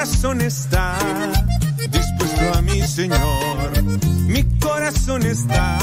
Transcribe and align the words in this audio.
corazón 0.00 0.40
está 0.40 0.96
dispuesto 1.90 2.54
a 2.54 2.62
mi 2.62 2.80
Señor. 2.86 3.82
Mi 4.26 4.44
corazón 4.58 5.26
está 5.26 5.76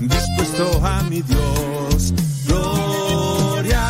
dispuesto 0.00 0.84
a 0.84 1.04
mi 1.04 1.22
Dios. 1.22 2.14
Gloria, 2.48 3.84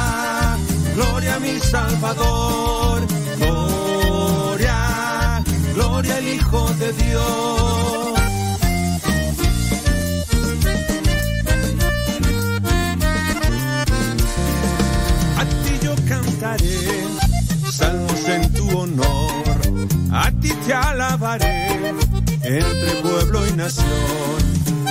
gloria 0.95 1.37
a 1.37 1.41
mi 1.41 1.59
Salvador. 1.61 3.01
Gloria, 3.39 5.43
gloria 5.75 6.17
al 6.17 6.29
Hijo 6.29 6.69
de 6.75 6.93
Dios. 6.93 8.19
A 15.39 15.45
ti 15.65 15.79
yo 15.83 15.95
cantaré 16.07 16.88
te 20.69 20.75
alabaré 20.75 21.95
entre 22.43 22.91
pueblo 23.01 23.47
y 23.47 23.53
nación. 23.53 23.87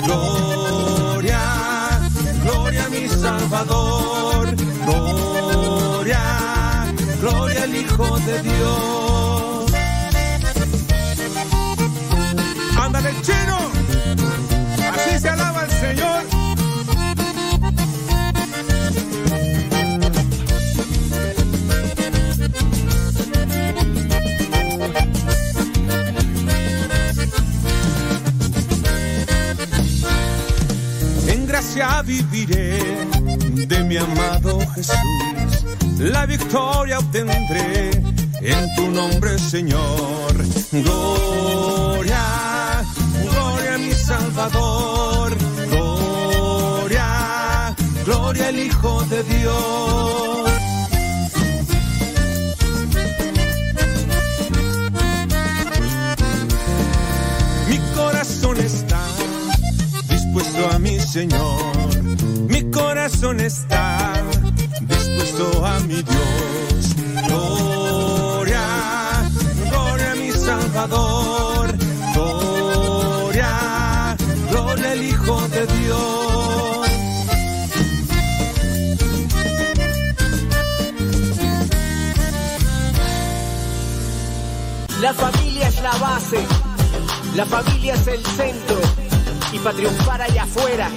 Gloria, 0.04 1.40
gloria 2.42 2.84
a 2.84 2.88
mi 2.88 3.08
Salvador. 3.08 4.56
Gloria, 4.84 6.20
gloria 7.20 7.62
al 7.62 7.76
Hijo 7.76 8.18
de 8.18 8.42
Dios. 8.42 9.07
Viviré 32.04 32.78
de 33.66 33.84
mi 33.84 33.96
amado 33.98 34.58
Jesús. 34.74 34.96
La 35.98 36.24
victoria 36.24 36.98
obtendré 36.98 37.90
en 38.40 38.74
tu 38.74 38.90
nombre, 38.90 39.38
Señor. 39.38 40.32
Gloria, 40.72 42.22
gloria 43.22 43.74
a 43.74 43.78
mi 43.78 43.92
Salvador. 43.92 45.36
Gloria, 45.70 47.06
gloria 48.04 48.48
al 48.48 48.58
Hijo 48.58 49.02
de 49.10 49.22
Dios. 49.24 50.37
A 60.66 60.78
mi 60.78 60.98
Señor. 60.98 62.02
Mi 62.48 62.70
corazón 62.70 63.40
está 63.40 64.14
dispuesto 64.80 65.64
a 65.64 65.78
mi 65.80 66.02
Dios. 66.02 66.96
Gloria, 67.26 68.62
gloria 69.70 70.12
a 70.12 70.14
mi 70.16 70.30
Salvador. 70.32 71.74
Gloria, 72.14 74.16
gloria 74.50 74.92
al 74.92 75.02
Hijo 75.02 75.48
de 75.48 75.66
Dios. 75.66 76.88
La 85.00 85.14
familia 85.14 85.68
es 85.68 85.80
la 85.80 85.96
base, 85.98 86.44
la 87.36 87.46
familia 87.46 87.94
es 87.94 88.06
el 88.08 88.26
centro 88.26 88.97
y 89.52 89.58
para 89.58 89.76
triunfar 89.76 90.22
allá 90.22 90.42
afuera 90.42 90.90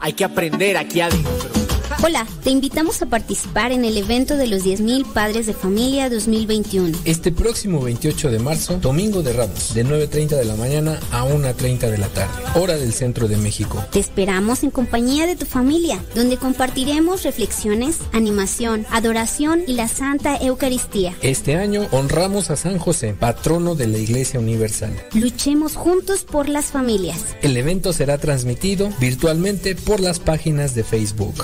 hay 0.00 0.12
que 0.12 0.24
aprender 0.24 0.76
aquí 0.76 1.00
adentro. 1.00 1.57
Hola, 2.00 2.28
te 2.44 2.50
invitamos 2.50 3.02
a 3.02 3.06
participar 3.06 3.72
en 3.72 3.84
el 3.84 3.96
evento 3.96 4.36
de 4.36 4.46
los 4.46 4.64
10.000 4.64 5.04
Padres 5.12 5.46
de 5.46 5.52
Familia 5.52 6.08
2021. 6.08 6.96
Este 7.04 7.32
próximo 7.32 7.82
28 7.82 8.30
de 8.30 8.38
marzo, 8.38 8.78
Domingo 8.80 9.24
de 9.24 9.32
Ramos, 9.32 9.74
de 9.74 9.84
9.30 9.84 10.28
de 10.36 10.44
la 10.44 10.54
mañana 10.54 11.00
a 11.10 11.24
1.30 11.24 11.90
de 11.90 11.98
la 11.98 12.06
tarde, 12.06 12.32
hora 12.54 12.76
del 12.76 12.92
centro 12.92 13.26
de 13.26 13.36
México. 13.36 13.84
Te 13.90 13.98
esperamos 13.98 14.62
en 14.62 14.70
compañía 14.70 15.26
de 15.26 15.34
tu 15.34 15.44
familia, 15.44 16.00
donde 16.14 16.36
compartiremos 16.36 17.24
reflexiones, 17.24 17.98
animación, 18.12 18.86
adoración 18.90 19.64
y 19.66 19.72
la 19.72 19.88
Santa 19.88 20.36
Eucaristía. 20.36 21.16
Este 21.20 21.56
año 21.56 21.88
honramos 21.90 22.50
a 22.50 22.56
San 22.56 22.78
José, 22.78 23.16
patrono 23.18 23.74
de 23.74 23.88
la 23.88 23.98
Iglesia 23.98 24.38
Universal. 24.38 24.92
Luchemos 25.14 25.74
juntos 25.74 26.22
por 26.22 26.48
las 26.48 26.66
familias. 26.66 27.18
El 27.42 27.56
evento 27.56 27.92
será 27.92 28.18
transmitido 28.18 28.88
virtualmente 29.00 29.74
por 29.74 29.98
las 29.98 30.20
páginas 30.20 30.76
de 30.76 30.84
Facebook. 30.84 31.34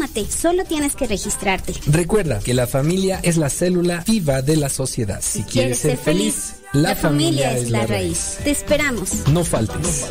Anímate, 0.00 0.30
solo 0.30 0.64
tienes 0.64 0.96
que 0.96 1.06
registrarte. 1.06 1.74
Recuerda 1.86 2.38
que 2.38 2.54
la 2.54 2.66
familia 2.66 3.20
es 3.22 3.36
la 3.36 3.50
célula 3.50 4.02
viva 4.06 4.40
de 4.40 4.56
la 4.56 4.70
sociedad. 4.70 5.20
Si, 5.20 5.42
quieres 5.42 5.80
ser 5.80 5.98
feliz, 5.98 6.54
la, 6.72 6.96
familia, 6.96 7.54
es 7.54 7.70
la 7.70 7.86
raíz. 7.86 8.38
Te 8.42 8.50
esperamos. 8.50 9.28
No 9.28 9.44
faltes. 9.44 10.06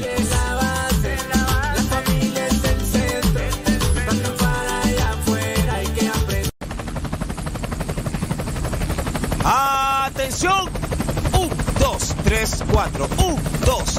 ¡Atención! 9.44 10.70
Un, 11.34 11.50
dos, 11.80 12.16
tres, 12.24 12.64
cuatro. 12.72 13.10
Un, 13.18 13.42
dos, 13.66 13.99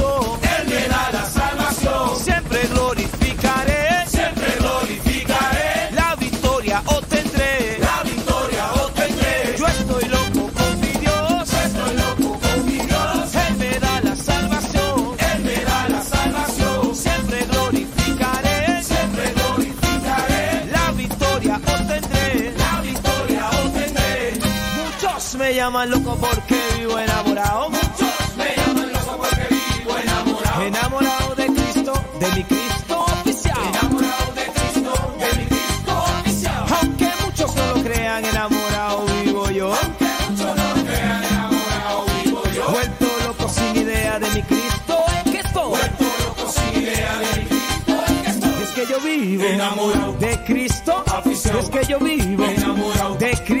Llaman 25.61 25.91
loco 25.91 26.15
porque 26.19 26.57
vivo 26.79 26.97
enamorado. 26.97 27.69
Muchos 27.69 28.35
me 28.35 28.55
llaman 28.57 28.91
loco 28.93 29.17
porque 29.17 29.47
vivo 29.53 29.95
enamorado. 29.95 30.61
Enamorado 30.63 31.35
de 31.35 31.45
Cristo, 31.45 31.93
de 32.19 32.27
mi 32.35 32.43
Cristo 32.45 33.05
oficial. 33.05 33.57
Enamorado 33.69 34.31
de 34.33 34.45
Cristo, 34.57 34.91
de 35.19 35.37
mi 35.39 35.45
Cristo 35.45 35.91
oficial. 36.19 36.65
Aunque 36.81 37.09
muchos 37.23 37.55
no 37.55 37.75
lo 37.75 37.83
crean, 37.83 38.25
enamorado 38.25 39.05
vivo 39.23 39.51
yo. 39.51 39.67
Aunque 39.75 40.07
muchos 40.29 40.55
no 40.57 40.63
lo 40.75 40.83
crean, 40.83 41.23
enamorado 41.25 42.05
vivo 42.23 42.41
yo. 42.55 42.71
Vuelto 42.71 43.05
loco 43.27 43.47
sin 43.49 43.75
idea 43.83 44.17
de 44.19 44.29
mi 44.31 44.41
Cristo 44.41 44.95
es 45.23 45.31
que 45.31 45.39
estoy. 45.41 45.69
Vuelto 45.69 46.05
loco 46.25 46.51
sin 46.51 46.81
idea 46.81 47.17
de 47.19 47.27
mi 47.39 47.45
Cristo 47.45 47.93
es 48.07 48.21
que 48.23 48.29
estoy. 48.31 48.63
Es 48.63 48.69
que 48.71 48.85
yo 48.87 48.99
vivo 48.99 49.43
Enamorado. 49.43 50.13
de 50.13 50.43
Cristo. 50.43 51.03
Afición. 51.05 51.55
Es 51.59 51.69
que 51.69 51.85
yo 51.85 51.99
vivo 51.99 52.45
Enamorado. 52.45 53.13
de 53.15 53.31
Cristo. 53.45 53.60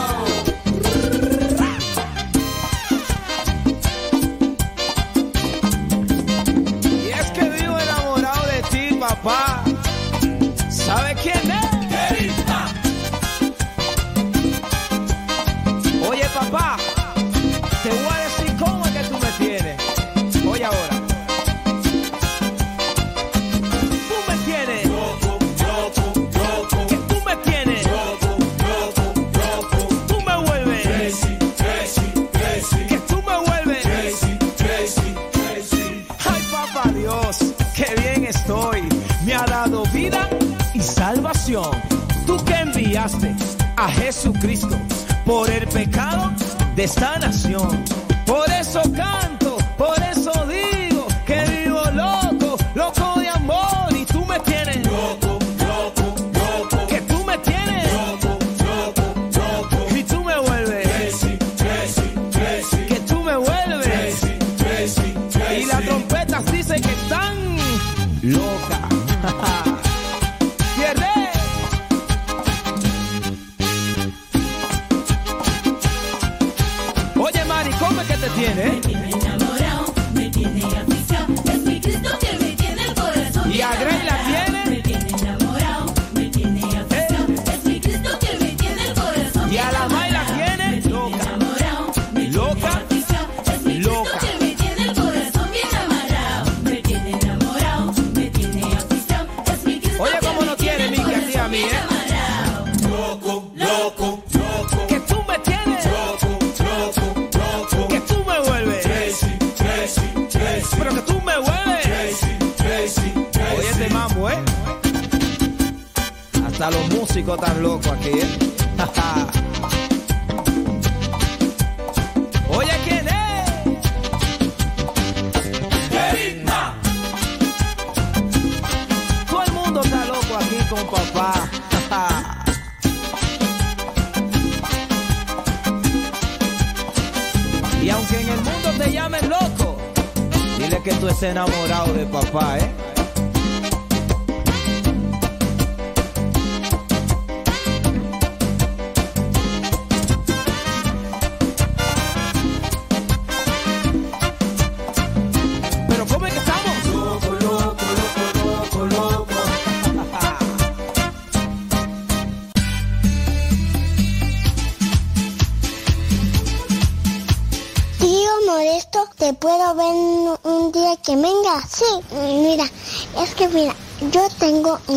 A 43.77 43.89
Jesucristo 43.89 44.77
por 45.25 45.49
el 45.49 45.67
pecado 45.69 46.31
de 46.75 46.83
esta 46.83 47.17
nación. 47.17 47.83
Por 48.27 48.47
eso 48.51 48.79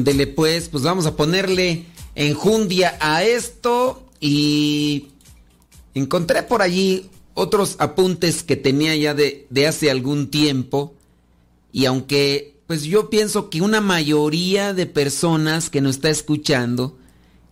Ándele 0.00 0.26
pues, 0.26 0.70
pues 0.70 0.82
vamos 0.82 1.04
a 1.04 1.14
ponerle 1.14 1.84
enjundia 2.14 2.96
a 3.00 3.22
esto 3.22 4.08
y 4.18 5.08
encontré 5.92 6.42
por 6.42 6.62
allí 6.62 7.10
otros 7.34 7.76
apuntes 7.80 8.42
que 8.42 8.56
tenía 8.56 8.96
ya 8.96 9.12
de, 9.12 9.46
de 9.50 9.66
hace 9.66 9.90
algún 9.90 10.30
tiempo 10.30 10.94
y 11.70 11.84
aunque 11.84 12.56
pues 12.66 12.84
yo 12.84 13.10
pienso 13.10 13.50
que 13.50 13.60
una 13.60 13.82
mayoría 13.82 14.72
de 14.72 14.86
personas 14.86 15.68
que 15.68 15.82
nos 15.82 15.96
está 15.96 16.08
escuchando 16.08 16.96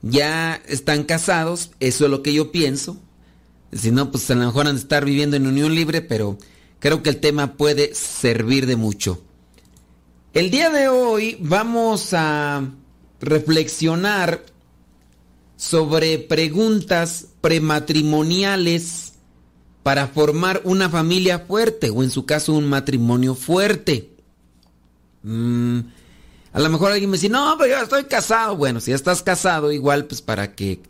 ya 0.01 0.55
están 0.69 1.05
casados, 1.05 1.73
eso 1.81 2.07
es 2.07 2.11
lo 2.11 2.23
que 2.23 2.33
yo 2.33 2.51
pienso. 2.51 2.97
Si 3.75 3.91
no, 3.91 4.11
pues 4.11 4.31
a 4.31 4.35
lo 4.35 4.47
mejor 4.47 4.69
han 4.69 4.77
de 4.77 4.81
estar 4.81 5.05
viviendo 5.05 5.37
en 5.37 5.47
unión 5.47 5.75
libre, 5.75 6.01
pero 6.01 6.39
creo 6.79 7.03
que 7.03 7.11
el 7.11 7.21
tema 7.21 7.59
puede 7.59 7.95
servir 7.95 8.65
de 8.65 8.77
mucho. 8.77 9.23
El 10.35 10.51
día 10.51 10.69
de 10.69 10.89
hoy 10.89 11.39
vamos 11.41 12.13
a 12.13 12.63
reflexionar 13.19 14.45
sobre 15.57 16.19
preguntas 16.19 17.29
prematrimoniales 17.41 19.15
para 19.83 20.07
formar 20.09 20.61
una 20.65 20.91
familia 20.91 21.39
fuerte 21.39 21.89
o 21.89 22.03
en 22.03 22.11
su 22.11 22.27
caso 22.27 22.53
un 22.53 22.69
matrimonio 22.69 23.35
fuerte. 23.35 24.11
Mm, 25.23 25.81
a 26.53 26.61
lo 26.61 26.69
mejor 26.69 26.93
alguien 26.93 27.09
me 27.09 27.17
dice, 27.17 27.31
no, 27.31 27.57
pero 27.59 27.75
yo 27.75 27.83
estoy 27.83 28.05
casado. 28.05 28.55
Bueno, 28.55 28.81
si 28.81 28.91
ya 28.91 28.97
estás 28.97 29.23
casado, 29.23 29.73
igual 29.73 30.05
pues 30.05 30.21
para 30.21 30.55
que 30.55 30.83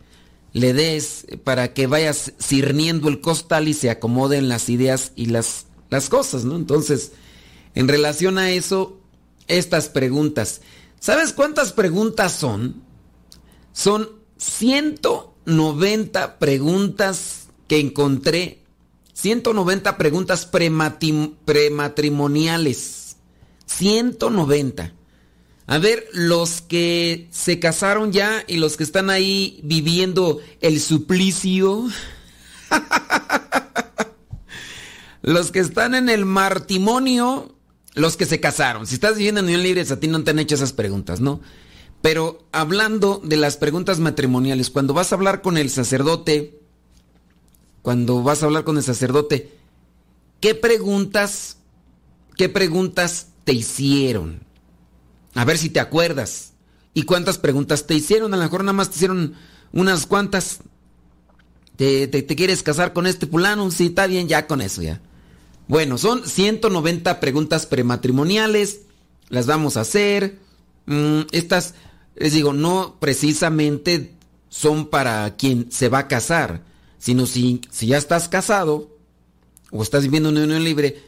le 0.53 0.73
des, 0.73 1.27
para 1.45 1.75
que 1.75 1.87
vayas 1.87 2.33
cirniendo 2.43 3.09
el 3.09 3.21
costal 3.21 3.69
y 3.69 3.75
se 3.75 3.89
acomoden 3.89 4.49
las 4.49 4.69
ideas 4.69 5.13
y 5.15 5.27
las, 5.27 5.67
las 5.91 6.09
cosas, 6.09 6.45
¿no? 6.45 6.57
Entonces, 6.57 7.13
en 7.77 7.87
relación 7.87 8.39
a 8.39 8.51
eso, 8.51 8.98
estas 9.49 9.89
preguntas. 9.89 10.61
¿Sabes 11.01 11.33
cuántas 11.33 11.73
preguntas 11.73 12.33
son? 12.33 12.83
Son 13.73 14.11
190 14.37 16.39
preguntas 16.39 17.49
que 17.67 17.81
encontré. 17.81 18.63
190 19.13 19.99
preguntas 19.99 20.47
prematrimoniales. 20.47 23.17
190. 23.67 24.95
A 25.67 25.79
ver, 25.79 26.07
los 26.13 26.63
que 26.63 27.29
se 27.31 27.61
casaron 27.61 28.11
ya 28.11 28.43
y 28.47 28.57
los 28.57 28.79
que 28.79 28.85
están 28.85 29.11
ahí 29.11 29.61
viviendo 29.63 30.41
el 30.61 30.81
suplicio. 30.81 31.89
los 35.23 35.51
que 35.51 35.59
están 35.59 35.95
en 35.95 36.09
el 36.09 36.25
martimonio, 36.25 37.58
los 37.99 38.17
que 38.17 38.27
se 38.27 38.41
casaron. 38.41 38.87
Si 38.87 38.95
estás 38.95 39.17
viviendo 39.17 39.41
en 39.41 39.47
unión 39.47 39.63
libre, 39.63 39.81
a 39.83 40.01
ti 40.01 40.07
no 40.07 40.23
te 40.23 40.31
han 40.31 40.39
hecho 40.39 40.55
esas 40.55 40.73
preguntas, 40.73 41.21
¿no? 41.21 41.41
Pero 42.01 42.47
hablando 42.53 43.21
de 43.25 43.37
las 43.37 43.57
preguntas 43.57 43.99
matrimoniales, 43.99 44.71
cuando 44.71 44.95
vas 44.95 45.13
a 45.13 45.17
hablar 45.17 45.43
con 45.43 45.57
el 45.57 45.69
sacerdote, 45.69 46.61
cuando 47.83 48.23
vas 48.23 48.43
a 48.43 48.47
hablar 48.47 48.65
con 48.65 48.77
el 48.77 48.85
sacerdote, 48.85 49.53
¿qué 50.41 50.55
preguntas, 50.55 51.59
qué 52.37 52.49
preguntas 52.49 53.29
te 53.45 53.53
hicieron? 53.53 54.41
A 55.35 55.45
ver 55.45 55.59
si 55.59 55.71
te 55.71 55.81
acuerdas. 55.81 56.53
¿Y 56.95 57.03
cuántas 57.03 57.39
preguntas 57.39 57.87
te 57.87 57.95
hicieron? 57.95 58.33
A 58.33 58.37
lo 58.37 58.43
mejor 58.45 58.63
nada 58.63 58.73
más 58.73 58.91
te 58.91 58.97
hicieron 58.97 59.35
unas 59.73 60.07
cuantas. 60.07 60.61
¿Te, 61.77 62.07
te, 62.09 62.23
te 62.23 62.37
quieres 62.37 62.63
casar 62.63 62.93
con 62.93 63.07
este 63.07 63.27
fulano? 63.27 63.71
Sí, 63.71 63.87
está 63.87 64.07
bien, 64.07 64.29
ya 64.29 64.47
con 64.47 64.61
eso 64.61 64.83
ya. 64.83 65.01
Bueno, 65.69 65.99
son 65.99 66.27
190 66.27 67.21
preguntas 67.21 67.67
prematrimoniales. 67.67 68.81
Las 69.29 69.47
vamos 69.47 69.77
a 69.77 69.83
hacer. 69.83 70.39
Mm, 70.87 71.21
estas, 71.31 71.75
les 72.17 72.33
digo, 72.33 72.55
no 72.55 72.97
precisamente 72.99 74.15
son 74.49 74.87
para 74.87 75.37
quien 75.37 75.71
se 75.71 75.89
va 75.89 76.01
a 76.01 76.09
casar. 76.09 76.65
sino 76.99 77.27
si, 77.27 77.61
si 77.71 77.87
ya 77.87 77.97
estás 77.97 78.29
casado 78.29 78.91
o 79.71 79.85
estás 79.85 80.03
viviendo 80.03 80.31
una 80.31 80.43
unión 80.43 80.65
libre 80.65 81.01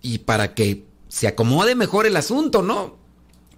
y 0.00 0.18
para 0.18 0.54
que 0.54 0.84
se 1.08 1.26
acomode 1.26 1.74
mejor 1.74 2.06
el 2.06 2.16
asunto, 2.16 2.62
¿no? 2.62 2.96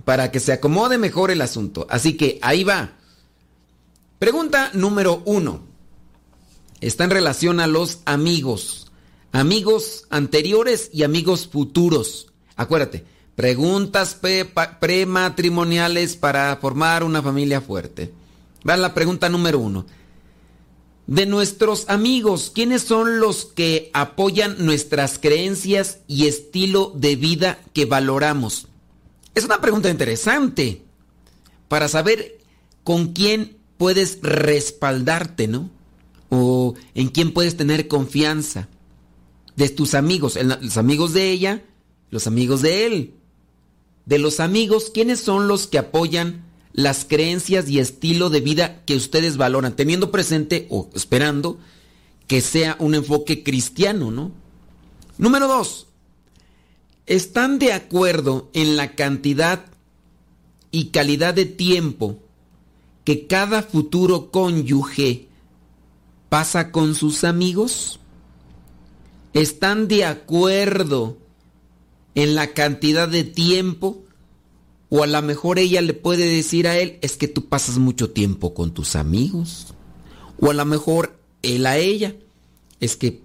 Para 0.06 0.30
que 0.30 0.40
se 0.40 0.52
acomode 0.52 0.96
mejor 0.96 1.30
el 1.30 1.42
asunto. 1.42 1.86
Así 1.90 2.16
que 2.16 2.38
ahí 2.40 2.64
va. 2.64 2.92
Pregunta 4.18 4.70
número 4.72 5.22
uno. 5.26 5.62
Está 6.80 7.04
en 7.04 7.10
relación 7.10 7.60
a 7.60 7.66
los 7.66 7.98
amigos. 8.06 8.83
Amigos 9.34 10.06
anteriores 10.10 10.90
y 10.92 11.02
amigos 11.02 11.48
futuros. 11.48 12.28
Acuérdate, 12.54 13.04
preguntas 13.34 14.16
prematrimoniales 14.78 16.14
para 16.14 16.56
formar 16.58 17.02
una 17.02 17.20
familia 17.20 17.60
fuerte. 17.60 18.12
Va 18.66 18.76
la 18.76 18.94
pregunta 18.94 19.28
número 19.28 19.58
uno. 19.58 19.86
De 21.08 21.26
nuestros 21.26 21.86
amigos, 21.88 22.52
¿quiénes 22.54 22.82
son 22.82 23.18
los 23.18 23.44
que 23.44 23.90
apoyan 23.92 24.64
nuestras 24.64 25.18
creencias 25.18 25.98
y 26.06 26.28
estilo 26.28 26.92
de 26.94 27.16
vida 27.16 27.58
que 27.72 27.86
valoramos? 27.86 28.68
Es 29.34 29.44
una 29.44 29.60
pregunta 29.60 29.90
interesante 29.90 30.84
para 31.66 31.88
saber 31.88 32.38
con 32.84 33.12
quién 33.12 33.56
puedes 33.78 34.20
respaldarte, 34.22 35.48
¿no? 35.48 35.70
O 36.28 36.74
en 36.94 37.08
quién 37.08 37.32
puedes 37.32 37.56
tener 37.56 37.88
confianza. 37.88 38.68
De 39.56 39.68
tus 39.68 39.94
amigos, 39.94 40.38
los 40.60 40.76
amigos 40.76 41.12
de 41.12 41.30
ella, 41.30 41.62
los 42.10 42.26
amigos 42.26 42.62
de 42.62 42.86
él. 42.86 43.14
De 44.06 44.18
los 44.18 44.40
amigos, 44.40 44.90
¿quiénes 44.92 45.20
son 45.20 45.48
los 45.48 45.66
que 45.66 45.78
apoyan 45.78 46.44
las 46.74 47.04
creencias 47.04 47.68
y 47.68 47.78
estilo 47.78 48.30
de 48.30 48.40
vida 48.40 48.84
que 48.84 48.96
ustedes 48.96 49.36
valoran, 49.36 49.76
teniendo 49.76 50.10
presente 50.10 50.66
o 50.70 50.90
esperando 50.92 51.58
que 52.26 52.40
sea 52.40 52.76
un 52.80 52.96
enfoque 52.96 53.44
cristiano, 53.44 54.10
¿no? 54.10 54.32
Número 55.16 55.46
dos, 55.46 55.86
¿están 57.06 57.60
de 57.60 57.72
acuerdo 57.72 58.50
en 58.54 58.76
la 58.76 58.96
cantidad 58.96 59.66
y 60.72 60.86
calidad 60.86 61.32
de 61.32 61.44
tiempo 61.44 62.18
que 63.04 63.28
cada 63.28 63.62
futuro 63.62 64.32
cónyuge 64.32 65.28
pasa 66.28 66.72
con 66.72 66.96
sus 66.96 67.22
amigos? 67.22 68.00
¿Están 69.34 69.88
de 69.88 70.04
acuerdo 70.04 71.18
en 72.14 72.34
la 72.34 72.54
cantidad 72.54 73.08
de 73.08 73.24
tiempo? 73.24 74.02
O 74.88 75.02
a 75.02 75.08
lo 75.08 75.20
mejor 75.22 75.58
ella 75.58 75.82
le 75.82 75.92
puede 75.92 76.24
decir 76.26 76.68
a 76.68 76.78
él, 76.78 76.98
es 77.02 77.16
que 77.16 77.26
tú 77.26 77.48
pasas 77.48 77.78
mucho 77.78 78.10
tiempo 78.10 78.54
con 78.54 78.72
tus 78.72 78.94
amigos. 78.94 79.74
O 80.40 80.50
a 80.50 80.54
lo 80.54 80.64
mejor 80.64 81.18
él 81.42 81.66
a 81.66 81.76
ella, 81.78 82.14
es 82.78 82.96
que 82.96 83.20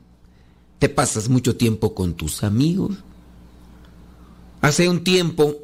te 0.80 0.90
pasas 0.90 1.30
mucho 1.30 1.56
tiempo 1.56 1.94
con 1.94 2.16
tus 2.16 2.44
amigos. 2.44 2.98
Hace 4.62 4.90
un 4.90 5.04
tiempo 5.04 5.58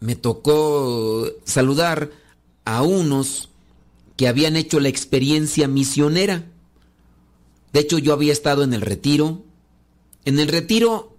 me 0.00 0.16
tocó 0.16 1.28
saludar 1.44 2.10
a 2.64 2.82
unos 2.82 3.50
que 4.16 4.26
habían 4.26 4.56
hecho 4.56 4.80
la 4.80 4.88
experiencia 4.88 5.68
misionera. 5.68 6.46
De 7.72 7.80
hecho, 7.80 7.98
yo 7.98 8.12
había 8.12 8.32
estado 8.32 8.62
en 8.62 8.72
el 8.72 8.80
retiro. 8.80 9.44
En 10.24 10.38
el 10.38 10.48
retiro 10.48 11.18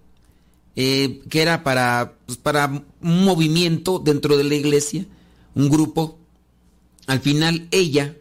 eh, 0.76 1.20
que 1.28 1.42
era 1.42 1.64
para, 1.64 2.16
pues, 2.26 2.38
para 2.38 2.66
un 3.02 3.24
movimiento 3.24 3.98
dentro 3.98 4.36
de 4.36 4.44
la 4.44 4.54
iglesia, 4.54 5.04
un 5.54 5.68
grupo. 5.68 6.18
Al 7.06 7.20
final 7.20 7.68
ella 7.70 8.16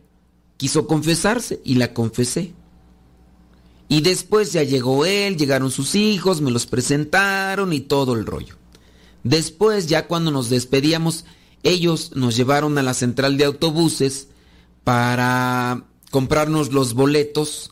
quiso 0.57 0.87
confesarse 0.87 1.61
y 1.63 1.75
la 1.75 1.93
confesé. 1.93 2.53
Y 3.87 4.01
después 4.01 4.51
ya 4.51 4.63
llegó 4.63 5.05
él, 5.05 5.37
llegaron 5.37 5.71
sus 5.71 5.95
hijos, 5.95 6.41
me 6.41 6.51
los 6.51 6.65
presentaron 6.65 7.71
y 7.71 7.79
todo 7.79 8.13
el 8.13 8.25
rollo. 8.25 8.55
Después, 9.23 9.87
ya 9.87 10.07
cuando 10.07 10.31
nos 10.31 10.49
despedíamos, 10.49 11.25
ellos 11.63 12.11
nos 12.15 12.35
llevaron 12.35 12.77
a 12.77 12.83
la 12.83 12.93
central 12.93 13.37
de 13.37 13.45
autobuses 13.45 14.27
para 14.83 15.85
comprarnos 16.11 16.71
los 16.71 16.93
boletos. 16.93 17.71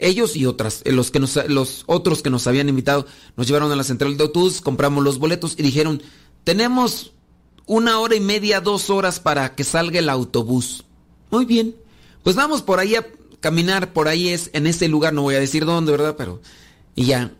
Ellos 0.00 0.34
y 0.34 0.46
otras, 0.46 0.82
eh, 0.84 0.92
los, 0.92 1.10
que 1.10 1.20
nos, 1.20 1.38
los 1.48 1.84
otros 1.86 2.22
que 2.22 2.30
nos 2.30 2.46
habían 2.46 2.68
invitado, 2.68 3.06
nos 3.36 3.46
llevaron 3.46 3.70
a 3.70 3.76
la 3.76 3.84
central 3.84 4.16
de 4.16 4.24
autobús, 4.24 4.60
compramos 4.60 5.04
los 5.04 5.18
boletos 5.18 5.54
y 5.56 5.62
dijeron, 5.62 6.02
tenemos 6.42 7.12
una 7.66 8.00
hora 8.00 8.16
y 8.16 8.20
media, 8.20 8.60
dos 8.60 8.90
horas 8.90 9.20
para 9.20 9.54
que 9.54 9.62
salga 9.62 9.98
el 9.98 10.08
autobús. 10.08 10.84
Muy 11.30 11.44
bien, 11.44 11.76
pues 12.24 12.34
vamos 12.34 12.62
por 12.62 12.80
ahí 12.80 12.96
a 12.96 13.06
caminar, 13.40 13.92
por 13.92 14.08
ahí 14.08 14.28
es, 14.28 14.50
en 14.54 14.66
ese 14.66 14.88
lugar, 14.88 15.12
no 15.12 15.22
voy 15.22 15.34
a 15.34 15.40
decir 15.40 15.64
dónde, 15.64 15.92
¿verdad? 15.92 16.16
Pero, 16.16 16.40
y 16.94 17.04
ya. 17.04 17.34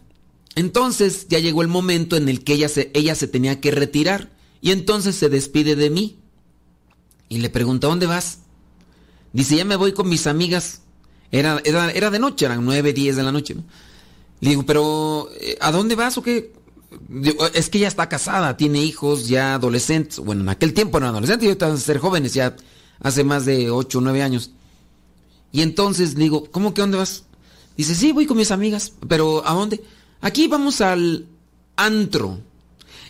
Entonces 0.54 1.26
ya 1.28 1.38
llegó 1.38 1.62
el 1.62 1.68
momento 1.68 2.16
en 2.16 2.28
el 2.28 2.44
que 2.44 2.54
ella 2.54 2.68
se, 2.68 2.90
ella 2.94 3.14
se 3.14 3.28
tenía 3.28 3.60
que 3.60 3.70
retirar 3.70 4.30
y 4.60 4.72
entonces 4.72 5.16
se 5.16 5.28
despide 5.28 5.76
de 5.76 5.90
mí. 5.90 6.18
Y 7.28 7.38
le 7.38 7.50
pregunta, 7.50 7.86
¿dónde 7.86 8.06
vas? 8.06 8.40
Dice, 9.32 9.56
ya 9.56 9.64
me 9.64 9.76
voy 9.76 9.92
con 9.92 10.08
mis 10.08 10.26
amigas. 10.26 10.82
Era, 11.32 11.60
era, 11.64 11.90
era 11.90 12.10
de 12.10 12.18
noche, 12.18 12.46
eran 12.46 12.64
nueve, 12.64 12.92
diez 12.92 13.16
de 13.16 13.22
la 13.22 13.32
noche. 13.32 13.54
¿no? 13.54 13.64
Le 14.40 14.50
digo, 14.50 14.64
pero 14.64 15.28
eh, 15.40 15.56
¿a 15.60 15.70
dónde 15.70 15.94
vas 15.94 16.16
o 16.18 16.22
qué? 16.22 16.52
Digo, 17.08 17.46
es 17.54 17.68
que 17.68 17.78
ella 17.78 17.88
está 17.88 18.08
casada, 18.08 18.56
tiene 18.56 18.82
hijos 18.82 19.28
ya 19.28 19.54
adolescentes. 19.54 20.18
Bueno, 20.18 20.42
en 20.42 20.48
aquel 20.48 20.74
tiempo 20.74 20.98
eran 20.98 21.10
adolescentes 21.10 21.44
y 21.44 21.48
ahorita 21.48 21.72
a 21.72 21.76
ser 21.76 21.98
jóvenes, 21.98 22.34
ya 22.34 22.56
hace 23.00 23.22
más 23.22 23.44
de 23.44 23.70
ocho 23.70 23.98
o 23.98 24.00
nueve 24.00 24.22
años. 24.22 24.50
Y 25.52 25.62
entonces 25.62 26.14
le 26.14 26.24
digo, 26.24 26.50
¿cómo 26.50 26.74
que 26.74 26.80
dónde 26.80 26.96
vas? 26.96 27.24
Dice, 27.76 27.94
sí, 27.94 28.12
voy 28.12 28.26
con 28.26 28.36
mis 28.36 28.50
amigas, 28.50 28.92
pero 29.08 29.46
¿a 29.46 29.54
dónde? 29.54 29.82
Aquí 30.20 30.48
vamos 30.48 30.80
al 30.80 31.26
antro. 31.76 32.40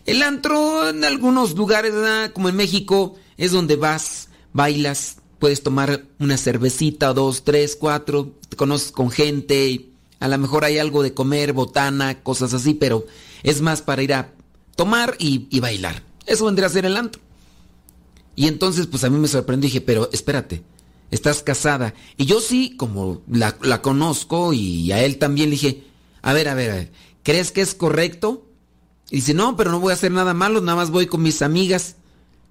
El 0.07 0.23
antro 0.23 0.89
en 0.89 1.05
algunos 1.05 1.55
lugares, 1.55 1.93
como 2.33 2.49
en 2.49 2.57
México, 2.57 3.17
es 3.37 3.53
donde 3.53 3.77
vas, 3.77 4.29
bailas, 4.53 5.17
puedes 5.41 5.63
tomar 5.63 6.05
una 6.21 6.37
cervecita, 6.37 7.13
dos, 7.13 7.43
tres, 7.43 7.75
cuatro, 7.75 8.31
te 8.49 8.57
conoces 8.57 8.93
con 8.93 9.11
gente, 9.11 9.87
a 10.21 10.29
lo 10.29 10.39
mejor 10.39 10.65
hay 10.65 10.79
algo 10.79 11.03
de 11.03 11.15
comer, 11.15 11.55
botana, 11.55 12.23
cosas 12.23 12.55
así, 12.55 12.75
pero 12.75 13.07
es 13.43 13.63
más 13.63 13.83
para 13.83 14.03
ir 14.03 14.15
a 14.15 14.33
tomar 14.77 15.17
y, 15.19 15.59
bailar. 15.59 16.03
Eso 16.27 16.45
vendría 16.45 16.69
a 16.69 16.71
ser 16.71 16.85
el 16.85 16.97
antro. 16.97 17.21
Y 18.37 18.47
entonces, 18.47 18.87
pues 18.87 19.03
a 19.03 19.11
mí 19.11 19.19
me 19.19 19.29
sorprendió 19.29 19.67
dije, 19.67 19.81
pero 19.81 20.11
espérate, 20.13 20.63
estás 21.11 21.43
casada. 21.43 21.95
Y 22.17 22.27
yo 22.27 22.41
sí, 22.41 22.77
como 22.77 23.23
la, 23.29 23.57
la 23.63 23.83
conozco 23.83 24.53
y 24.53 24.93
a 24.93 25.03
él 25.03 25.19
también 25.19 25.49
le 25.49 25.57
dije, 25.57 25.85
a 26.23 26.35
ver, 26.35 26.49
a 26.49 26.55
ver, 26.55 26.71
a 26.71 26.75
ver, 26.75 26.93
¿crees 27.23 27.51
que 27.51 27.63
es 27.63 27.75
correcto? 27.75 28.47
Y 29.11 29.17
dice, 29.17 29.35
no, 29.35 29.57
pero 29.57 29.71
no 29.73 29.81
voy 29.81 29.91
a 29.91 29.95
hacer 29.95 30.13
nada 30.13 30.35
malo, 30.35 30.61
nada 30.61 30.77
más 30.77 30.91
voy 30.91 31.07
con 31.07 31.23
mis 31.23 31.43
amigas. 31.43 31.97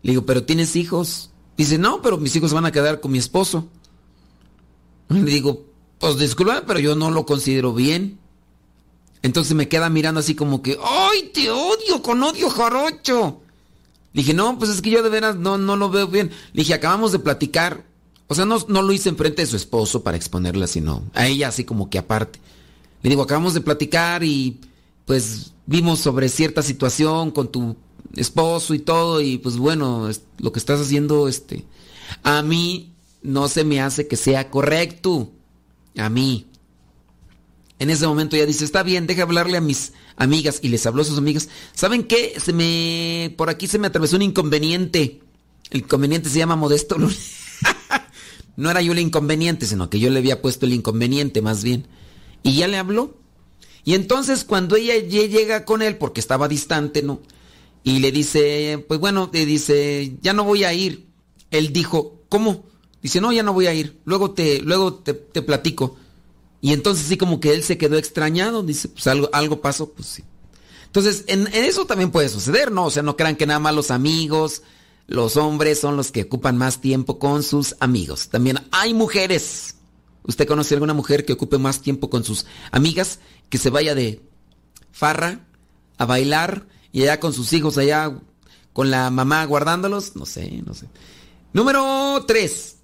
Le 0.02 0.12
digo, 0.12 0.26
pero 0.26 0.44
tienes 0.44 0.76
hijos. 0.76 1.30
Dice, 1.60 1.78
no, 1.78 2.02
pero 2.02 2.18
mis 2.18 2.34
hijos 2.38 2.54
van 2.54 2.66
a 2.66 2.72
quedar 2.72 3.02
con 3.02 3.12
mi 3.12 3.18
esposo. 3.18 3.68
Le 5.10 5.30
digo, 5.30 5.66
pues 6.00 6.18
disculpa, 6.18 6.64
pero 6.66 6.80
yo 6.80 6.96
no 6.96 7.12
lo 7.12 7.26
considero 7.26 7.74
bien. 7.74 8.18
Entonces 9.24 9.54
me 9.58 9.68
queda 9.68 9.90
mirando 9.90 10.22
así 10.22 10.36
como 10.36 10.62
que, 10.62 10.78
¡ay, 10.82 11.32
te 11.34 11.52
odio 11.52 12.02
con 12.02 12.24
odio 12.24 12.50
jarocho! 12.50 13.42
Le 14.14 14.22
dije, 14.22 14.34
no, 14.34 14.58
pues 14.58 14.72
es 14.72 14.82
que 14.82 14.90
yo 14.90 15.04
de 15.04 15.10
veras 15.10 15.36
no, 15.36 15.58
no 15.58 15.76
lo 15.76 15.90
veo 15.90 16.08
bien. 16.08 16.32
Le 16.54 16.62
dije, 16.62 16.74
acabamos 16.74 17.12
de 17.12 17.20
platicar. 17.20 17.84
O 18.28 18.36
sea, 18.36 18.46
no, 18.46 18.64
no 18.70 18.82
lo 18.82 18.94
hice 18.94 19.10
enfrente 19.10 19.42
de 19.42 19.48
su 19.48 19.58
esposo 19.58 20.02
para 20.02 20.16
exponerla, 20.16 20.66
sino 20.66 21.04
a 21.14 21.28
ella 21.28 21.50
así 21.50 21.66
como 21.66 21.90
que 21.90 21.98
aparte. 21.98 22.40
Le 23.02 23.10
digo, 23.10 23.24
acabamos 23.24 23.54
de 23.54 23.60
platicar 23.60 24.24
y 24.24 24.62
pues 25.04 25.52
vimos 25.66 26.00
sobre 26.00 26.30
cierta 26.30 26.62
situación 26.62 27.32
con 27.32 27.52
tu 27.52 27.76
esposo 28.16 28.74
y 28.74 28.80
todo 28.80 29.22
y 29.22 29.38
pues 29.38 29.58
bueno, 29.58 30.10
lo 30.38 30.52
que 30.52 30.60
estás 30.60 30.80
haciendo, 30.80 31.28
este, 31.28 31.66
a 32.24 32.42
mí 32.42 32.94
no 33.22 33.48
se 33.48 33.64
me 33.64 33.82
hace 33.82 34.08
que 34.08 34.16
sea 34.16 34.50
correcto. 34.50 35.32
A 35.98 36.10
mí. 36.10 36.46
En 37.80 37.90
ese 37.90 38.08
momento 38.08 38.36
ella 38.36 38.46
dice, 38.46 38.66
está 38.66 38.84
bien, 38.84 39.08
deja 39.08 39.24
hablarle 39.24 39.58
a 39.58 39.62
mis 39.62 39.94
amigas. 40.18 40.60
Y 40.62 40.70
les 40.70 40.86
habló 40.86 41.02
a 41.02 41.06
sus 41.06 41.18
amigas. 41.18 41.50
¿Saben 41.74 42.04
qué? 42.04 42.36
Se 42.40 42.54
me. 42.54 43.34
Por 43.38 43.50
aquí 43.50 43.68
se 43.68 43.80
me 43.80 43.88
atravesó 43.88 44.16
un 44.16 44.22
inconveniente. 44.22 45.22
El 45.72 45.82
inconveniente 45.82 46.30
se 46.30 46.40
llama 46.40 46.56
Modesto 46.56 46.98
no 48.56 48.72
era 48.72 48.82
yo 48.82 48.92
el 48.92 49.00
inconveniente, 49.00 49.66
sino 49.66 49.90
que 49.90 50.00
yo 50.00 50.10
le 50.10 50.20
había 50.20 50.42
puesto 50.42 50.66
el 50.66 50.74
inconveniente 50.74 51.42
más 51.42 51.64
bien. 51.64 51.88
Y 52.44 52.56
ya 52.56 52.68
le 52.68 52.78
habló. 52.78 53.18
Y 53.86 53.94
entonces 53.94 54.44
cuando 54.44 54.76
ella 54.76 54.98
ya 54.98 55.26
llega 55.26 55.64
con 55.64 55.82
él, 55.82 55.98
porque 55.98 56.20
estaba 56.20 56.48
distante, 56.48 57.02
¿no? 57.02 57.22
Y 57.84 58.00
le 58.00 58.12
dice, 58.12 58.84
pues 58.88 59.00
bueno, 59.00 59.30
le 59.32 59.46
dice, 59.46 60.18
ya 60.22 60.34
no 60.34 60.44
voy 60.44 60.64
a 60.64 60.74
ir. 60.74 61.08
Él 61.52 61.74
dijo, 61.74 62.22
¿cómo? 62.30 62.66
Dice, 63.02 63.22
no, 63.22 63.32
ya 63.32 63.44
no 63.44 63.54
voy 63.54 63.68
a 63.68 63.74
ir. 63.74 64.00
Luego 64.06 64.32
te, 64.32 64.62
luego 64.62 64.96
te, 64.96 65.14
te 65.14 65.42
platico. 65.42 65.96
Y 66.62 66.74
entonces 66.74 67.08
sí 67.08 67.18
como 67.18 67.40
que 67.40 67.54
él 67.54 67.64
se 67.64 67.78
quedó 67.78 67.98
extrañado. 67.98 68.64
Dice, 68.64 68.90
pues 68.90 69.08
algo, 69.08 69.30
algo 69.34 69.62
pasó, 69.62 69.90
pues 69.90 70.08
sí. 70.08 70.24
Entonces, 70.86 71.24
en, 71.28 71.48
en 71.48 71.64
eso 71.64 71.86
también 71.86 72.12
puede 72.12 72.30
suceder, 72.30 72.72
¿no? 72.72 72.86
O 72.86 72.92
sea, 72.92 73.04
no 73.04 73.16
crean 73.16 73.36
que 73.36 73.46
nada 73.46 73.60
más 73.60 73.76
los 73.76 73.92
amigos, 73.92 74.64
los 75.08 75.38
hombres 75.38 75.80
son 75.80 75.96
los 75.96 76.12
que 76.12 76.24
ocupan 76.24 76.58
más 76.58 76.82
tiempo 76.82 77.20
con 77.20 77.44
sus 77.44 77.76
amigos. 77.80 78.30
También 78.30 78.60
hay 78.72 78.94
mujeres 78.94 79.76
¿Usted 80.30 80.48
conoce 80.48 80.76
alguna 80.76 80.94
mujer 80.94 81.26
que 81.26 81.34
ocupe 81.34 81.58
más 81.58 81.82
tiempo 81.82 82.10
con 82.12 82.24
sus 82.24 82.46
amigas, 82.72 83.20
que 83.50 83.58
se 83.58 83.72
vaya 83.72 83.96
de 83.96 84.22
farra 84.92 85.48
a 85.98 86.06
bailar 86.06 86.68
y 86.92 87.04
allá 87.04 87.20
con 87.20 87.34
sus 87.34 87.54
hijos 87.54 87.78
allá 87.78 88.18
con 88.74 88.92
la 88.92 89.10
mamá 89.10 89.46
guardándolos? 89.46 90.16
No 90.16 90.26
sé, 90.26 90.62
no 90.66 90.74
sé. 90.74 90.88
Número 91.54 92.24
3. 92.28 92.76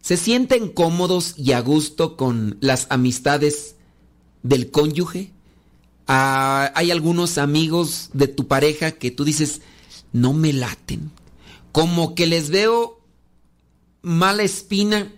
¿Se 0.00 0.16
sienten 0.16 0.68
cómodos 0.68 1.34
y 1.36 1.52
a 1.52 1.60
gusto 1.60 2.16
con 2.16 2.58
las 2.60 2.86
amistades 2.90 3.74
del 4.42 4.70
cónyuge? 4.70 5.32
Ah, 6.06 6.70
hay 6.76 6.92
algunos 6.92 7.38
amigos 7.38 8.10
de 8.12 8.28
tu 8.28 8.46
pareja 8.46 8.92
que 8.92 9.10
tú 9.10 9.24
dices, 9.24 9.62
no 10.12 10.32
me 10.32 10.52
laten. 10.52 11.10
Como 11.72 12.14
que 12.14 12.26
les 12.26 12.50
veo 12.50 13.00
mala 14.02 14.44
espina. 14.44 15.12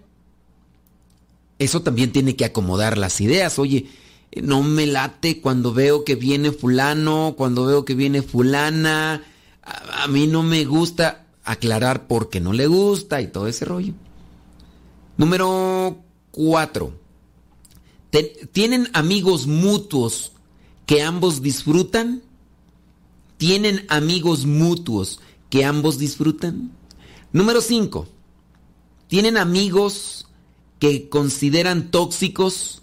Eso 1.58 1.82
también 1.82 2.10
tiene 2.10 2.36
que 2.36 2.46
acomodar 2.46 2.96
las 2.96 3.20
ideas. 3.20 3.58
Oye, 3.58 3.90
no 4.36 4.62
me 4.62 4.86
late 4.86 5.40
cuando 5.40 5.72
veo 5.72 6.04
que 6.04 6.14
viene 6.14 6.52
fulano, 6.52 7.34
cuando 7.36 7.66
veo 7.66 7.84
que 7.84 7.94
viene 7.94 8.22
fulana. 8.22 9.22
A, 9.62 10.08
mí 10.08 10.26
no 10.26 10.42
me 10.42 10.64
gusta 10.64 11.26
aclarar 11.44 12.06
por 12.06 12.28
qué 12.30 12.40
no 12.40 12.52
le 12.52 12.66
gusta 12.66 13.20
y 13.20 13.28
todo 13.28 13.46
ese 13.46 13.64
rollo. 13.64 13.94
Número 15.16 15.98
4. 16.32 16.92
¿Tienen 18.52 18.88
amigos 18.92 19.46
mutuos 19.46 20.32
que 20.86 21.02
ambos 21.02 21.42
disfrutan? 21.42 22.22
¿Tienen 23.36 23.84
amigos 23.88 24.46
mutuos 24.46 25.20
que 25.50 25.64
ambos 25.64 25.98
disfrutan? 25.98 26.72
Número 27.32 27.60
5. 27.60 28.08
¿Tienen 29.08 29.36
amigos 29.36 30.26
que 30.78 31.08
consideran 31.08 31.90
tóxicos 31.90 32.82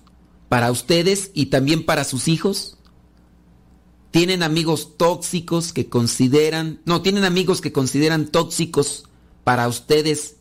para 0.55 0.71
ustedes 0.71 1.31
y 1.33 1.47
también 1.47 1.85
para 1.85 2.05
sus 2.05 2.29
hijos? 2.29 2.77
¿Tienen 4.11 4.41
amigos 4.41 4.95
tóxicos 4.95 5.73
que 5.73 5.89
consideran, 5.89 6.79
no, 6.85 7.01
tienen 7.01 7.25
amigos 7.25 7.59
que 7.59 7.73
consideran 7.73 8.27
tóxicos 8.27 9.03
para 9.43 9.67
ustedes 9.67 10.37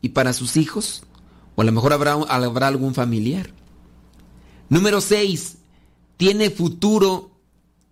y 0.00 0.08
para 0.08 0.32
sus 0.32 0.56
hijos? 0.56 1.02
O 1.54 1.60
a 1.60 1.64
lo 1.66 1.72
mejor 1.72 1.92
habrá, 1.92 2.66
algún 2.66 2.94
familiar. 2.94 3.52
Número 4.70 5.02
6. 5.02 5.58
¿Tiene 6.16 6.48
futuro? 6.48 7.32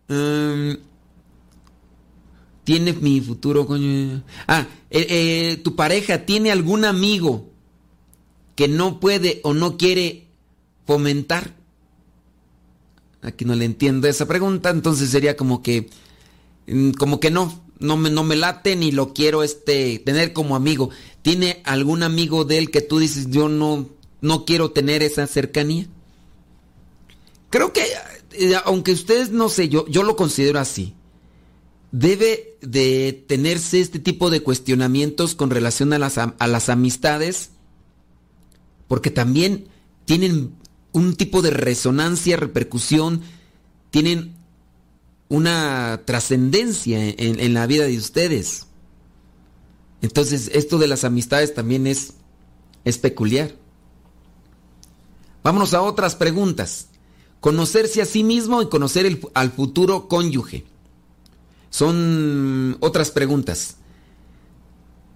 um, 0.08 0.78
¿Tiene 2.64 2.94
mi 2.94 3.20
futuro, 3.20 3.66
coño? 3.66 4.24
Ah, 4.48 4.66
eh, 4.88 5.06
eh, 5.10 5.56
tu 5.62 5.76
pareja 5.76 6.24
tiene 6.24 6.52
algún 6.52 6.86
amigo 6.86 7.50
que 8.56 8.66
no 8.66 8.98
puede 8.98 9.42
o 9.44 9.52
no 9.52 9.76
quiere 9.76 10.29
fomentar. 10.90 11.54
Aquí 13.22 13.44
no 13.44 13.54
le 13.54 13.64
entiendo 13.64 14.08
esa 14.08 14.26
pregunta, 14.26 14.70
entonces 14.70 15.08
sería 15.10 15.36
como 15.36 15.62
que, 15.62 15.88
mm, 16.66 16.90
como 16.94 17.20
que 17.20 17.30
no, 17.30 17.62
no 17.78 17.96
me, 17.96 18.10
no 18.10 18.24
me 18.24 18.34
late 18.34 18.74
ni 18.74 18.90
lo 18.90 19.14
quiero 19.14 19.44
este, 19.44 20.00
tener 20.00 20.32
como 20.32 20.56
amigo. 20.56 20.90
¿Tiene 21.22 21.62
algún 21.64 22.02
amigo 22.02 22.44
de 22.44 22.58
él 22.58 22.72
que 22.72 22.80
tú 22.80 22.98
dices, 22.98 23.30
yo 23.30 23.48
no, 23.48 23.88
no 24.20 24.44
quiero 24.44 24.72
tener 24.72 25.04
esa 25.04 25.28
cercanía? 25.28 25.86
Creo 27.50 27.72
que, 27.72 27.84
eh, 28.32 28.56
aunque 28.64 28.90
ustedes 28.90 29.30
no 29.30 29.48
sé, 29.48 29.68
yo, 29.68 29.86
yo 29.86 30.02
lo 30.02 30.16
considero 30.16 30.58
así. 30.58 30.94
Debe 31.92 32.56
de 32.62 33.24
tenerse 33.28 33.78
este 33.78 34.00
tipo 34.00 34.28
de 34.28 34.42
cuestionamientos 34.42 35.36
con 35.36 35.50
relación 35.50 35.92
a 35.92 36.00
las, 36.00 36.18
a 36.18 36.46
las 36.48 36.68
amistades, 36.68 37.50
porque 38.88 39.12
también 39.12 39.68
tienen 40.04 40.58
un 40.92 41.14
tipo 41.14 41.42
de 41.42 41.50
resonancia, 41.50 42.36
repercusión, 42.36 43.22
tienen 43.90 44.34
una 45.28 46.02
trascendencia 46.04 46.98
en, 47.00 47.54
la 47.54 47.66
vida 47.66 47.84
de 47.86 47.96
ustedes. 47.96 48.66
Entonces, 50.02 50.50
esto 50.54 50.78
de 50.78 50.88
las 50.88 51.04
amistades 51.04 51.54
también 51.54 51.86
es, 51.86 52.14
es 52.84 52.98
peculiar. 52.98 53.54
Vámonos 55.42 55.74
a 55.74 55.82
otras 55.82 56.16
preguntas. 56.16 56.88
Conocerse 57.40 58.02
a 58.02 58.06
sí 58.06 58.24
mismo 58.24 58.60
y 58.60 58.68
conocer 58.68 59.06
el- 59.06 59.20
al 59.34 59.52
futuro 59.52 60.08
cónyuge. 60.08 60.64
Son 61.70 62.76
otras 62.80 63.10
preguntas. 63.10 63.76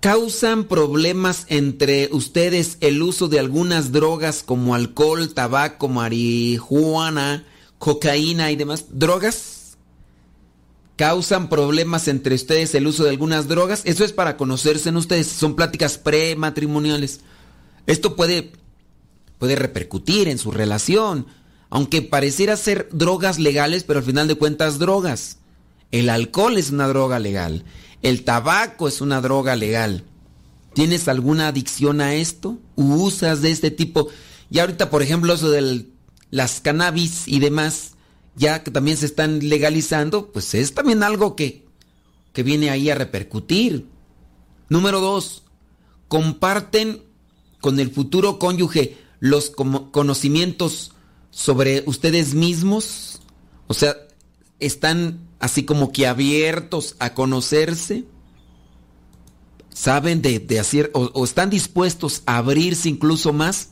¿Causan 0.05 0.65
problemas 0.65 1.47
entre 1.49 2.11
ustedes 2.13 2.77
el 2.83 3.01
uso 3.01 3.29
de 3.29 3.39
algunas 3.39 3.91
drogas 3.91 4.43
como 4.43 4.75
alcohol, 4.75 5.33
tabaco, 5.33 5.89
marihuana, 5.89 7.47
cocaína 7.79 8.51
y 8.51 8.57
demás 8.57 8.85
drogas? 8.91 9.79
¿Causan 10.97 11.49
problemas 11.49 12.07
entre 12.09 12.35
ustedes 12.35 12.75
el 12.75 12.87
uso 12.87 13.05
de 13.05 13.09
algunas 13.09 13.49
drogas? 13.49 13.81
Eso 13.87 14.05
es 14.05 14.13
para 14.13 14.37
conocerse 14.37 14.91
en 14.91 14.99
ustedes. 14.99 15.27
Son 15.27 15.57
pláticas 15.57 15.97
prematrimoniales. 15.97 17.21
Esto 17.87 18.15
puede, 18.15 18.53
puede 19.39 19.57
repercutir 19.57 20.29
en 20.29 20.37
su 20.37 20.51
relación, 20.51 21.29
aunque 21.71 22.03
pareciera 22.03 22.59
ser 22.59 22.91
drogas 22.93 23.39
legales, 23.39 23.85
pero 23.85 24.01
al 24.01 24.05
final 24.05 24.29
de 24.29 24.35
cuentas 24.35 24.79
drogas. 24.79 25.39
El 25.93 26.11
alcohol 26.11 26.59
es 26.59 26.71
una 26.71 26.89
droga 26.89 27.19
legal. 27.19 27.65
El 28.05 28.23
tabaco 28.23 28.87
es 28.87 29.01
una 29.01 29.23
droga 29.23 29.57
legal. 29.57 30.05
¿Tienes 30.75 31.09
alguna 31.09 31.49
adicción 31.49 32.03
a 32.03 32.13
esto? 32.13 32.59
¿Usas 32.77 33.41
de 33.41 33.51
este 33.51 33.71
tipo? 33.71 34.09
Y 34.51 34.59
ahorita, 34.59 34.91
por 34.91 35.01
ejemplo, 35.01 35.33
eso 35.33 35.51
de 35.51 35.87
las 36.31 36.61
cannabis 36.61 37.27
y 37.27 37.39
demás, 37.39 37.93
ya 38.37 38.63
que 38.63 38.71
también 38.71 38.99
se 38.99 39.07
están 39.07 39.49
legalizando, 39.49 40.31
pues 40.33 40.53
es 40.53 40.75
también 40.75 41.03
algo 41.03 41.35
que, 41.35 41.65
que 42.35 42.43
viene 42.43 42.69
ahí 42.69 42.91
a 42.91 42.95
repercutir. 42.95 43.87
Número 44.69 45.01
dos, 45.01 45.45
comparten 46.09 47.03
con 47.63 47.81
el 47.81 47.91
futuro 47.91 48.39
cónyuge 48.39 48.99
los 49.19 49.49
conocimientos 49.49 50.93
sobre 51.31 51.85
ustedes 51.87 52.35
mismos. 52.35 53.23
O 53.67 53.73
sea, 53.73 53.97
están 54.61 55.24
así 55.45 55.65
como 55.65 55.93
que 55.93 56.07
abiertos 56.07 56.97
a 57.01 57.13
conocerse. 57.13 58.05
¿Saben 59.69 60.23
de, 60.23 60.59
hacer 60.59 60.91
o, 60.95 61.11
o 61.13 61.23
están 61.23 61.51
dispuestos 61.51 62.23
a 62.25 62.39
abrirse 62.39 62.89
incluso 62.89 63.35
más? 63.35 63.69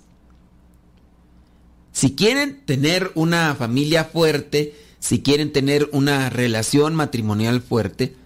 Si 1.90 2.14
quieren 2.14 2.60
tener 2.66 3.10
una 3.14 3.54
familia 3.54 4.04
fuerte, 4.04 4.74
si 4.98 5.22
quieren 5.22 5.50
tener 5.50 5.88
una 5.92 6.28
relación 6.28 6.94
matrimonial 6.94 7.62
fuerte, 7.62 8.16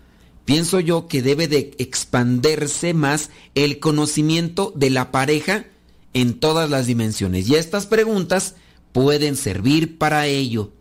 pienso 0.45 0.81
yo 0.81 1.07
que 1.07 1.23
debe 1.23 1.47
de 1.47 1.77
expandirse 1.79 2.95
más 2.95 3.31
el 3.55 3.79
conocimiento 3.79 4.73
de 4.75 4.91
la 4.91 5.13
pareja 5.13 5.67
en 6.15 6.41
todas 6.41 6.69
las 6.69 6.87
dimensiones. 6.87 7.49
Y 7.49 7.55
estas 7.55 7.87
preguntas 7.87 8.57
pueden 8.91 9.37
servir 9.37 9.99
para 9.99 10.27
ello. 10.27 10.73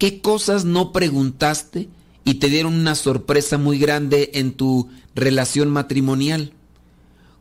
¿Qué 0.00 0.22
cosas 0.22 0.64
no 0.64 0.92
preguntaste 0.92 1.90
y 2.24 2.36
te 2.36 2.48
dieron 2.48 2.72
una 2.72 2.94
sorpresa 2.94 3.58
muy 3.58 3.78
grande 3.78 4.30
en 4.32 4.54
tu 4.54 4.88
relación 5.14 5.68
matrimonial? 5.68 6.54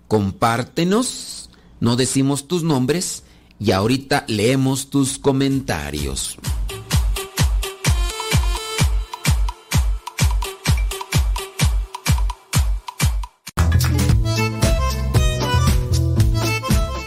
Compártenos, 0.10 1.50
no 1.80 1.96
decimos 1.96 2.50
tus 2.50 2.64
nombres 2.64 3.24
y 3.62 3.72
ahorita 3.72 4.26
leemos 4.28 4.90
tus 4.90 5.20
comentarios. 5.20 6.38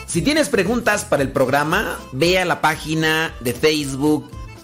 Si 0.06 0.22
tienes 0.22 0.48
preguntas 0.48 1.04
para 1.04 1.22
el 1.22 1.30
programa, 1.30 1.98
ve 2.12 2.38
a 2.38 2.46
la 2.46 2.62
página 2.62 3.34
de 3.40 3.52
Facebook 3.52 4.30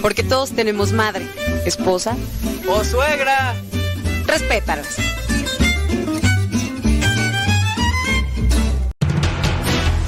porque 0.00 0.22
todos 0.22 0.52
tenemos 0.52 0.92
madre, 0.92 1.26
esposa 1.64 2.16
¡Oh, 2.68 2.84
suegra! 2.84 3.54
Respétalas. 4.26 4.96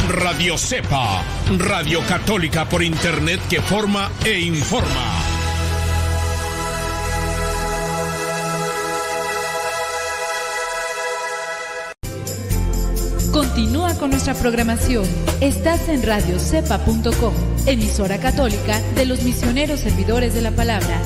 Radio 0.08 0.58
Cepa, 0.58 1.22
Radio 1.58 2.00
Católica 2.06 2.68
por 2.68 2.82
Internet 2.82 3.40
que 3.48 3.62
forma 3.62 4.10
e 4.24 4.38
informa. 4.40 5.20
Continúa 13.32 13.94
con 13.94 14.10
nuestra 14.10 14.34
programación. 14.34 15.04
Estás 15.40 15.88
en 15.88 16.02
radiocepa.com, 16.02 17.32
emisora 17.66 18.18
católica 18.18 18.80
de 18.94 19.06
los 19.06 19.22
misioneros 19.22 19.80
servidores 19.80 20.34
de 20.34 20.42
la 20.42 20.50
palabra. 20.50 21.00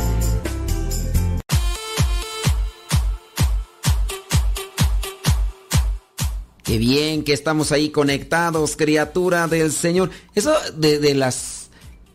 Qué 6.63 6.79
bien 6.79 7.25
que 7.25 7.33
estamos 7.33 7.73
ahí 7.73 7.91
conectados, 7.91 8.77
criatura 8.77 9.47
del 9.49 9.71
Señor. 9.71 10.11
Eso 10.35 10.55
de, 10.77 10.99
de 10.99 11.15
las 11.15 11.71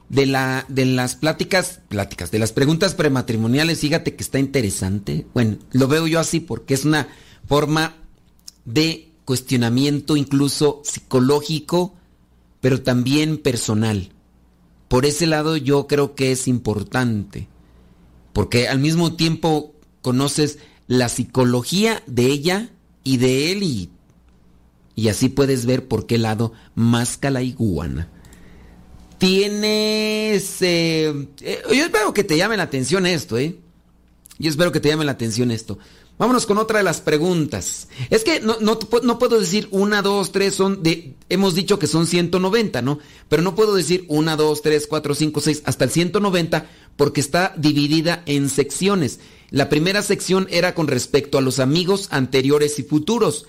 de 0.09 0.25
la 0.25 0.65
de 0.67 0.85
las 0.85 1.15
pláticas, 1.15 1.81
pláticas, 1.87 2.31
de 2.31 2.39
las 2.39 2.51
preguntas 2.51 2.95
prematrimoniales, 2.95 3.79
fíjate 3.79 4.15
que 4.15 4.23
está 4.23 4.39
interesante. 4.39 5.27
Bueno, 5.33 5.57
lo 5.71 5.87
veo 5.87 6.07
yo 6.07 6.19
así 6.19 6.39
porque 6.39 6.73
es 6.73 6.83
una 6.83 7.07
forma 7.47 7.95
de 8.65 9.11
cuestionamiento 9.23 10.17
incluso 10.17 10.81
psicológico, 10.83 11.93
pero 12.59 12.81
también 12.81 13.37
personal. 13.37 14.11
Por 14.89 15.05
ese 15.05 15.27
lado 15.27 15.55
yo 15.55 15.87
creo 15.87 16.15
que 16.15 16.33
es 16.33 16.47
importante, 16.49 17.47
porque 18.33 18.67
al 18.67 18.79
mismo 18.79 19.15
tiempo 19.15 19.73
conoces 20.01 20.57
la 20.87 21.07
psicología 21.07 22.03
de 22.07 22.25
ella 22.25 22.71
y 23.03 23.17
de 23.17 23.51
él 23.51 23.63
y, 23.63 23.89
y 24.95 25.07
así 25.09 25.29
puedes 25.29 25.65
ver 25.65 25.87
por 25.87 26.07
qué 26.07 26.17
lado 26.17 26.51
masca 26.73 27.29
la 27.29 27.43
iguana. 27.43 28.09
Tienes... 29.19 30.61
eh, 30.61 31.27
eh, 31.41 31.61
yo 31.67 31.83
espero 31.85 32.13
que 32.13 32.23
te 32.23 32.37
llame 32.37 32.57
la 32.57 32.63
atención 32.63 33.05
esto, 33.05 33.37
¿eh? 33.37 33.59
Yo 34.39 34.49
espero 34.49 34.71
que 34.71 34.79
te 34.79 34.89
llame 34.89 35.05
la 35.05 35.11
atención 35.11 35.51
esto. 35.51 35.77
Vámonos 36.19 36.45
con 36.45 36.57
otra 36.57 36.79
de 36.79 36.83
las 36.83 36.99
preguntas. 36.99 37.87
Es 38.09 38.25
que 38.25 38.41
no, 38.41 38.57
no, 38.59 38.77
puedo 39.19 39.39
decir 39.39 39.69
una, 39.71 40.01
dos, 40.01 40.33
tres, 40.33 40.53
son 40.53 40.83
de... 40.83 41.15
Hemos 41.29 41.55
dicho 41.55 41.79
que 41.79 41.87
son 41.87 42.07
190, 42.07 42.81
¿no? 42.81 42.99
Pero 43.29 43.41
no 43.41 43.55
puedo 43.55 43.73
decir 43.73 44.03
una, 44.09 44.35
dos, 44.35 44.61
tres, 44.61 44.85
cuatro, 44.85 45.15
cinco, 45.15 45.39
seis, 45.39 45.63
hasta 45.63 45.85
el 45.85 45.91
190 45.91 46.69
porque 46.97 47.21
está 47.21 47.53
dividida 47.55 48.21
en 48.25 48.49
secciones. 48.49 49.21
La 49.49 49.69
primera 49.69 50.01
sección 50.01 50.45
era 50.51 50.75
con 50.75 50.87
respecto 50.87 51.37
a 51.37 51.41
los 51.41 51.59
amigos 51.59 52.09
anteriores 52.11 52.79
y 52.79 52.83
futuros. 52.83 53.45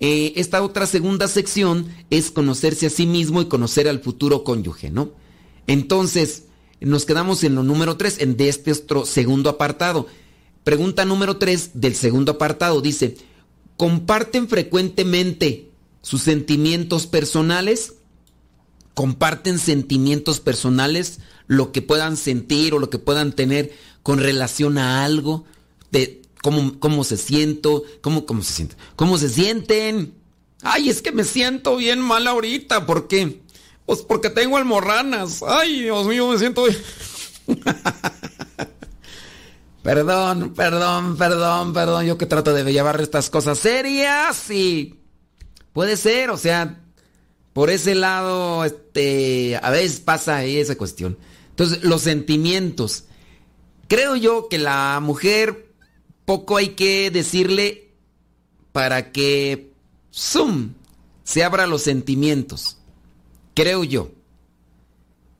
Eh, 0.00 0.32
esta 0.36 0.62
otra 0.62 0.86
segunda 0.86 1.28
sección 1.28 1.88
es 2.08 2.30
conocerse 2.30 2.86
a 2.86 2.90
sí 2.90 3.06
mismo 3.06 3.42
y 3.42 3.48
conocer 3.48 3.86
al 3.86 4.00
futuro 4.00 4.44
cónyuge, 4.44 4.90
¿no? 4.90 5.12
Entonces, 5.66 6.44
nos 6.80 7.04
quedamos 7.04 7.44
en 7.44 7.54
lo 7.54 7.62
número 7.62 7.98
3, 7.98 8.22
en 8.22 8.38
de 8.38 8.48
este 8.48 8.72
otro 8.72 9.04
segundo 9.04 9.50
apartado. 9.50 10.06
Pregunta 10.64 11.04
número 11.04 11.36
3 11.36 11.72
del 11.74 11.94
segundo 11.94 12.32
apartado 12.32 12.80
dice, 12.80 13.16
¿comparten 13.76 14.48
frecuentemente 14.48 15.70
sus 16.00 16.22
sentimientos 16.22 17.06
personales? 17.06 17.94
¿Comparten 18.94 19.58
sentimientos 19.58 20.40
personales? 20.40 21.20
Lo 21.46 21.70
que 21.70 21.82
puedan 21.82 22.16
sentir 22.16 22.72
o 22.72 22.78
lo 22.78 22.88
que 22.88 22.98
puedan 22.98 23.32
tener 23.32 23.72
con 24.02 24.18
relación 24.18 24.78
a 24.78 25.04
algo, 25.04 25.44
de 25.90 26.22
cómo, 26.42 26.78
cómo 26.80 27.04
se 27.04 27.18
siento, 27.18 27.82
cómo, 28.00 28.24
cómo 28.24 28.42
se 28.42 28.54
sienten, 28.54 28.78
cómo 28.96 29.18
se 29.18 29.28
sienten. 29.28 30.14
Ay, 30.62 30.88
es 30.88 31.02
que 31.02 31.12
me 31.12 31.24
siento 31.24 31.76
bien 31.76 32.00
mal 32.00 32.26
ahorita, 32.26 32.86
¿por 32.86 33.06
qué? 33.06 33.42
Pues 33.84 34.00
porque 34.00 34.30
tengo 34.30 34.56
almorranas. 34.56 35.42
Ay, 35.46 35.82
Dios 35.82 36.06
mío, 36.06 36.28
me 36.28 36.38
siento. 36.38 36.64
Perdón, 39.84 40.54
perdón, 40.54 41.18
perdón, 41.18 41.74
perdón. 41.74 42.06
Yo 42.06 42.16
que 42.16 42.24
trato 42.24 42.54
de 42.54 42.72
llevar 42.72 42.98
estas 43.02 43.28
cosas 43.28 43.58
serias 43.58 44.50
y 44.50 44.98
puede 45.74 45.98
ser, 45.98 46.30
o 46.30 46.38
sea, 46.38 46.80
por 47.52 47.68
ese 47.68 47.94
lado, 47.94 48.64
este, 48.64 49.60
a 49.62 49.68
veces 49.68 50.00
pasa 50.00 50.36
ahí 50.36 50.56
esa 50.56 50.76
cuestión. 50.76 51.18
Entonces, 51.50 51.84
los 51.84 52.00
sentimientos. 52.00 53.04
Creo 53.86 54.16
yo 54.16 54.48
que 54.48 54.56
la 54.56 54.98
mujer 55.02 55.70
poco 56.24 56.56
hay 56.56 56.70
que 56.70 57.10
decirle 57.10 57.92
para 58.72 59.12
que, 59.12 59.70
zoom, 60.10 60.72
se 61.24 61.44
abra 61.44 61.66
los 61.66 61.82
sentimientos. 61.82 62.78
Creo 63.52 63.84
yo. 63.84 64.12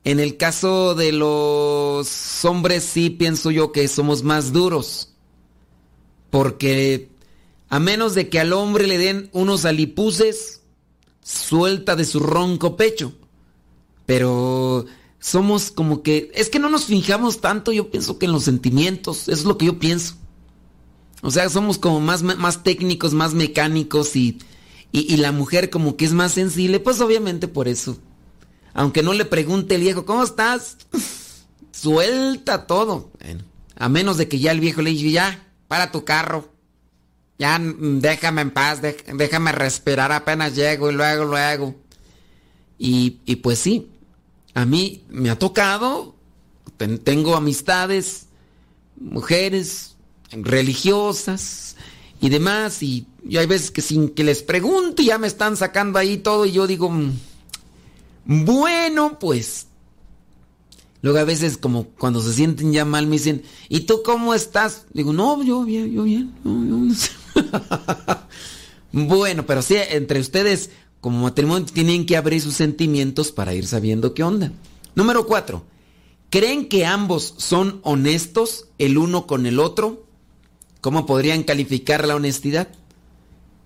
En 0.05 0.19
el 0.19 0.37
caso 0.37 0.93
de 0.93 1.11
los 1.11 2.45
hombres 2.45 2.83
sí 2.83 3.09
pienso 3.09 3.49
yo 3.49 3.71
que 3.71 3.87
somos 3.87 4.21
más 4.21 4.53
duros. 4.53 5.15
Porque 6.29 7.09
a 7.69 7.79
menos 7.79 8.13
de 8.13 8.29
que 8.29 8.39
al 8.39 8.53
hombre 8.53 8.85
le 8.85 8.99
den 8.99 9.29
unos 9.33 9.65
alipuses, 9.65 10.61
suelta 11.23 11.95
de 11.95 12.05
su 12.05 12.19
ronco 12.19 12.77
pecho. 12.77 13.13
Pero 14.05 14.85
somos 15.19 15.71
como 15.71 16.03
que... 16.03 16.31
Es 16.35 16.51
que 16.51 16.59
no 16.59 16.69
nos 16.69 16.85
fijamos 16.85 17.41
tanto, 17.41 17.71
yo 17.71 17.89
pienso 17.89 18.19
que 18.19 18.27
en 18.27 18.31
los 18.31 18.43
sentimientos, 18.43 19.23
eso 19.23 19.31
es 19.31 19.45
lo 19.45 19.57
que 19.57 19.65
yo 19.65 19.79
pienso. 19.79 20.17
O 21.23 21.31
sea, 21.31 21.49
somos 21.49 21.79
como 21.79 21.99
más, 21.99 22.21
más 22.21 22.61
técnicos, 22.61 23.13
más 23.15 23.33
mecánicos 23.33 24.15
y, 24.15 24.37
y, 24.91 25.11
y 25.11 25.17
la 25.17 25.31
mujer 25.31 25.71
como 25.71 25.97
que 25.97 26.05
es 26.05 26.13
más 26.13 26.33
sensible, 26.33 26.79
pues 26.79 27.01
obviamente 27.01 27.47
por 27.47 27.67
eso 27.67 27.97
aunque 28.75 29.01
no 29.01 29.13
le 29.13 29.23
pregunte 29.23 29.75
el 29.75 29.81
viejo, 29.81 30.05
¿cómo 30.05 30.21
estás? 30.23 30.77
Suelta 31.71 32.67
todo. 32.67 33.09
A 33.77 33.87
menos 33.87 34.17
de 34.17 34.27
que 34.27 34.37
ya 34.37 34.51
el 34.51 34.59
viejo 34.59 34.81
le 34.81 34.91
diga, 34.91 35.11
ya, 35.11 35.47
para 35.69 35.91
tu 35.91 36.03
carro. 36.03 36.49
Ya 37.39 37.57
mm, 37.57 37.99
déjame 37.99 38.41
en 38.41 38.51
paz, 38.51 38.81
déjame 38.81 39.53
respirar 39.53 40.11
apenas 40.11 40.55
llego 40.55 40.91
y 40.91 40.93
luego, 40.93 41.23
luego. 41.23 41.75
Y, 42.77 43.19
y 43.25 43.37
pues 43.37 43.59
sí, 43.59 43.89
a 44.53 44.65
mí 44.65 45.05
me 45.09 45.29
ha 45.29 45.39
tocado, 45.39 46.13
ten, 46.75 46.99
tengo 46.99 47.37
amistades, 47.37 48.27
mujeres 48.97 49.95
religiosas 50.31 51.77
y 52.19 52.27
demás, 52.27 52.83
y, 52.83 53.07
y 53.23 53.37
hay 53.37 53.45
veces 53.45 53.71
que 53.71 53.81
sin 53.81 54.09
que 54.09 54.25
les 54.25 54.43
pregunte 54.43 55.05
ya 55.05 55.17
me 55.17 55.27
están 55.27 55.55
sacando 55.55 55.97
ahí 55.97 56.17
todo 56.17 56.45
y 56.45 56.51
yo 56.51 56.67
digo... 56.67 56.91
"Mm, 58.25 58.45
bueno, 58.45 59.19
pues. 59.19 59.67
Luego 61.01 61.19
a 61.19 61.23
veces 61.23 61.57
como 61.57 61.85
cuando 61.85 62.21
se 62.21 62.33
sienten 62.33 62.73
ya 62.73 62.83
mal 62.83 63.05
me 63.05 63.17
dicen, 63.17 63.43
¿y 63.69 63.81
tú 63.81 64.01
cómo 64.03 64.33
estás? 64.33 64.85
Digo, 64.91 65.13
no, 65.13 65.43
yo 65.43 65.63
bien, 65.63 65.91
yo 65.91 66.03
bien. 66.03 66.33
no, 66.43 66.65
yo 66.65 66.77
no 66.77 66.95
sé". 66.95 67.11
bueno, 68.91 69.45
pero 69.45 69.61
sí, 69.61 69.75
entre 69.91 70.19
ustedes 70.19 70.71
como 71.01 71.21
matrimonio 71.21 71.67
tienen 71.71 72.07
que 72.07 72.17
abrir 72.17 72.41
sus 72.41 72.55
sentimientos 72.55 73.31
para 73.31 73.53
ir 73.53 73.67
sabiendo 73.67 74.15
qué 74.15 74.23
onda. 74.23 74.51
Número 74.95 75.27
cuatro, 75.27 75.63
¿creen 76.31 76.67
que 76.67 76.87
ambos 76.87 77.35
son 77.37 77.79
honestos 77.83 78.65
el 78.79 78.97
uno 78.97 79.27
con 79.27 79.45
el 79.45 79.59
otro? 79.59 80.07
¿Cómo 80.81 81.05
podrían 81.05 81.43
calificar 81.43 82.07
la 82.07 82.15
honestidad? 82.15 82.69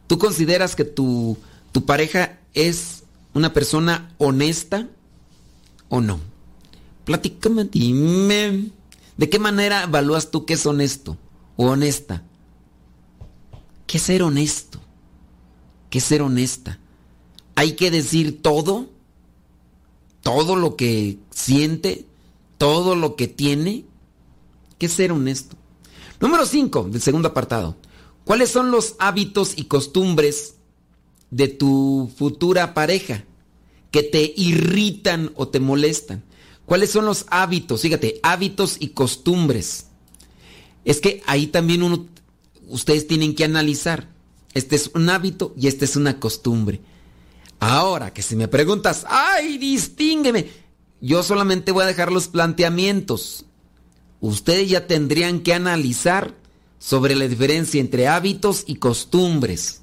¿Tú 0.07 0.17
consideras 0.17 0.75
que 0.75 0.83
tu, 0.83 1.37
tu 1.71 1.85
pareja 1.85 2.39
es 2.53 2.98
una 3.33 3.53
persona 3.53 4.13
honesta 4.17 4.87
o 5.89 6.01
no? 6.01 6.19
Platícame, 7.05 7.65
dime. 7.65 8.71
¿De 9.17 9.29
qué 9.29 9.39
manera 9.39 9.83
evalúas 9.83 10.31
tú 10.31 10.45
que 10.45 10.53
es 10.53 10.65
honesto 10.65 11.17
o 11.57 11.67
honesta? 11.67 12.23
¿Qué 13.87 13.97
es 13.97 14.03
ser 14.03 14.23
honesto? 14.23 14.79
¿Qué 15.89 15.97
es 15.97 16.03
ser 16.03 16.21
honesta? 16.21 16.79
¿Hay 17.55 17.73
que 17.73 17.91
decir 17.91 18.41
todo? 18.41 18.89
¿Todo 20.21 20.55
lo 20.55 20.75
que 20.75 21.17
siente? 21.31 22.05
¿Todo 22.57 22.95
lo 22.95 23.15
que 23.15 23.27
tiene? 23.27 23.85
¿Qué 24.77 24.85
es 24.85 24.93
ser 24.93 25.11
honesto? 25.11 25.55
Número 26.19 26.45
5 26.45 26.89
del 26.91 27.01
segundo 27.01 27.29
apartado. 27.29 27.75
¿Cuáles 28.25 28.51
son 28.51 28.69
los 28.69 28.95
hábitos 28.99 29.57
y 29.57 29.65
costumbres 29.65 30.55
de 31.31 31.47
tu 31.47 32.11
futura 32.17 32.73
pareja 32.73 33.23
que 33.91 34.03
te 34.03 34.33
irritan 34.35 35.31
o 35.35 35.47
te 35.47 35.59
molestan? 35.59 36.23
¿Cuáles 36.65 36.91
son 36.91 37.05
los 37.05 37.25
hábitos? 37.29 37.81
Fíjate, 37.81 38.19
hábitos 38.21 38.77
y 38.79 38.89
costumbres. 38.89 39.87
Es 40.85 41.01
que 41.01 41.23
ahí 41.25 41.47
también 41.47 41.83
uno, 41.83 42.05
ustedes 42.67 43.07
tienen 43.07 43.35
que 43.35 43.43
analizar. 43.43 44.09
Este 44.53 44.75
es 44.75 44.91
un 44.93 45.09
hábito 45.09 45.53
y 45.57 45.67
esta 45.67 45.85
es 45.85 45.95
una 45.95 46.19
costumbre. 46.19 46.81
Ahora 47.59 48.13
que 48.13 48.21
si 48.21 48.35
me 48.35 48.47
preguntas, 48.47 49.05
ay, 49.09 49.57
distíngueme, 49.57 50.47
yo 51.01 51.23
solamente 51.23 51.71
voy 51.71 51.83
a 51.83 51.87
dejar 51.87 52.11
los 52.11 52.27
planteamientos. 52.27 53.45
Ustedes 54.21 54.69
ya 54.69 54.87
tendrían 54.87 55.41
que 55.41 55.53
analizar 55.53 56.35
sobre 56.77 57.15
la 57.15 57.27
diferencia 57.27 57.81
entre 57.81 58.07
hábitos 58.07 58.63
y 58.65 58.75
costumbres. 58.75 59.78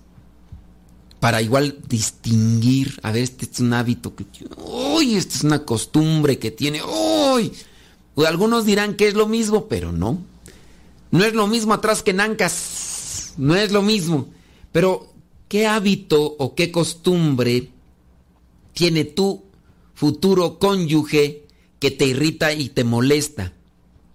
Para 1.20 1.40
igual 1.40 1.78
distinguir, 1.88 2.98
a 3.02 3.10
ver, 3.10 3.22
este 3.22 3.46
es 3.50 3.60
un 3.60 3.72
hábito 3.72 4.14
que 4.14 4.26
uy, 4.56 5.16
esta 5.16 5.34
es 5.34 5.44
una 5.44 5.64
costumbre 5.64 6.38
que 6.38 6.50
tiene, 6.50 6.82
uy. 6.82 7.52
Algunos 8.24 8.64
dirán 8.64 8.94
que 8.94 9.08
es 9.08 9.14
lo 9.14 9.26
mismo, 9.26 9.66
pero 9.66 9.92
no. 9.92 10.18
No 11.10 11.24
es 11.24 11.34
lo 11.34 11.46
mismo 11.46 11.74
atrás 11.74 12.02
que 12.02 12.12
nancas. 12.12 13.34
No 13.36 13.54
es 13.54 13.72
lo 13.72 13.82
mismo. 13.82 14.28
Pero, 14.72 15.12
¿qué 15.48 15.66
hábito 15.66 16.36
o 16.38 16.54
qué 16.54 16.70
costumbre 16.70 17.70
tiene 18.72 19.04
tu 19.04 19.44
futuro 19.94 20.58
cónyuge 20.58 21.46
que 21.78 21.90
te 21.90 22.06
irrita 22.06 22.52
y 22.52 22.70
te 22.70 22.84
molesta? 22.84 23.52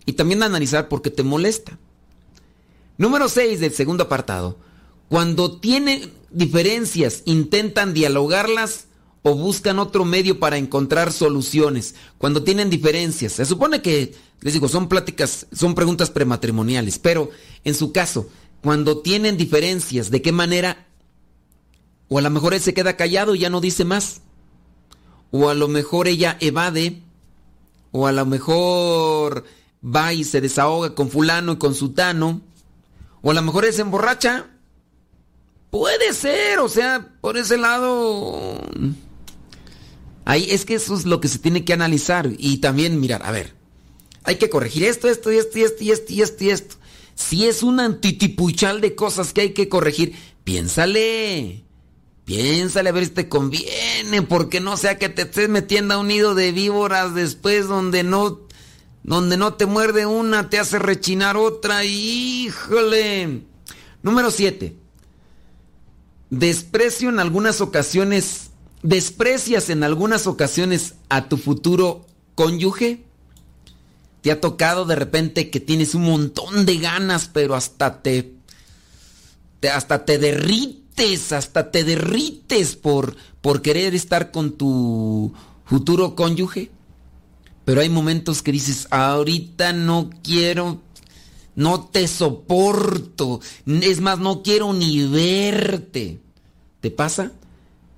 Y 0.06 0.14
también 0.14 0.44
analizar 0.44 0.88
por 0.88 1.02
qué 1.02 1.12
te 1.12 1.24
molesta. 1.24 1.78
Número 2.98 3.30
6 3.30 3.60
del 3.60 3.74
segundo 3.74 4.04
apartado. 4.04 4.58
Cuando 5.12 5.60
tienen 5.60 6.10
diferencias, 6.30 7.24
intentan 7.26 7.94
dialogarlas 7.94 8.86
o 9.24 9.36
buscan 9.36 9.78
otro 9.78 10.06
medio 10.06 10.40
para 10.40 10.56
encontrar 10.56 11.12
soluciones. 11.12 11.96
Cuando 12.18 12.44
tienen 12.44 12.70
diferencias, 12.70 13.34
se 13.34 13.44
supone 13.44 13.82
que, 13.82 14.16
les 14.40 14.54
digo, 14.54 14.70
son 14.70 14.88
pláticas, 14.88 15.48
son 15.52 15.76
preguntas 15.76 16.12
prematrimoniales, 16.12 16.98
pero 16.98 17.30
en 17.66 17.76
su 17.76 17.92
caso, 17.92 18.30
cuando 18.64 19.00
tienen 19.00 19.36
diferencias, 19.36 20.12
¿de 20.12 20.22
qué 20.22 20.32
manera? 20.32 20.88
O 22.08 22.18
a 22.18 22.22
lo 22.22 22.30
mejor 22.30 22.54
él 22.54 22.62
se 22.62 22.74
queda 22.74 22.96
callado 22.96 23.36
y 23.36 23.40
ya 23.40 23.50
no 23.50 23.60
dice 23.60 23.84
más. 23.84 24.22
O 25.30 25.50
a 25.50 25.54
lo 25.56 25.68
mejor 25.68 26.08
ella 26.08 26.38
evade. 26.40 27.04
O 27.92 28.08
a 28.08 28.14
lo 28.14 28.26
mejor 28.26 29.44
va 29.84 30.14
y 30.14 30.24
se 30.24 30.40
desahoga 30.40 30.96
con 30.96 31.10
fulano 31.10 31.52
y 31.52 31.58
con 31.58 31.76
sutano. 31.76 32.40
O 33.22 33.32
a 33.32 33.34
lo 33.34 33.42
mejor 33.42 33.70
se 33.74 33.82
emborracha. 33.82 34.48
Puede 35.72 36.14
ser, 36.14 36.60
o 36.60 36.70
sea, 36.70 37.08
por 37.22 37.38
ese 37.38 37.58
lado... 37.58 38.62
Ahí 40.26 40.48
es 40.52 40.66
que 40.66 40.76
eso 40.76 40.96
es 40.96 41.06
lo 41.06 41.20
que 41.20 41.28
se 41.28 41.40
tiene 41.40 41.66
que 41.66 41.74
analizar 41.74 42.30
y 42.38 42.58
también 42.58 43.00
mirar, 43.00 43.26
a 43.26 43.32
ver, 43.32 43.56
hay 44.24 44.36
que 44.36 44.52
corregir 44.52 44.84
esto, 44.84 45.10
esto, 45.10 45.32
y 45.32 45.38
esto, 45.38 45.58
y 45.58 45.64
esto, 45.64 45.84
y 45.84 45.92
esto, 45.92 46.14
y 46.14 46.22
esto, 46.22 46.44
esto. 46.46 46.76
Si 47.16 47.48
es 47.48 47.64
un 47.64 47.80
antitipuchal 47.80 48.82
de 48.82 48.94
cosas 48.94 49.34
que 49.34 49.42
hay 49.42 49.54
que 49.54 49.68
corregir, 49.68 50.14
piénsale. 50.44 51.64
Piénsale 52.26 52.90
a 52.90 52.92
ver 52.94 53.06
si 53.06 53.12
te 53.12 53.30
conviene, 53.30 54.22
porque 54.22 54.60
no 54.60 54.78
sea 54.78 55.00
que 55.00 55.10
te 55.10 55.24
estés 55.24 55.50
metiendo 55.50 55.96
a 55.96 55.98
un 55.98 56.08
nido 56.08 56.36
de 56.36 56.52
víboras 56.52 57.16
después 57.16 57.68
donde 57.68 58.04
no 58.04 58.48
donde 59.04 59.36
no 59.38 59.56
te 59.56 59.66
muerde 59.66 60.06
una, 60.06 60.50
te 60.50 60.60
hace 60.60 60.78
rechinar 60.78 61.36
otra. 61.36 61.84
Híjole. 61.84 63.42
Número 64.04 64.30
7. 64.30 64.81
Desprecio 66.32 67.10
en 67.10 67.20
algunas 67.20 67.62
ocasiones 67.62 68.52
¿Desprecias 68.84 69.70
en 69.70 69.84
algunas 69.84 70.26
ocasiones 70.26 70.96
a 71.10 71.30
tu 71.30 71.38
futuro 71.38 72.06
cónyuge? 72.34 73.04
¿Te 74.22 74.32
ha 74.32 74.42
tocado 74.42 74.86
de 74.86 74.96
repente 74.96 75.52
que 75.52 75.60
tienes 75.60 75.94
un 75.94 76.04
montón 76.04 76.66
de 76.66 76.78
ganas, 76.78 77.30
pero 77.32 77.54
hasta 77.54 78.02
te, 78.02 78.34
hasta 79.72 80.06
te 80.06 80.18
derrites, 80.18 81.32
hasta 81.32 81.70
te 81.70 81.84
derrites 81.84 82.76
por, 82.76 83.16
por 83.42 83.62
querer 83.62 83.94
estar 83.94 84.32
con 84.32 84.54
tu 84.54 85.32
futuro 85.66 86.16
cónyuge? 86.16 86.72
Pero 87.64 87.82
hay 87.82 87.90
momentos 87.90 88.42
que 88.42 88.52
dices, 88.52 88.88
ahorita 88.90 89.74
no 89.74 90.10
quiero, 90.24 90.82
no 91.56 91.86
te 91.86 92.08
soporto, 92.08 93.42
es 93.66 94.02
más, 94.02 94.20
no 94.20 94.44
quiero 94.44 94.74
ni 94.74 95.08
verte. 95.08 96.20
¿Te 96.80 96.92
pasa? 96.92 97.32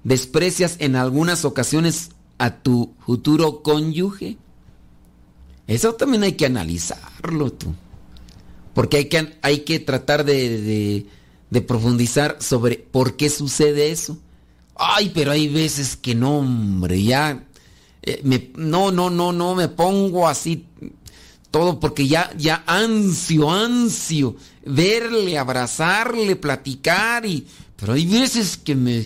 desprecias 0.04 0.76
en 0.80 0.96
algunas 0.96 1.46
ocasiones 1.46 2.10
a 2.38 2.58
tu 2.62 2.94
futuro 3.06 3.64
cónyuge? 3.64 4.38
Eso 5.68 5.94
también 5.94 6.24
hay 6.24 6.34
que 6.34 6.46
analizarlo 6.46 7.52
tú. 7.54 7.74
Porque 8.74 8.98
hay 8.98 9.06
que, 9.06 9.38
hay 9.42 9.60
que 9.60 9.80
tratar 9.80 10.26
de, 10.26 11.06
de, 11.50 11.62
profundizar 11.62 12.38
sobre 12.42 12.78
por 12.78 13.16
qué 13.16 13.30
sucede 13.30 13.92
eso. 13.92 14.18
Ay, 14.76 15.12
pero 15.14 15.32
hay 15.32 15.48
veces 15.48 15.96
que 15.96 16.16
no, 16.16 16.40
hombre, 16.40 17.02
ya... 17.04 17.48
Eh, 18.06 18.52
no, 18.56 18.92
no, 18.92 19.10
no, 19.10 19.32
no, 19.32 19.56
me 19.56 19.70
pongo 19.70 20.28
así 20.28 20.66
todo 21.54 21.80
porque 21.80 22.08
ya, 22.08 22.34
ya 22.36 22.64
ansio, 22.66 23.52
ansio, 23.52 24.36
verle, 24.66 25.38
abrazarle, 25.38 26.36
platicar 26.36 27.28
y... 27.28 27.46
Pero 27.76 27.94
hay 27.94 28.08
veces 28.08 28.58
que 28.58 28.74
me 28.74 29.06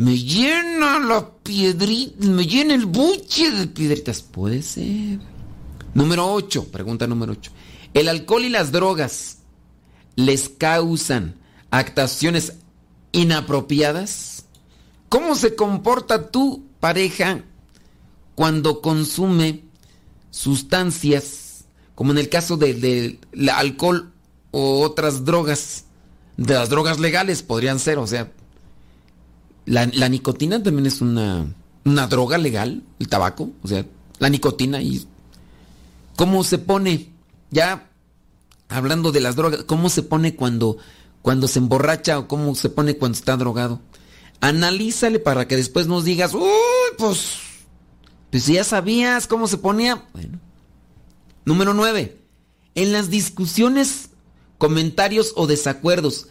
me 0.00 0.18
llena 0.18 0.98
la 0.98 1.28
piedrita, 1.42 2.24
me 2.24 2.46
llena 2.46 2.72
el 2.72 2.86
buche 2.86 3.50
de 3.50 3.66
piedritas. 3.66 4.22
Puede 4.22 4.62
ser. 4.62 5.18
Número 5.92 6.32
8, 6.32 6.68
pregunta 6.72 7.06
número 7.06 7.32
8. 7.32 7.52
¿El 7.92 8.08
alcohol 8.08 8.46
y 8.46 8.48
las 8.48 8.72
drogas 8.72 9.40
les 10.16 10.48
causan 10.48 11.34
actuaciones 11.70 12.54
inapropiadas? 13.12 14.46
¿Cómo 15.10 15.34
se 15.34 15.54
comporta 15.54 16.30
tu 16.30 16.64
pareja 16.80 17.44
cuando 18.34 18.80
consume 18.80 19.64
sustancias, 20.30 21.49
como 22.00 22.12
en 22.12 22.18
el 22.18 22.30
caso 22.30 22.56
del 22.56 23.18
alcohol 23.52 24.10
o 24.52 24.80
otras 24.80 25.26
drogas? 25.26 25.84
De 26.38 26.54
las 26.54 26.70
drogas 26.70 26.98
legales 26.98 27.42
podrían 27.42 27.78
ser, 27.78 27.98
o 27.98 28.06
sea, 28.06 28.32
la, 29.66 29.84
nicotina 30.08 30.62
también 30.62 30.86
es 30.86 31.02
una, 31.02 31.54
droga 31.84 32.38
legal, 32.38 32.82
el 32.98 33.08
tabaco, 33.08 33.50
o 33.62 33.68
sea, 33.68 33.84
la 34.18 34.30
nicotina 34.30 34.80
y 34.80 35.06
cómo 36.16 36.42
se 36.42 36.56
pone, 36.56 37.10
ya 37.50 37.90
hablando 38.70 39.12
de 39.12 39.20
las 39.20 39.36
drogas, 39.36 39.64
cómo 39.64 39.90
se 39.90 40.02
pone 40.02 40.34
cuando, 40.34 40.78
cuando 41.20 41.48
se 41.48 41.58
emborracha 41.58 42.18
o 42.18 42.28
cómo 42.28 42.54
se 42.54 42.70
pone 42.70 42.96
cuando 42.96 43.18
está 43.18 43.36
drogado. 43.36 43.78
Analízale 44.40 45.18
para 45.18 45.46
que 45.46 45.56
después 45.56 45.86
nos 45.86 46.04
digas, 46.04 46.32
uy, 46.32 46.48
pues, 46.96 47.40
pues 48.30 48.46
ya 48.46 48.64
sabías 48.64 49.26
cómo 49.26 49.46
se 49.46 49.58
ponía. 49.58 50.08
Bueno. 50.14 50.38
Número 51.44 51.74
9. 51.74 52.16
En 52.74 52.92
las 52.92 53.10
discusiones, 53.10 54.10
comentarios 54.58 55.32
o 55.36 55.46
desacuerdos, 55.46 56.28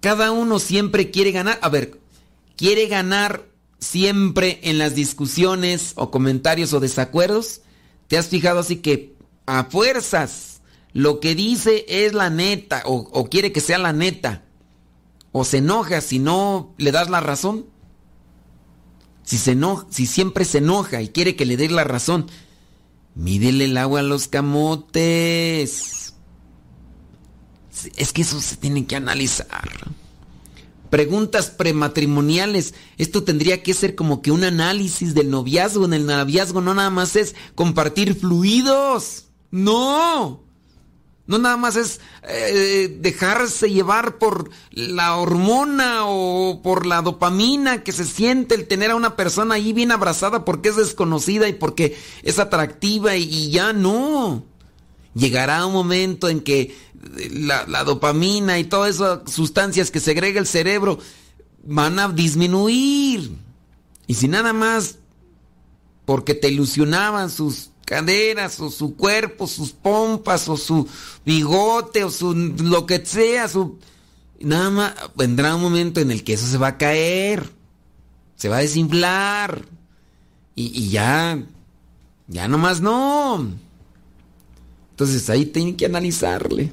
cada 0.00 0.30
uno 0.30 0.58
siempre 0.58 1.10
quiere 1.10 1.32
ganar. 1.32 1.58
A 1.62 1.68
ver, 1.68 2.00
quiere 2.56 2.86
ganar 2.86 3.50
siempre 3.80 4.60
en 4.62 4.78
las 4.78 4.94
discusiones 4.94 5.92
o 5.96 6.10
comentarios 6.10 6.72
o 6.72 6.80
desacuerdos, 6.80 7.62
¿te 8.08 8.18
has 8.18 8.28
fijado 8.28 8.60
así 8.60 8.76
que 8.76 9.14
a 9.46 9.64
fuerzas 9.64 10.60
lo 10.92 11.20
que 11.20 11.34
dice 11.34 11.86
es 11.88 12.12
la 12.12 12.30
neta 12.30 12.82
o, 12.84 13.28
quiere 13.28 13.52
que 13.52 13.60
sea 13.60 13.78
la 13.78 13.92
neta? 13.92 14.44
¿O 15.32 15.44
se 15.44 15.58
enoja 15.58 16.00
si 16.00 16.18
no 16.18 16.74
le 16.76 16.92
das 16.92 17.08
la 17.08 17.20
razón? 17.20 17.66
Si, 19.22 19.38
se 19.38 19.56
si 19.90 20.06
siempre 20.06 20.44
se 20.44 20.58
enoja 20.58 21.02
y 21.02 21.08
quiere 21.08 21.36
que 21.36 21.46
le 21.46 21.56
des 21.56 21.70
la 21.70 21.84
razón, 21.84 22.26
mídele 23.14 23.66
el 23.66 23.76
agua 23.76 24.00
a 24.00 24.04
los 24.04 24.28
camotes. 24.28 26.14
Es 27.96 28.12
que 28.12 28.22
eso 28.22 28.40
se 28.40 28.56
tiene 28.56 28.86
que 28.86 28.96
analizar 28.96 29.70
preguntas 30.90 31.50
prematrimoniales. 31.50 32.74
Esto 32.98 33.22
tendría 33.22 33.62
que 33.62 33.72
ser 33.72 33.94
como 33.94 34.20
que 34.20 34.32
un 34.32 34.44
análisis 34.44 35.14
del 35.14 35.30
noviazgo. 35.30 35.86
En 35.86 35.94
el 35.94 36.04
noviazgo 36.04 36.60
no 36.60 36.74
nada 36.74 36.90
más 36.90 37.16
es 37.16 37.34
compartir 37.54 38.14
fluidos. 38.16 39.28
No. 39.50 40.42
No 41.26 41.38
nada 41.38 41.56
más 41.56 41.76
es 41.76 42.00
eh, 42.28 42.96
dejarse 43.00 43.70
llevar 43.70 44.18
por 44.18 44.50
la 44.72 45.16
hormona 45.16 46.06
o 46.06 46.60
por 46.62 46.86
la 46.86 47.02
dopamina 47.02 47.84
que 47.84 47.92
se 47.92 48.04
siente 48.04 48.56
el 48.56 48.66
tener 48.66 48.90
a 48.90 48.96
una 48.96 49.14
persona 49.14 49.54
ahí 49.54 49.72
bien 49.72 49.92
abrazada 49.92 50.44
porque 50.44 50.70
es 50.70 50.76
desconocida 50.76 51.48
y 51.48 51.52
porque 51.52 51.96
es 52.22 52.38
atractiva 52.38 53.14
y 53.16 53.50
ya 53.50 53.72
no. 53.72 54.44
Llegará 55.14 55.66
un 55.66 55.72
momento 55.72 56.28
en 56.28 56.40
que 56.40 56.74
la, 57.30 57.84
dopamina 57.84 58.58
y 58.58 58.64
todas 58.64 58.96
esas 58.96 59.32
sustancias 59.32 59.90
que 59.90 60.00
segrega 60.00 60.40
el 60.40 60.46
cerebro 60.46 60.98
van 61.64 61.98
a 61.98 62.08
disminuir. 62.08 63.32
Y 64.06 64.14
si 64.14 64.28
nada 64.28 64.52
más 64.52 64.96
porque 66.04 66.34
te 66.34 66.48
ilusionaban 66.48 67.30
sus 67.30 67.69
caderas 67.84 68.60
o 68.60 68.70
su 68.70 68.96
cuerpo, 68.96 69.46
sus 69.46 69.72
pompas 69.72 70.48
o 70.48 70.56
su 70.56 70.86
bigote 71.24 72.04
o 72.04 72.10
su 72.10 72.34
lo 72.34 72.86
que 72.86 73.04
sea, 73.04 73.48
su 73.48 73.78
nada 74.40 74.70
más 74.70 74.94
vendrá 75.16 75.54
un 75.54 75.62
momento 75.62 76.00
en 76.00 76.10
el 76.10 76.24
que 76.24 76.34
eso 76.34 76.46
se 76.46 76.58
va 76.58 76.68
a 76.68 76.78
caer, 76.78 77.50
se 78.36 78.48
va 78.48 78.58
a 78.58 78.60
desinflar 78.60 79.64
y, 80.54 80.66
y 80.78 80.90
ya, 80.90 81.42
ya 82.28 82.48
nomás 82.48 82.80
no. 82.80 83.48
Entonces 84.90 85.30
ahí 85.30 85.46
tienen 85.46 85.76
que 85.76 85.86
analizarle. 85.86 86.72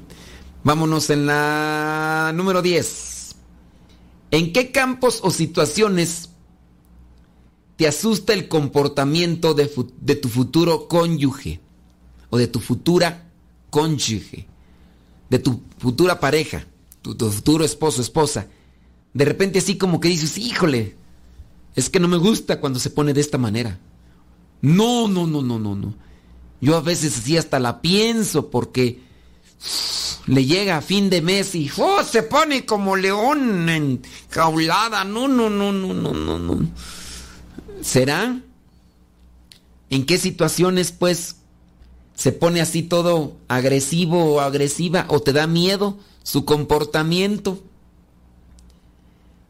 Vámonos 0.64 1.08
en 1.10 1.26
la 1.26 2.32
número 2.34 2.60
10. 2.62 3.34
¿En 4.30 4.52
qué 4.52 4.70
campos 4.70 5.20
o 5.22 5.30
situaciones 5.30 6.28
te 7.78 7.86
asusta 7.86 8.32
el 8.32 8.48
comportamiento 8.48 9.54
de, 9.54 9.66
tu 10.16 10.28
futuro 10.28 10.88
cónyuge 10.88 11.60
o 12.28 12.36
de 12.36 12.48
tu 12.48 12.58
futura 12.58 13.30
cónyuge, 13.70 14.48
de 15.30 15.38
tu 15.38 15.62
futura 15.78 16.18
pareja, 16.18 16.66
tu, 17.02 17.14
tu 17.14 17.30
futuro 17.30 17.64
esposo, 17.64 18.02
esposa? 18.02 18.48
De 19.14 19.24
repente 19.24 19.60
así 19.60 19.78
como 19.78 20.00
que 20.00 20.08
dices, 20.08 20.38
híjole, 20.38 20.96
es 21.76 21.88
que 21.88 22.00
no 22.00 22.08
me 22.08 22.16
gusta 22.16 22.58
cuando 22.58 22.80
se 22.80 22.90
pone 22.90 23.14
de 23.14 23.20
esta 23.20 23.38
manera. 23.38 23.78
No, 24.60 25.06
no, 25.06 25.28
no, 25.28 25.40
no, 25.40 25.60
no, 25.60 25.76
no. 25.76 25.94
Yo 26.60 26.76
a 26.76 26.80
veces 26.80 27.16
así 27.16 27.36
hasta 27.36 27.60
la 27.60 27.80
pienso 27.80 28.50
porque 28.50 29.02
le 30.26 30.44
llega 30.44 30.78
a 30.78 30.82
fin 30.82 31.10
de 31.10 31.22
mes 31.22 31.54
y 31.54 31.70
¡oh! 31.78 32.02
se 32.02 32.24
pone 32.24 32.66
como 32.66 32.96
león 32.96 33.68
enjaulada. 33.68 35.04
No, 35.04 35.28
no, 35.28 35.48
no, 35.48 35.72
no, 35.72 35.94
no, 35.94 36.12
no, 36.12 36.38
no. 36.40 36.68
¿Será? 37.82 38.40
¿En 39.90 40.06
qué 40.06 40.18
situaciones 40.18 40.92
pues 40.92 41.36
se 42.14 42.32
pone 42.32 42.60
así 42.60 42.82
todo 42.82 43.36
agresivo 43.48 44.24
o 44.24 44.40
agresiva 44.40 45.06
o 45.08 45.20
te 45.20 45.32
da 45.32 45.46
miedo 45.46 45.98
su 46.22 46.44
comportamiento? 46.44 47.62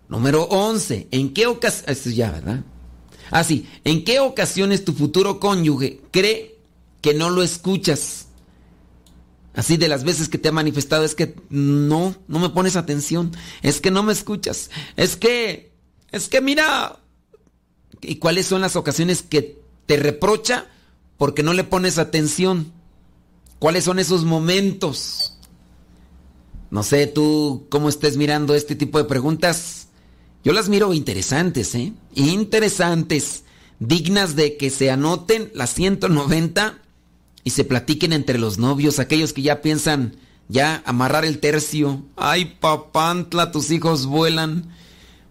Número 0.09 0.45
11. 0.45 1.09
¿En 1.11 1.35
qué 1.35 1.47
ocasiones... 1.47 1.99
Esto 1.99 2.11
ya, 2.11 2.31
¿verdad? 2.31 2.65
Ah. 3.31 3.45
¿En 3.85 4.05
qué 4.05 4.21
ocasiones 4.21 4.85
tu 4.85 4.95
futuro 4.95 5.39
cónyuge 5.39 6.01
cree 6.11 6.57
que 7.01 7.15
no 7.15 7.31
lo 7.31 7.43
escuchas? 7.43 8.27
Así 9.55 9.77
de 9.77 9.89
las 9.89 10.05
veces 10.05 10.29
que 10.29 10.39
te 10.39 10.49
ha 10.49 10.53
manifestado 10.53 11.05
es 11.05 11.15
que 11.15 11.35
no, 11.51 12.15
no 12.29 12.39
me 12.39 12.49
pones 12.51 12.77
atención. 12.77 13.33
Es 13.61 13.81
que 13.81 13.91
no 13.91 14.03
me 14.03 14.13
escuchas. 14.13 14.71
Es 14.97 15.17
que, 15.17 15.73
es 16.11 16.29
que 16.29 16.41
mira. 16.41 17.01
¿Y 18.01 18.17
cuáles 18.17 18.47
son 18.47 18.61
las 18.61 18.77
ocasiones 18.77 19.23
que 19.23 19.61
te 19.87 19.97
reprocha 19.97 20.67
porque 21.17 21.43
no 21.43 21.53
le 21.53 21.65
pones 21.65 21.99
atención? 21.99 22.73
¿Cuáles 23.59 23.85
son 23.85 23.99
esos 23.99 24.25
momentos? 24.25 25.35
No 26.71 26.83
sé 26.83 27.07
tú 27.07 27.67
cómo 27.71 27.89
estés 27.89 28.17
mirando 28.17 28.55
este 28.55 28.77
tipo 28.77 28.99
de 28.99 29.05
preguntas. 29.05 29.89
Yo 30.45 30.53
las 30.53 30.69
miro 30.69 30.93
interesantes, 30.95 31.75
¿eh? 31.75 31.93
Interesantes. 32.15 33.45
Dignas 33.81 34.37
de 34.37 34.57
que 34.57 34.71
se 34.71 34.91
anoten 34.91 35.51
las 35.55 35.73
190 35.75 36.79
y 37.45 37.51
se 37.51 37.65
platiquen 37.65 38.13
entre 38.13 38.39
los 38.39 38.59
novios, 38.59 38.99
aquellos 38.99 39.33
que 39.33 39.43
ya 39.43 39.63
piensan 39.63 40.17
ya 40.49 40.83
amarrar 40.85 41.25
el 41.25 41.39
tercio. 41.39 42.03
Ay, 42.17 42.57
papantla, 42.61 43.53
tus 43.53 43.71
hijos 43.71 44.07
vuelan. 44.07 44.75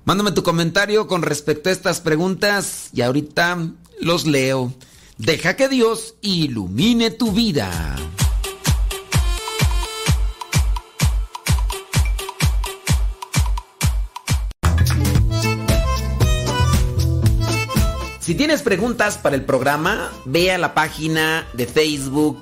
Mándame 0.08 0.32
tu 0.32 0.41
comentario 0.41 1.06
con 1.06 1.22
respecto 1.22 1.67
a 1.67 1.74
estas 1.74 2.00
preguntas 2.00 2.91
y 2.93 3.02
ahorita 3.02 3.58
los 4.00 4.26
leo. 4.26 4.74
Deja 5.17 5.58
que 5.58 5.67
Dios 5.67 6.15
ilumine 6.22 7.12
tu 7.12 7.34
vida. 7.34 7.98
Si 18.22 18.34
tienes 18.34 18.62
preguntas 18.62 19.17
para 19.17 19.36
el 19.36 19.43
programa, 19.43 20.10
ve 20.24 20.54
a 20.54 20.58
la 20.58 20.74
página 20.74 21.46
de 21.52 21.67
Facebook 21.67 22.41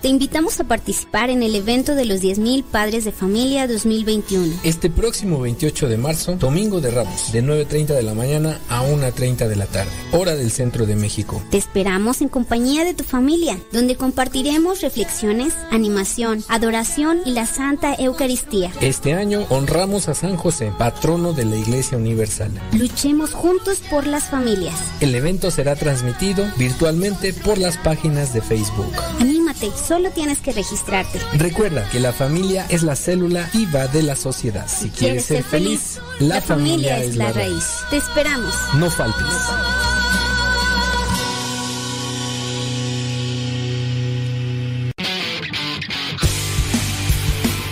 te 0.00 0.08
invitamos 0.08 0.60
a 0.60 0.64
participar 0.64 1.30
en 1.30 1.42
el 1.42 1.54
evento 1.54 1.94
de 1.94 2.04
los 2.04 2.20
10.000 2.20 2.62
Padres 2.64 3.04
de 3.04 3.12
Familia 3.12 3.66
2021. 3.66 4.60
Este 4.62 4.90
próximo 4.90 5.40
28 5.40 5.88
de 5.88 5.96
marzo, 5.96 6.36
Domingo 6.36 6.80
de 6.80 6.90
Ramos, 6.90 7.32
de 7.32 7.42
9.30 7.42 7.86
de 7.86 8.02
la 8.02 8.14
mañana 8.14 8.60
a 8.68 8.82
1.30 8.84 9.48
de 9.48 9.56
la 9.56 9.66
tarde, 9.66 9.90
hora 10.12 10.36
del 10.36 10.50
centro 10.50 10.86
de 10.86 10.94
México. 10.94 11.42
Te 11.50 11.56
esperamos 11.56 12.20
en 12.20 12.28
compañía 12.28 12.84
de 12.84 12.94
tu 12.94 13.02
familia, 13.02 13.58
donde 13.72 13.96
compartiremos 13.96 14.82
reflexiones, 14.82 15.54
animación, 15.70 16.44
adoración 16.48 17.20
y 17.24 17.32
la 17.32 17.46
Santa 17.46 17.94
Eucaristía. 17.98 18.70
Este 18.80 19.14
año 19.14 19.46
honramos 19.48 20.08
a 20.08 20.14
San 20.14 20.36
José, 20.36 20.72
patrono 20.78 21.32
de 21.32 21.44
la 21.44 21.56
Iglesia 21.56 21.98
Universal. 21.98 22.52
Luchemos 22.72 23.32
juntos 23.34 23.78
por 23.90 24.06
las 24.06 24.24
familias. 24.24 24.74
El 25.00 25.14
evento 25.14 25.50
será 25.50 25.74
transmitido 25.74 26.46
virtualmente 26.56 27.32
por 27.32 27.58
las 27.58 27.76
páginas 27.78 28.32
de 28.32 28.42
Facebook. 28.42 28.92
Anímate, 29.20 29.66
solo 29.88 30.10
tienes 30.10 30.40
que 30.40 30.52
registrarte. 30.52 31.18
Recuerda 31.38 31.88
que 31.88 31.98
la 31.98 32.12
familia 32.12 32.66
es 32.68 32.82
la 32.82 32.94
célula 32.94 33.48
viva 33.54 33.86
de 33.86 34.02
la 34.02 34.16
sociedad. 34.16 34.68
Si 34.68 34.90
quieres 34.90 35.24
ser 35.24 35.42
feliz, 35.42 35.98
la 36.20 36.42
familia 36.42 36.98
es 37.02 37.16
la 37.16 37.32
raíz. 37.32 37.64
Te 37.88 37.96
esperamos. 37.96 38.54
No 38.74 38.90
faltes. 38.90 39.24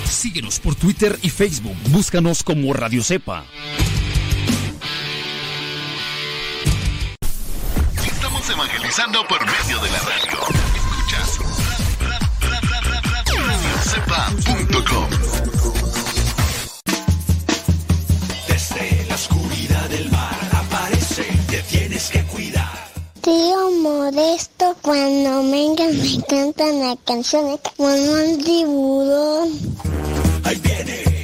Síguenos 0.08 0.58
por 0.58 0.74
Twitter 0.74 1.18
y 1.20 1.28
Facebook. 1.28 1.76
Búscanos 1.90 2.42
como 2.42 2.72
Radio 2.72 3.02
Cepa. 3.02 3.44
Estamos 8.06 8.48
evangelizando 8.48 9.26
por 9.28 9.40
medio 9.44 9.78
de 9.82 9.90
la 9.90 9.98
radio. 9.98 10.65
Desde 18.48 19.06
la 19.08 19.14
oscuridad 19.14 19.88
del 19.90 20.10
mar 20.10 20.34
aparece, 20.52 21.24
te 21.50 21.62
tienes 21.62 22.10
que 22.10 22.22
cuidar. 22.24 22.90
Tío 23.20 23.70
Modesto, 23.82 24.74
cuando 24.80 25.42
vengan 25.50 25.98
me 25.98 26.22
cantan 26.28 26.80
la 26.80 26.96
canción 27.04 27.46
de 27.46 27.58
como 27.76 27.88
el 27.88 28.42
tiburón. 28.42 29.50
Ahí 30.44 30.56
viene, 30.56 31.15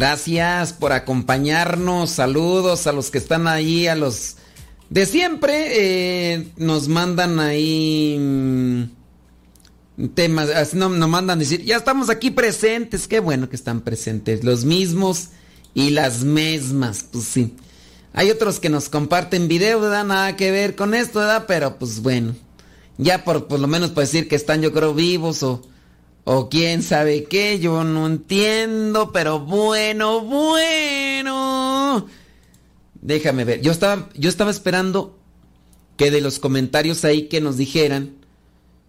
Gracias 0.00 0.72
por 0.72 0.94
acompañarnos. 0.94 2.08
Saludos 2.08 2.86
a 2.86 2.92
los 2.92 3.10
que 3.10 3.18
están 3.18 3.46
ahí, 3.46 3.86
a 3.86 3.94
los 3.94 4.36
de 4.88 5.04
siempre. 5.04 6.32
eh, 6.32 6.48
nos 6.56 6.88
mandan 6.88 7.38
ahí 7.38 8.16
mm, 8.18 10.06
temas. 10.14 10.48
así 10.48 10.78
No, 10.78 10.88
nos 10.88 11.06
mandan 11.06 11.38
decir, 11.38 11.66
ya 11.66 11.76
estamos 11.76 12.08
aquí 12.08 12.30
presentes. 12.30 13.06
Qué 13.06 13.20
bueno 13.20 13.50
que 13.50 13.56
están 13.56 13.82
presentes. 13.82 14.42
Los 14.42 14.64
mismos 14.64 15.28
y 15.74 15.90
las 15.90 16.24
mismas. 16.24 17.02
Pues 17.02 17.24
sí. 17.26 17.54
Hay 18.14 18.30
otros 18.30 18.58
que 18.58 18.70
nos 18.70 18.88
comparten 18.88 19.48
video, 19.48 19.82
¿verdad? 19.82 20.06
Nada 20.06 20.34
que 20.34 20.50
ver 20.50 20.76
con 20.76 20.94
esto, 20.94 21.18
¿verdad? 21.18 21.44
Pero 21.46 21.78
pues 21.78 22.00
bueno. 22.00 22.34
Ya 22.96 23.22
por, 23.22 23.48
por 23.48 23.60
lo 23.60 23.66
menos 23.66 23.90
para 23.90 24.06
decir 24.06 24.28
que 24.28 24.36
están 24.36 24.62
yo 24.62 24.72
creo 24.72 24.94
vivos 24.94 25.42
o... 25.42 25.60
O 26.24 26.48
quién 26.48 26.82
sabe 26.82 27.24
qué, 27.24 27.58
yo 27.58 27.82
no 27.84 28.06
entiendo, 28.06 29.10
pero 29.12 29.40
bueno, 29.40 30.20
bueno. 30.20 31.24
no. 31.24 32.06
Déjame 33.00 33.44
ver. 33.44 33.60
Yo 33.62 33.72
estaba, 33.72 34.08
yo 34.14 34.28
estaba 34.28 34.50
esperando 34.50 35.18
que 35.96 36.10
de 36.10 36.20
los 36.20 36.38
comentarios 36.38 37.04
ahí 37.04 37.28
que 37.28 37.40
nos 37.40 37.56
dijeran, 37.56 38.16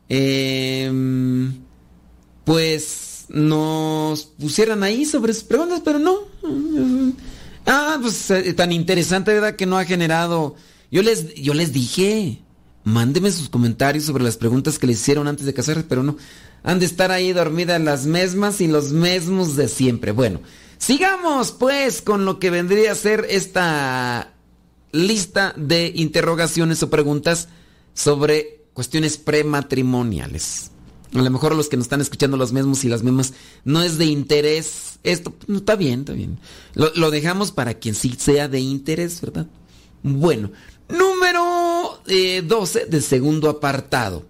em, 0.10 1.54
pues 2.44 3.26
nos 3.30 4.24
pusieran 4.24 4.84
ahí 4.84 5.06
sobre 5.06 5.34
sus 5.34 5.44
preguntas, 5.44 5.82
pero 5.84 6.00
no. 6.00 6.20
Ah, 7.66 7.98
pues 8.02 8.30
eh, 8.32 8.54
tan 8.54 8.72
interesante, 8.72 9.34
¿verdad? 9.34 9.56
Que 9.56 9.66
no 9.66 9.78
ha 9.78 9.86
generado. 9.86 10.56
Yo 10.92 11.02
les, 11.02 11.34
yo 11.36 11.54
les 11.54 11.72
dije, 11.72 12.42
mándeme 12.84 13.32
sus 13.32 13.50
comentarios 13.50 14.06
sobre 14.06 14.24
las 14.24 14.38
preguntas 14.38 14.80
que 14.80 14.88
les 14.88 15.00
hicieron 15.00 15.28
antes 15.28 15.46
de 15.46 15.54
casarse, 15.54 15.84
pero 15.88 16.04
no. 16.04 16.18
Han 16.64 16.80
de 16.80 16.86
estar 16.86 17.12
ahí 17.12 17.34
dormidas 17.34 17.82
las 17.82 18.06
mismas 18.06 18.62
y 18.62 18.68
los 18.68 18.92
mismos 18.92 19.56
de 19.56 19.68
siempre. 19.68 20.12
Bueno, 20.12 20.42
sigamos 20.78 21.52
pues 21.52 22.02
con 22.02 22.26
lo 22.26 22.40
que 22.40 22.50
vendría 22.50 22.92
a 22.92 22.96
ser 22.96 23.26
esta 23.30 24.34
lista 24.92 25.54
de 25.58 25.92
interrogaciones 25.96 26.84
o 26.84 26.90
preguntas 26.90 27.48
sobre 27.94 28.66
cuestiones 28.74 29.18
prematrimoniales. 29.18 30.72
A 31.14 31.22
lo 31.22 31.30
mejor 31.30 31.56
los 31.56 31.68
que 31.68 31.78
nos 31.78 31.86
están 31.86 32.02
escuchando 32.02 32.38
los 32.38 32.54
mismos 32.54 32.84
y 32.84 32.90
las 32.90 33.04
mismas 33.04 33.34
no 33.66 33.82
es 33.84 33.98
de 33.98 34.06
interés. 34.06 35.00
Esto 35.04 35.34
no 35.48 35.58
está 35.58 35.76
bien, 35.76 36.02
está 36.02 36.14
bien. 36.14 36.40
Lo, 36.74 36.92
lo 36.96 37.12
dejamos 37.12 37.52
para 37.52 37.74
quien 37.74 37.96
sí 37.96 38.16
sea 38.18 38.48
de 38.48 38.60
interés, 38.60 39.20
¿verdad? 39.20 39.48
Bueno, 40.04 40.52
número 40.88 42.02
eh, 42.08 42.44
12 42.46 42.86
del 42.86 43.04
segundo 43.04 43.50
apartado. 43.50 44.26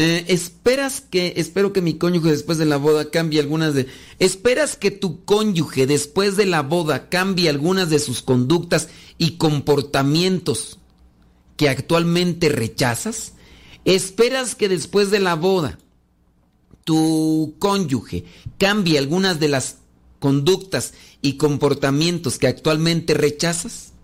Eh, 0.00 0.26
esperas 0.28 1.00
que, 1.00 1.32
espero 1.38 1.72
que 1.72 1.82
mi 1.82 1.94
cónyuge 1.94 2.30
después 2.30 2.56
de 2.56 2.66
la 2.66 2.76
boda 2.76 3.10
cambie 3.10 3.40
algunas 3.40 3.74
de... 3.74 3.88
¿Esperas 4.20 4.76
que 4.76 4.92
tu 4.92 5.24
cónyuge 5.24 5.88
después 5.88 6.36
de 6.36 6.46
la 6.46 6.62
boda 6.62 7.08
cambie 7.08 7.48
algunas 7.48 7.90
de 7.90 7.98
sus 7.98 8.22
conductas 8.22 8.90
y 9.18 9.38
comportamientos 9.38 10.78
que 11.56 11.68
actualmente 11.68 12.48
rechazas? 12.48 13.32
¿Esperas 13.84 14.54
que 14.54 14.68
después 14.68 15.10
de 15.10 15.18
la 15.18 15.34
boda 15.34 15.80
tu 16.84 17.56
cónyuge 17.58 18.24
cambie 18.56 18.98
algunas 18.98 19.40
de 19.40 19.48
las 19.48 19.78
conductas 20.20 20.94
y 21.22 21.38
comportamientos 21.38 22.38
que 22.38 22.46
actualmente 22.46 23.14
rechazas? 23.14 23.94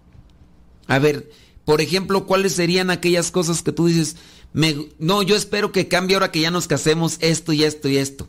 A 0.89 0.99
ver, 0.99 1.31
por 1.65 1.81
ejemplo, 1.81 2.27
¿cuáles 2.27 2.55
serían 2.55 2.91
aquellas 2.91 3.31
cosas 3.31 3.63
que 3.63 3.71
tú 3.71 3.87
dices, 3.87 4.17
no, 4.55 5.23
yo 5.23 5.35
espero 5.37 5.73
que 5.73 5.89
cambie 5.89 6.15
ahora 6.15 6.31
que 6.31 6.41
ya 6.41 6.51
nos 6.51 6.69
casemos 6.69 7.17
esto 7.21 7.53
y 7.53 7.65
esto 7.65 7.89
y 7.89 7.99
esto? 7.99 8.29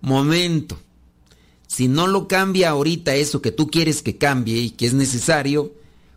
Momento. 0.00 0.78
Si 1.66 1.88
no 1.88 2.06
lo 2.06 2.26
cambia 2.26 2.70
ahorita 2.70 3.14
eso 3.14 3.42
que 3.42 3.52
tú 3.52 3.68
quieres 3.68 4.02
que 4.02 4.18
cambie 4.18 4.58
y 4.58 4.70
que 4.70 4.86
es 4.86 4.94
necesario, 4.94 5.72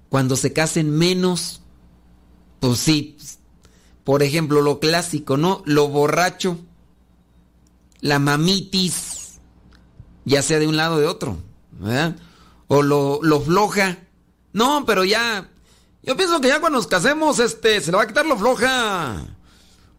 cuando 0.09 0.35
se 0.35 0.53
casen 0.53 0.89
menos, 0.89 1.61
pues 2.59 2.79
sí. 2.79 3.17
Por 4.03 4.23
ejemplo, 4.23 4.61
lo 4.61 4.79
clásico, 4.79 5.35
¿no? 5.35 5.63
Lo 5.65 5.89
borracho, 5.89 6.57
la 8.01 8.19
mamitis, 8.19 9.39
ya 10.23 10.41
sea 10.41 10.59
de 10.59 10.67
un 10.67 10.77
lado 10.77 10.95
o 10.95 10.99
de 10.99 11.07
otro, 11.07 11.37
¿verdad? 11.71 12.15
O 12.67 12.83
lo, 12.83 13.19
lo 13.21 13.41
floja. 13.41 13.99
No, 14.53 14.85
pero 14.85 15.03
ya, 15.03 15.49
yo 16.05 16.15
pienso 16.15 16.39
que 16.41 16.47
ya 16.47 16.59
cuando 16.59 16.77
nos 16.79 16.87
casemos, 16.87 17.39
este, 17.39 17.81
se 17.81 17.91
le 17.91 17.97
va 17.97 18.03
a 18.03 18.07
quitar 18.07 18.25
lo 18.25 18.37
floja. 18.37 19.25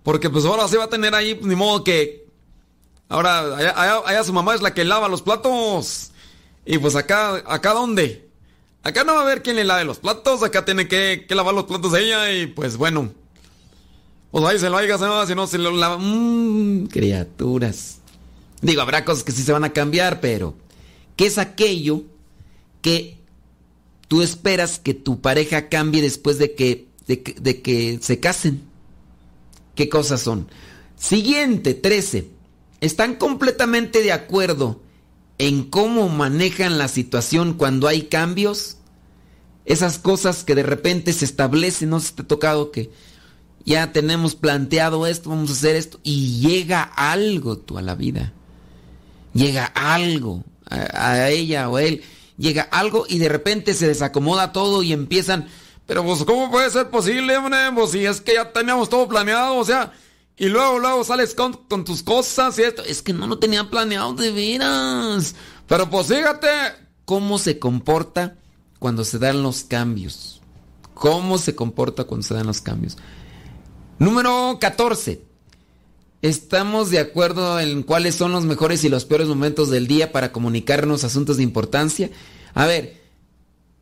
Porque 0.03 0.31
pues 0.31 0.45
ahora 0.45 0.69
se 0.69 0.77
va 0.77 0.85
a 0.85 0.89
tener 0.89 1.15
ahí, 1.15 1.35
pues, 1.35 1.47
ni 1.47 1.57
modo 1.57 1.83
que... 1.83 2.27
Ahora, 3.09 3.57
allá, 3.57 4.03
allá- 4.05 4.25
su 4.25 4.33
mamá 4.33 4.55
es 4.55 4.63
la 4.63 4.75
que 4.75 4.85
lava 4.85 5.09
los 5.09 5.23
platos. 5.23 6.11
Y 6.65 6.79
pues 6.79 6.97
acá, 6.97 7.43
¿acá 7.47 7.73
dónde? 7.73 8.29
Acá 8.83 9.05
no 9.05 9.15
va 9.15 9.21
a 9.21 9.23
haber 9.23 9.43
quien 9.43 9.57
le 9.57 9.65
lave 9.65 9.85
los 9.85 9.99
platos, 9.99 10.43
acá 10.43 10.65
tiene 10.65 10.87
que, 10.87 11.25
que 11.29 11.35
lavar 11.35 11.55
los 11.55 11.65
platos 11.65 11.93
ella 11.95 12.33
y 12.33 12.47
pues 12.47 12.77
bueno. 12.77 13.13
Pues 14.31 14.45
ahí 14.45 14.59
se 14.59 14.69
lo 14.71 14.77
oiga, 14.77 14.99
si 15.27 15.35
no 15.35 15.47
se 15.47 15.59
lo 15.59 15.71
lava. 15.73 15.99
Mmm, 15.99 16.87
criaturas. 16.87 17.99
Digo, 18.61 18.83
habrá 18.83 19.05
cosas 19.05 19.25
que 19.25 19.33
sí 19.33 19.43
se 19.43 19.53
van 19.53 19.65
a 19.65 19.73
cambiar, 19.73 20.21
pero 20.21 20.55
¿qué 21.17 21.27
es 21.27 21.39
aquello 21.39 22.03
que 22.83 23.16
tú 24.09 24.23
esperas 24.23 24.79
que 24.79 24.95
tu 24.95 25.21
pareja 25.21 25.69
cambie 25.69 26.03
después 26.03 26.39
de 26.39 26.55
que, 26.55 26.89
de 27.07 27.23
que, 27.63 27.99
se 28.01 28.21
casen? 28.21 28.63
¿Qué 29.75 29.89
cosas 29.89 30.23
son? 30.23 30.49
Siguiente, 30.97 31.75
13. 31.75 32.31
¿Están 32.81 33.17
completamente 33.17 34.03
de 34.03 34.13
acuerdo 34.13 34.81
en 35.39 35.65
cómo 35.65 36.09
manejan 36.09 36.79
la 36.79 36.89
situación 36.89 37.55
cuando 37.55 37.89
hay 37.89 38.03
cambios? 38.03 38.79
Esas 39.65 39.99
cosas 39.99 40.45
que 40.45 40.55
de 40.55 40.63
repente 40.63 41.13
se 41.13 41.25
establecen, 41.25 41.91
no 41.91 42.01
si 42.01 42.13
te 42.13 42.23
ha 42.23 42.27
tocado 42.27 42.71
que 42.71 42.91
ya 43.65 43.93
tenemos 43.93 44.37
planteado 44.37 45.07
esto, 45.07 45.31
vamos 45.31 45.51
a 45.51 45.55
hacer 45.55 45.75
esto, 45.75 45.99
y 46.05 46.41
llega 46.41 46.83
algo 46.83 47.59
tú 47.59 47.79
a 47.79 47.83
la 47.83 47.97
vida. 47.97 48.33
Llega 49.35 49.65
algo 49.67 50.45
a, 50.65 51.11
a 51.11 51.31
ella 51.31 51.69
o 51.69 51.77
a 51.77 51.83
él, 51.83 52.03
llega 52.37 52.63
algo 52.63 53.07
y 53.09 53.19
de 53.19 53.29
repente 53.29 53.75
se 53.75 53.89
desacomoda 53.89 54.53
todo 54.53 54.83
y 54.83 54.93
empiezan, 54.93 55.49
pero 55.87 56.05
pues 56.05 56.25
¿cómo 56.25 56.51
puede 56.51 56.71
ser 56.71 56.91
posible, 56.91 57.37
hombre? 57.37 57.59
Pues 57.75 57.93
si 57.93 58.05
es 58.05 58.21
que 58.21 58.35
ya 58.35 58.53
teníamos 58.53 58.89
todo 58.89 59.09
planeado, 59.09 59.57
o 59.57 59.65
sea, 59.65 59.93
y 60.37 60.47
luego, 60.49 60.79
luego 60.79 61.03
sales 61.05 61.35
con, 61.35 61.55
con 61.55 61.85
tus 61.85 62.03
cosas 62.03 62.59
y 62.59 62.63
esto, 62.63 62.83
es 62.83 63.03
que 63.03 63.13
no 63.13 63.27
lo 63.27 63.39
tenía 63.39 63.71
planeado 63.71 64.13
de 64.15 64.33
veras. 64.33 65.35
Pero 65.67 65.89
pues 65.89 66.09
fíjate 66.09 66.49
cómo 67.05 67.39
se 67.39 67.59
comporta 67.59 68.37
cuando 68.79 69.05
se 69.05 69.19
dan 69.19 69.43
los 69.43 69.65
cambios. 69.65 70.43
¿Cómo 70.95 71.39
se 71.39 71.55
comporta 71.55 72.05
cuando 72.05 72.27
se 72.27 72.35
dan 72.35 72.47
los 72.47 72.61
cambios? 72.61 72.97
Número 73.99 74.59
14. 74.61 75.26
Estamos 76.23 76.91
de 76.91 76.99
acuerdo 76.99 77.61
en 77.61 77.83
cuáles 77.83 78.15
son 78.15 78.33
los 78.33 78.45
mejores 78.45 78.83
y 78.85 78.89
los 78.89 79.05
peores 79.05 79.29
momentos 79.29 79.71
del 79.71 79.87
día 79.87 80.13
para 80.13 80.33
comunicarnos 80.33 81.05
asuntos 81.05 81.37
de 81.37 81.43
importancia. 81.43 82.11
A 82.55 82.67
ver, 82.67 83.03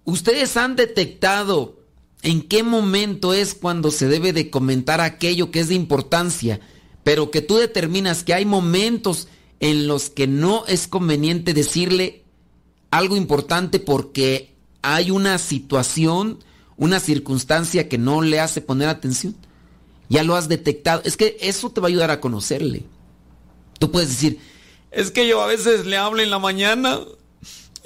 ¿ustedes 0.05 0.57
han 0.57 0.75
detectado 0.75 1.79
en 2.23 2.43
qué 2.43 2.63
momento 2.63 3.35
es 3.35 3.55
cuando 3.55 3.91
se 3.91 4.09
debe 4.09 4.33
de 4.33 4.51
comentar 4.51 5.01
aquello 5.01 5.51
que 5.51 5.61
es 5.61 5.69
de 5.69 5.75
importancia, 5.75 6.61
pero 7.05 7.31
que 7.31 7.43
tú 7.43 7.57
determinas 7.57 8.25
que 8.25 8.35
hay 8.35 8.47
momentos 8.47 9.29
en 9.61 9.87
los 9.87 10.11
que 10.11 10.27
no 10.27 10.65
es 10.67 10.89
conveniente 10.89 11.55
decirle 11.55 12.25
algo 12.91 13.17
importante 13.17 13.79
porque 13.79 14.55
hay 14.83 15.11
una 15.11 15.39
situación, 15.39 16.41
una 16.77 16.99
circunstancia 16.99 17.89
que 17.89 17.99
no 17.99 18.23
le 18.23 18.41
hace 18.41 18.61
poner 18.61 18.89
atención? 18.89 19.37
Ya 20.15 20.23
lo 20.23 20.37
has 20.37 20.49
detectado. 20.49 21.03
Es 21.05 21.17
que 21.17 21.37
eso 21.41 21.71
te 21.71 21.81
va 21.81 21.89
a 21.89 21.91
ayudar 21.91 22.11
a 22.11 22.21
conocerle. 22.21 22.85
Tú 23.79 23.91
puedes 23.91 24.09
decir, 24.11 24.39
es 24.93 25.11
que 25.11 25.27
yo 25.27 25.43
a 25.43 25.47
veces 25.47 25.87
le 25.87 25.97
hablo 25.97 26.23
en 26.23 26.31
la 26.31 26.39
mañana. 26.39 27.01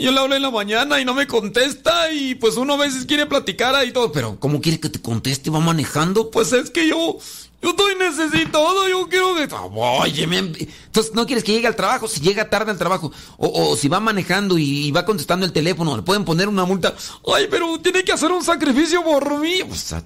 Yo 0.00 0.12
le 0.12 0.20
hablo 0.20 0.36
en 0.36 0.42
la 0.42 0.50
mañana 0.52 1.00
y 1.00 1.04
no 1.04 1.12
me 1.14 1.26
contesta 1.26 2.12
y 2.12 2.36
pues 2.36 2.56
uno 2.56 2.74
a 2.74 2.76
veces 2.76 3.04
quiere 3.04 3.26
platicar 3.26 3.74
ahí 3.74 3.90
todo. 3.92 4.12
Pero 4.12 4.38
¿cómo 4.38 4.60
quiere 4.60 4.78
que 4.78 4.88
te 4.90 5.00
conteste? 5.02 5.50
¿Va 5.50 5.58
manejando? 5.58 6.30
Pues 6.30 6.52
es 6.52 6.70
que 6.70 6.86
yo, 6.86 7.18
yo 7.60 7.70
estoy 7.70 7.94
necesitado, 7.96 8.86
yo 8.88 9.08
quiero 9.08 9.34
que... 9.34 9.48
Oye, 9.52 10.26
me- 10.28 10.38
entonces 10.38 11.14
no 11.14 11.26
quieres 11.26 11.42
que 11.42 11.50
llegue 11.52 11.66
al 11.66 11.74
trabajo, 11.74 12.06
si 12.06 12.20
llega 12.20 12.48
tarde 12.48 12.70
al 12.70 12.78
trabajo. 12.78 13.10
O, 13.38 13.74
si 13.76 13.88
va 13.88 13.98
manejando 13.98 14.56
y, 14.56 14.86
y 14.86 14.92
va 14.92 15.04
contestando 15.04 15.44
el 15.44 15.52
teléfono, 15.52 15.96
le 15.96 16.02
pueden 16.02 16.24
poner 16.24 16.46
una 16.46 16.64
multa. 16.64 16.94
Ay, 17.34 17.48
pero 17.50 17.80
tiene 17.80 18.04
que 18.04 18.12
hacer 18.12 18.30
un 18.30 18.44
sacrificio 18.44 19.02
por 19.02 19.40
mí. 19.40 19.62
O 19.68 19.74
sea, 19.74 20.04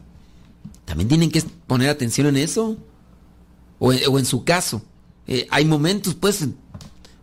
también 0.93 1.09
tienen 1.09 1.30
que 1.30 1.40
poner 1.66 1.88
atención 1.88 2.26
en 2.26 2.36
eso. 2.36 2.76
O 3.78 3.95
en, 3.95 4.26
su 4.26 4.45
caso. 4.45 4.82
Eh, 5.26 5.49
hay 5.51 5.64
momentos, 5.64 6.14
pues, 6.14 6.45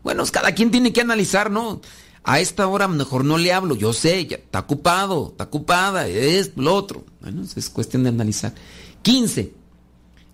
bueno, 0.01 0.24
cada 0.32 0.55
quien 0.55 0.72
tiene 0.72 0.91
que 0.91 1.01
analizar, 1.01 1.51
¿no? 1.51 1.80
A 2.24 2.39
esta 2.39 2.65
hora 2.67 2.88
mejor 2.88 3.24
no 3.26 3.38
le 3.38 3.53
hablo, 3.53 3.76
yo 3.76 3.93
sé, 3.93 4.26
ya 4.26 4.38
está 4.38 4.57
ocupado, 4.61 5.28
está 5.30 5.43
ocupada, 5.43 6.07
es 6.07 6.53
lo 6.55 6.74
otro. 6.74 7.05
Bueno, 7.22 7.43
es 7.55 7.70
cuestión 7.70 8.01
de 8.01 8.09
analizar. 8.09 8.55
15. 9.03 9.53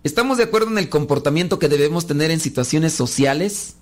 ¿Estamos 0.02 0.38
de 0.38 0.44
acuerdo 0.44 0.68
en 0.70 0.78
el 0.78 0.88
comportamiento 0.88 1.58
que 1.58 1.68
debemos 1.68 2.06
tener 2.06 2.30
en 2.30 2.40
situaciones 2.40 2.94
sociales? 2.94 3.74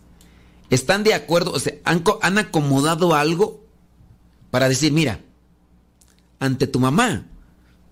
¿Están 0.69 1.05
de 1.05 1.15
acuerdo? 1.15 1.53
O 1.53 1.61
sea, 1.61 1.75
¿han, 1.85 2.01
co- 2.01 2.19
han 2.23 2.39
acomodado 2.39 3.15
algo 3.15 3.63
para 4.51 4.69
decir, 4.69 4.93
mira, 4.93 5.21
ante 6.41 6.67
tu 6.67 6.81
mamá, 6.81 7.29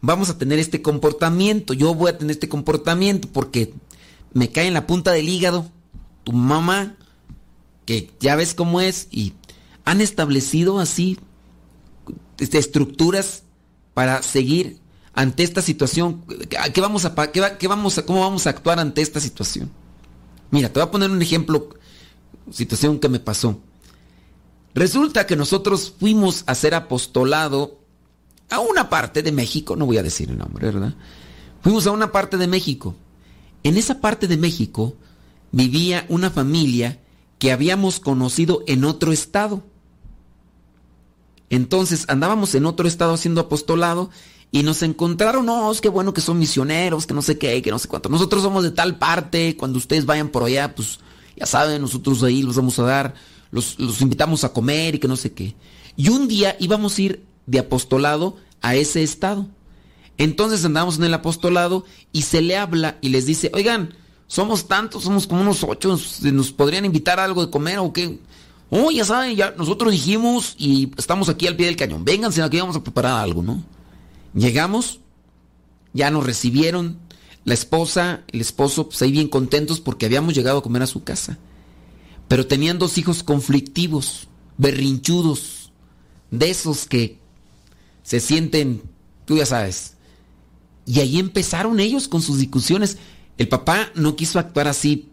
vamos 0.03 0.28
a 0.28 0.36
tener 0.36 0.59
este 0.59 0.82
comportamiento, 0.82 1.72
yo 1.72 1.94
voy 1.94 2.11
a 2.11 2.18
tener 2.18 2.32
este 2.32 2.48
comportamiento 2.48 3.28
porque 3.32 3.72
me 4.34 4.50
cae 4.50 4.66
en 4.66 4.74
la 4.74 4.86
punta 4.86 5.12
del 5.12 5.28
hígado 5.28 5.70
tu 6.24 6.32
mamá, 6.32 6.96
que 7.86 8.11
ya 8.20 8.36
ves 8.36 8.55
cómo 8.55 8.80
es, 8.80 9.09
y 9.11 9.32
han 9.84 10.00
establecido 10.00 10.78
así 10.78 11.18
este, 12.38 12.59
estructuras 12.59 13.44
para 13.94 14.22
seguir 14.22 14.78
ante 15.14 15.42
esta 15.42 15.62
situación. 15.62 16.24
¿Qué 16.74 16.80
vamos 16.80 17.05
a, 17.05 17.14
qué 17.30 17.42
qué 17.59 17.68
vamos 17.68 17.98
a, 17.98 18.07
¿Cómo 18.07 18.20
vamos 18.20 18.46
a 18.46 18.50
actuar 18.50 18.78
ante 18.78 19.03
esta 19.03 19.20
situación? 19.20 19.70
Mira, 20.50 20.68
te 20.68 20.80
voy 20.80 20.88
a 20.88 20.90
poner 20.90 21.11
un 21.11 21.22
ejemplo, 21.22 21.70
situación 22.50 22.98
que 22.98 23.09
me 23.09 23.20
pasó. 23.20 23.61
Resulta 24.74 25.26
que 25.26 25.36
nosotros 25.36 25.94
fuimos 25.98 26.44
a 26.46 26.53
hacer 26.53 26.74
apostolado 26.74 27.81
a 28.53 28.61
una 28.61 28.90
parte 28.90 29.22
de 29.22 29.32
México, 29.32 29.76
no 29.76 29.86
voy 29.86 29.96
a 29.96 30.03
decir 30.03 30.28
el 30.30 30.36
nombre, 30.36 30.66
¿verdad? 30.66 30.94
Fuimos 31.62 31.86
a 31.86 31.90
una 31.90 32.12
parte 32.12 32.36
de 32.36 32.46
México. 32.46 32.94
En 33.62 33.78
esa 33.78 34.00
parte 34.00 34.28
de 34.28 34.36
México 34.36 34.94
vivía 35.53 36.05
una 36.11 36.30
familia 36.30 37.00
que 37.38 37.50
habíamos 37.50 37.98
conocido 37.98 38.62
en 38.66 38.84
otro 38.84 39.11
estado. 39.11 39.62
Entonces 41.48 42.05
andábamos 42.09 42.55
en 42.55 42.66
otro 42.66 42.86
estado 42.86 43.14
haciendo 43.14 43.40
apostolado 43.40 44.11
y 44.50 44.62
nos 44.64 44.82
encontraron, 44.82 45.46
no, 45.46 45.72
es 45.72 45.80
que 45.80 45.88
bueno 45.88 46.12
que 46.12 46.20
son 46.20 46.38
misioneros, 46.38 47.07
que 47.07 47.14
no 47.14 47.22
sé 47.22 47.38
qué, 47.38 47.62
que 47.62 47.70
no 47.70 47.78
sé 47.78 47.88
cuánto. 47.88 48.11
Nosotros 48.11 48.42
somos 48.42 48.64
de 48.64 48.72
tal 48.72 48.98
parte, 48.98 49.57
cuando 49.57 49.78
ustedes 49.78 50.05
vayan 50.05 50.28
por 50.28 50.42
allá, 50.42 50.74
pues 50.74 50.98
ya 51.36 51.46
saben, 51.46 51.80
nosotros 51.80 52.22
ahí 52.22 52.42
los 52.42 52.57
vamos 52.57 52.78
a 52.78 52.82
dar, 52.82 53.14
los, 53.50 53.78
los 53.78 54.03
invitamos 54.03 54.44
a 54.44 54.53
comer 54.53 54.96
y 54.96 54.98
que 54.98 55.09
no 55.09 55.16
sé 55.16 55.32
qué. 55.32 55.57
Y 55.96 56.11
un 56.11 56.28
día 56.28 56.55
íbamos 56.61 56.98
a 56.98 57.03
ir 57.03 57.31
de 57.47 57.59
apostolado 57.59 58.36
a 58.61 58.74
ese 58.74 59.03
estado. 59.03 59.47
Entonces 60.18 60.64
andamos 60.64 60.99
en 60.99 61.05
el 61.05 61.14
apostolado 61.14 61.84
y 62.12 62.22
se 62.22 62.43
le 62.43 62.57
habla 62.57 62.99
y 63.01 63.09
les 63.09 63.26
dice, 63.26 63.51
oigan, 63.55 63.95
somos 64.26 64.66
tantos, 64.66 65.05
somos 65.05 65.26
como 65.26 65.43
unos 65.43 65.64
ocho, 65.64 65.99
¿nos 66.22 66.53
podrían 66.53 66.84
invitar 66.84 67.20
a 67.20 67.24
algo 67.24 67.45
de 67.45 67.51
comer 67.51 67.78
o 67.78 67.93
qué? 67.93 68.18
Oh, 68.70 68.90
ya 68.90 69.05
saben, 69.05 69.36
ya 69.36 69.55
nosotros 69.59 69.93
dijimos 69.93 70.55
y 70.59 70.90
estamos 70.97 71.28
aquí 71.28 71.47
al 71.47 71.57
pie 71.57 71.66
del 71.66 71.76
cañón. 71.76 72.05
Vénganse, 72.05 72.43
aquí 72.43 72.59
vamos 72.59 72.76
a 72.76 72.82
preparar 72.82 73.20
algo, 73.20 73.43
¿no? 73.43 73.62
Llegamos, 74.34 75.01
ya 75.93 76.11
nos 76.11 76.24
recibieron, 76.24 76.99
la 77.45 77.55
esposa, 77.55 78.22
el 78.28 78.40
esposo, 78.40 78.88
pues 78.88 79.03
ahí 79.03 79.12
bien 79.12 79.28
contentos 79.28 79.80
porque 79.80 80.07
habíamos 80.07 80.34
llegado 80.34 80.59
a 80.59 80.62
comer 80.62 80.82
a 80.82 80.86
su 80.86 81.05
casa. 81.05 81.38
Pero 82.28 82.47
tenían 82.47 82.78
dos 82.78 82.97
hijos 82.97 83.22
conflictivos, 83.22 84.28
berrinchudos, 84.57 85.72
de 86.30 86.51
esos 86.51 86.86
que 86.86 87.18
se 88.03 88.20
sienten, 88.20 88.82
tú 89.24 89.36
ya 89.36 89.46
sabes. 89.46 89.94
Y 90.86 91.00
ahí 91.00 91.18
empezaron 91.18 91.80
ellos 91.80 92.09
con 92.09 92.22
sus 92.22 92.38
discusiones. 92.38 92.98
El 93.38 93.48
papá 93.48 93.90
no 93.94 94.16
quiso 94.16 94.38
actuar 94.38 94.68
así, 94.68 95.09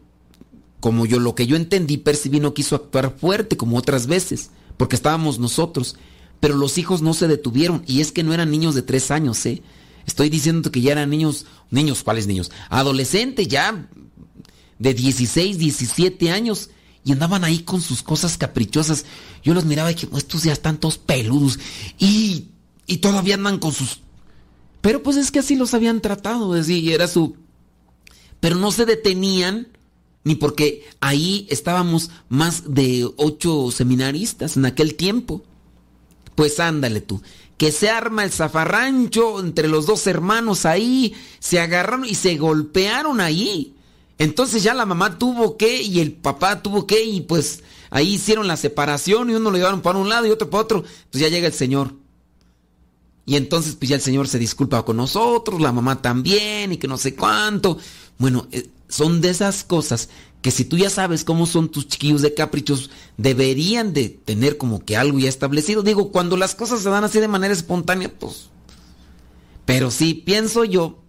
como 0.80 1.06
yo 1.06 1.20
lo 1.20 1.36
que 1.36 1.48
yo 1.48 1.56
entendí, 1.56 1.98
percibí, 1.98 2.40
no 2.40 2.54
quiso 2.54 2.76
actuar 2.76 3.16
fuerte 3.18 3.58
como 3.58 3.78
otras 3.78 4.08
veces, 4.08 4.50
porque 4.78 4.96
estábamos 4.96 5.40
nosotros. 5.40 5.96
Pero 6.40 6.56
los 6.56 6.78
hijos 6.78 7.02
no 7.02 7.14
se 7.14 7.28
detuvieron 7.28 7.84
y 7.86 8.02
es 8.02 8.12
que 8.12 8.24
no 8.24 8.34
eran 8.34 8.50
niños 8.50 8.76
de 8.76 8.82
tres 8.82 9.12
años, 9.12 9.46
¿eh? 9.46 9.62
Estoy 10.06 10.30
diciendo 10.30 10.72
que 10.72 10.82
ya 10.82 10.94
eran 10.94 11.10
niños, 11.10 11.46
niños, 11.70 12.02
¿cuáles 12.02 12.26
niños? 12.26 12.52
Adolescentes 12.70 13.48
ya 13.48 13.88
de 14.80 14.94
16, 14.94 15.60
17 15.60 16.32
años 16.32 16.70
y 17.04 17.12
andaban 17.12 17.44
ahí 17.44 17.60
con 17.60 17.82
sus 17.82 18.02
cosas 18.02 18.38
caprichosas. 18.38 19.06
Yo 19.44 19.54
los 19.54 19.66
miraba 19.66 19.92
y 19.92 19.96
que 19.96 20.08
estos 20.18 20.44
ya 20.44 20.54
están 20.54 20.80
todos 20.80 20.98
peludos 20.98 21.60
y, 22.00 22.48
y 22.90 22.98
todavía 22.98 23.36
andan 23.36 23.60
con 23.60 23.72
sus... 23.72 24.02
Pero 24.82 25.04
pues 25.04 25.16
es 25.16 25.32
que 25.32 25.40
así 25.40 25.56
los 25.56 25.74
habían 25.74 26.02
tratado, 26.02 26.54
decir, 26.54 26.92
era 26.92 27.08
su... 27.08 27.36
Pero 28.40 28.56
no 28.56 28.72
se 28.72 28.86
detenían 28.86 29.68
ni 30.24 30.36
porque 30.36 30.88
ahí 31.00 31.48
estábamos 31.50 32.10
más 32.30 32.74
de 32.74 33.10
ocho 33.18 33.72
seminaristas 33.72 34.58
en 34.58 34.66
aquel 34.66 34.96
tiempo. 34.96 35.44
Pues 36.36 36.60
ándale 36.60 37.02
tú, 37.02 37.22
que 37.58 37.72
se 37.72 37.90
arma 37.90 38.24
el 38.24 38.32
zafarrancho 38.32 39.40
entre 39.40 39.68
los 39.68 39.86
dos 39.86 40.08
hermanos 40.08 40.66
ahí, 40.66 41.14
se 41.40 41.60
agarraron 41.60 42.06
y 42.06 42.16
se 42.16 42.38
golpearon 42.38 43.22
ahí. 43.22 43.76
Entonces 44.18 44.64
ya 44.64 44.74
la 44.74 44.86
mamá 44.86 45.18
tuvo 45.18 45.58
que 45.58 45.82
y 45.82 46.00
el 46.00 46.14
papá 46.14 46.62
tuvo 46.64 46.88
que 46.88 47.04
y 47.04 47.22
pues 47.22 47.64
ahí 47.90 48.16
hicieron 48.16 48.48
la 48.48 48.58
separación 48.58 49.30
y 49.30 49.34
uno 49.34 49.52
lo 49.52 49.58
llevaron 49.58 49.82
para 49.82 50.00
un 50.00 50.10
lado 50.10 50.26
y 50.26 50.32
otro 50.32 50.50
para 50.50 50.64
otro. 50.64 50.84
Pues 51.12 51.22
ya 51.22 51.30
llega 51.30 51.48
el 51.48 51.54
Señor. 51.54 51.94
Y 53.30 53.36
entonces 53.36 53.76
pues 53.76 53.90
ya 53.90 53.96
el 53.96 54.02
Señor 54.02 54.28
se 54.28 54.40
disculpa 54.40 54.84
con 54.84 54.98
nosotros, 54.98 55.62
la 55.62 55.72
mamá 55.72 56.02
también 56.02 56.72
y 56.72 56.78
que 56.78 56.88
no 56.88 56.98
sé 56.98 57.14
cuánto. 57.14 57.78
Bueno, 58.18 58.48
eh, 58.52 58.72
son 58.88 59.22
de 59.22 59.30
esas 59.30 59.64
cosas 59.64 60.10
que 60.42 60.50
si 60.50 60.66
tú 60.66 60.78
ya 60.80 60.90
sabes 60.90 61.24
cómo 61.24 61.46
son 61.46 61.70
tus 61.70 61.88
chiquillos 61.88 62.24
de 62.24 62.34
caprichos, 62.34 62.90
deberían 63.18 63.94
de 63.94 64.10
tener 64.10 64.58
como 64.58 64.84
que 64.84 64.98
algo 64.98 65.20
ya 65.20 65.30
establecido. 65.30 65.84
Digo, 65.84 66.12
cuando 66.12 66.38
las 66.38 66.56
cosas 66.56 66.82
se 66.82 66.90
dan 66.90 67.04
así 67.04 67.20
de 67.20 67.28
manera 67.28 67.54
espontánea, 67.54 68.12
pues... 68.18 68.50
Pero 69.68 69.92
sí, 69.92 70.16
pienso 70.16 70.64
yo 70.64 71.04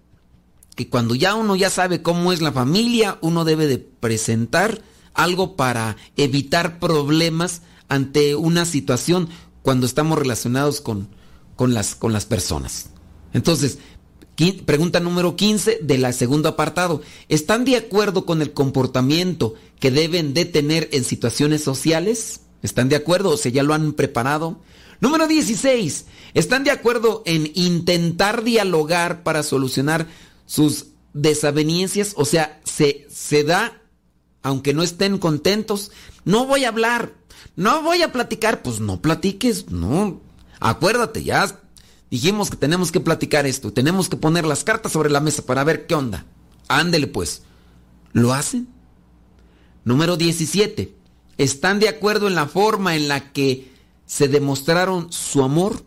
que 0.76 0.90
cuando 0.90 1.14
ya 1.14 1.34
uno 1.34 1.56
ya 1.56 1.70
sabe 1.70 2.02
cómo 2.02 2.34
es 2.34 2.42
la 2.42 2.52
familia, 2.52 3.16
uno 3.22 3.46
debe 3.46 3.66
de 3.66 3.78
presentar 3.78 4.82
algo 5.14 5.56
para 5.56 5.96
evitar 6.18 6.80
problemas 6.80 7.62
ante 7.88 8.36
una 8.36 8.66
situación 8.66 9.30
cuando 9.62 9.86
estamos 9.86 10.18
relacionados 10.18 10.82
con, 10.82 11.08
con, 11.60 11.74
las, 11.74 11.94
con 11.94 12.14
las 12.14 12.24
personas. 12.24 12.88
Entonces, 13.34 13.76
Pregunta 14.64 14.98
número 14.98 15.36
15 15.36 15.80
de 15.82 15.98
la 15.98 16.14
segundo 16.14 16.48
apartado. 16.48 17.02
¿Están 17.28 17.66
de 17.66 17.76
acuerdo 17.76 18.24
con 18.24 18.40
el 18.40 18.54
comportamiento 18.54 19.52
que 19.78 19.90
deben 19.90 20.32
de 20.32 20.46
tener 20.46 20.88
en 20.92 21.04
situaciones 21.04 21.62
sociales? 21.62 22.40
¿Están 22.62 22.88
de 22.88 22.96
acuerdo? 22.96 23.28
O 23.28 23.36
sea, 23.36 23.52
ya 23.52 23.62
lo 23.62 23.74
han 23.74 23.92
preparado. 23.92 24.58
Número 25.02 25.28
16. 25.28 26.06
¿Están 26.32 26.64
de 26.64 26.70
acuerdo 26.70 27.22
en 27.26 27.52
intentar 27.52 28.42
dialogar 28.42 29.22
para 29.22 29.42
solucionar 29.42 30.06
sus 30.46 30.86
desavenencias? 31.12 32.14
O 32.16 32.24
sea, 32.24 32.58
se, 32.64 33.06
se 33.10 33.44
da, 33.44 33.82
aunque 34.40 34.72
no 34.72 34.82
estén 34.82 35.18
contentos. 35.18 35.92
No 36.24 36.46
voy 36.46 36.64
a 36.64 36.68
hablar. 36.68 37.12
No 37.54 37.82
voy 37.82 38.00
a 38.00 38.12
platicar. 38.12 38.62
Pues 38.62 38.80
no 38.80 39.02
platiques. 39.02 39.70
No. 39.70 40.29
Acuérdate, 40.60 41.24
ya 41.24 41.60
Dijimos 42.10 42.50
que 42.50 42.56
tenemos 42.56 42.90
que 42.90 42.98
platicar 42.98 43.46
esto, 43.46 43.72
tenemos 43.72 44.08
que 44.08 44.16
poner 44.16 44.44
las 44.44 44.64
cartas 44.64 44.90
sobre 44.90 45.10
la 45.10 45.20
mesa 45.20 45.42
para 45.46 45.62
ver 45.62 45.86
qué 45.86 45.94
onda. 45.94 46.26
Ándele 46.66 47.06
pues. 47.06 47.42
¿Lo 48.12 48.32
hacen? 48.34 48.68
Número 49.84 50.16
17. 50.16 50.92
¿Están 51.38 51.78
de 51.78 51.88
acuerdo 51.88 52.26
en 52.26 52.34
la 52.34 52.46
forma 52.46 52.96
en 52.96 53.06
la 53.06 53.32
que 53.32 53.70
se 54.06 54.26
demostraron 54.26 55.12
su 55.12 55.44
amor? 55.44 55.84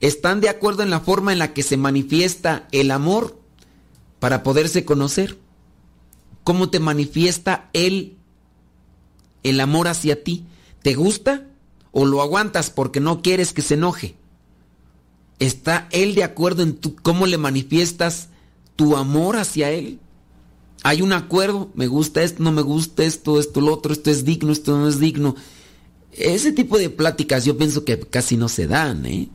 ¿Están 0.00 0.42
de 0.42 0.50
acuerdo 0.50 0.82
en 0.82 0.90
la 0.90 1.00
forma 1.00 1.32
en 1.32 1.38
la 1.38 1.54
que 1.54 1.62
se 1.62 1.78
manifiesta 1.78 2.68
el 2.70 2.90
amor 2.90 3.40
para 4.20 4.42
poderse 4.42 4.84
conocer? 4.84 5.38
¿Cómo 6.44 6.68
te 6.68 6.80
manifiesta 6.80 7.70
él 7.72 8.18
el 9.42 9.58
amor 9.60 9.88
hacia 9.88 10.22
ti? 10.22 10.44
¿Te 10.82 10.94
gusta 10.94 11.46
o 11.98 12.04
lo 12.04 12.20
aguantas 12.20 12.68
porque 12.68 13.00
no 13.00 13.22
quieres 13.22 13.54
que 13.54 13.62
se 13.62 13.72
enoje? 13.72 14.16
¿Está 15.38 15.88
él 15.92 16.14
de 16.14 16.24
acuerdo 16.24 16.62
en 16.62 16.78
cómo 17.02 17.26
le 17.26 17.38
manifiestas 17.38 18.28
tu 18.76 18.98
amor 18.98 19.36
hacia 19.36 19.70
él? 19.70 19.98
Hay 20.82 21.00
un 21.00 21.14
acuerdo, 21.14 21.70
me 21.74 21.86
gusta 21.86 22.22
esto, 22.22 22.42
no 22.42 22.52
me 22.52 22.60
gusta 22.60 23.02
esto, 23.02 23.40
esto, 23.40 23.62
lo 23.62 23.72
otro, 23.72 23.94
esto 23.94 24.10
es 24.10 24.26
digno, 24.26 24.52
esto 24.52 24.76
no 24.76 24.88
es 24.88 25.00
digno. 25.00 25.36
Ese 26.12 26.52
tipo 26.52 26.76
de 26.76 26.90
pláticas 26.90 27.46
yo 27.46 27.56
pienso 27.56 27.82
que 27.86 27.98
casi 27.98 28.36
no 28.36 28.50
se 28.50 28.66
dan, 28.66 29.06
¿eh? 29.06 29.30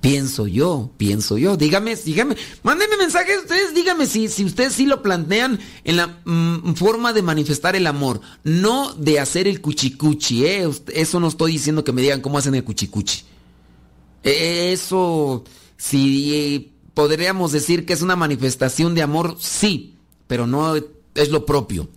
Pienso 0.00 0.46
yo, 0.46 0.90
pienso 0.96 1.36
yo. 1.36 1.56
Dígame, 1.56 1.94
dígame, 1.94 2.36
mándenme 2.62 2.96
mensajes 2.96 3.40
ustedes, 3.40 3.74
dígame 3.74 4.06
si, 4.06 4.28
si 4.28 4.44
ustedes 4.44 4.72
sí 4.72 4.86
lo 4.86 5.02
plantean 5.02 5.60
en 5.84 5.96
la 5.96 6.20
mm, 6.24 6.72
forma 6.74 7.12
de 7.12 7.22
manifestar 7.22 7.76
el 7.76 7.86
amor, 7.86 8.20
no 8.42 8.94
de 8.94 9.20
hacer 9.20 9.46
el 9.46 9.60
cuchicuchi, 9.60 10.46
¿eh? 10.46 10.70
Eso 10.94 11.20
no 11.20 11.28
estoy 11.28 11.52
diciendo 11.52 11.84
que 11.84 11.92
me 11.92 12.00
digan 12.00 12.22
cómo 12.22 12.38
hacen 12.38 12.54
el 12.54 12.64
cuchicuchi. 12.64 13.24
Eso, 14.22 15.44
si 15.76 16.72
podríamos 16.94 17.52
decir 17.52 17.84
que 17.84 17.92
es 17.92 18.02
una 18.02 18.16
manifestación 18.16 18.94
de 18.94 19.02
amor, 19.02 19.36
sí, 19.38 19.94
pero 20.26 20.46
no 20.46 20.76
es 20.76 21.28
lo 21.30 21.44
propio. 21.44 21.88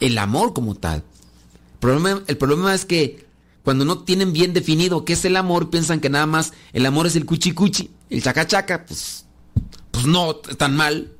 El 0.00 0.18
amor 0.18 0.52
como 0.52 0.74
tal. 0.74 1.04
El 2.26 2.36
problema, 2.36 2.74
es 2.74 2.84
que 2.84 3.26
cuando 3.64 3.84
no 3.84 4.00
tienen 4.00 4.32
bien 4.32 4.52
definido 4.52 5.04
qué 5.04 5.12
es 5.12 5.24
el 5.24 5.36
amor, 5.36 5.70
piensan 5.70 6.00
que 6.00 6.10
nada 6.10 6.26
más 6.26 6.52
el 6.72 6.84
amor 6.84 7.06
es 7.06 7.16
el 7.16 7.26
cuchicuchi, 7.26 7.90
el 8.10 8.22
chacachaca, 8.22 8.84
pues, 8.86 9.26
pues 9.90 10.06
no, 10.06 10.36
tan 10.36 10.76
mal. 10.76 11.12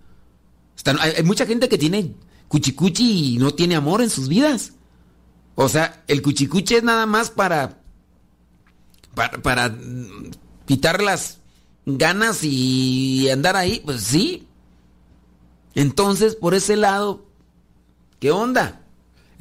hay, 0.85 1.13
hay, 1.19 1.23
mucha 1.23 1.47
gente 1.47 1.69
que 1.69 1.79
tiene 1.79 2.15
cuchicuchi 2.49 3.35
y 3.35 3.39
no 3.39 3.55
tiene 3.55 3.77
amor 3.77 4.03
en 4.03 4.11
sus 4.11 4.29
vidas. 4.29 4.73
O 5.55 5.69
sea, 5.69 6.03
el 6.09 6.23
cuchicuchi 6.23 6.77
es 6.77 6.83
nada 6.83 7.07
más 7.07 7.31
para, 7.31 7.79
para, 9.15 9.43
para 9.43 9.77
quitar 10.67 11.03
las 11.03 11.39
ganas 11.87 12.43
y 12.43 13.29
andar 13.31 13.57
ahí, 13.57 13.81
pues 13.85 14.03
sí. 14.03 14.49
Entonces, 15.75 16.35
por 16.35 16.55
ese 16.55 16.77
lado, 16.77 17.27
¿qué 18.19 18.31
onda? 18.31 18.82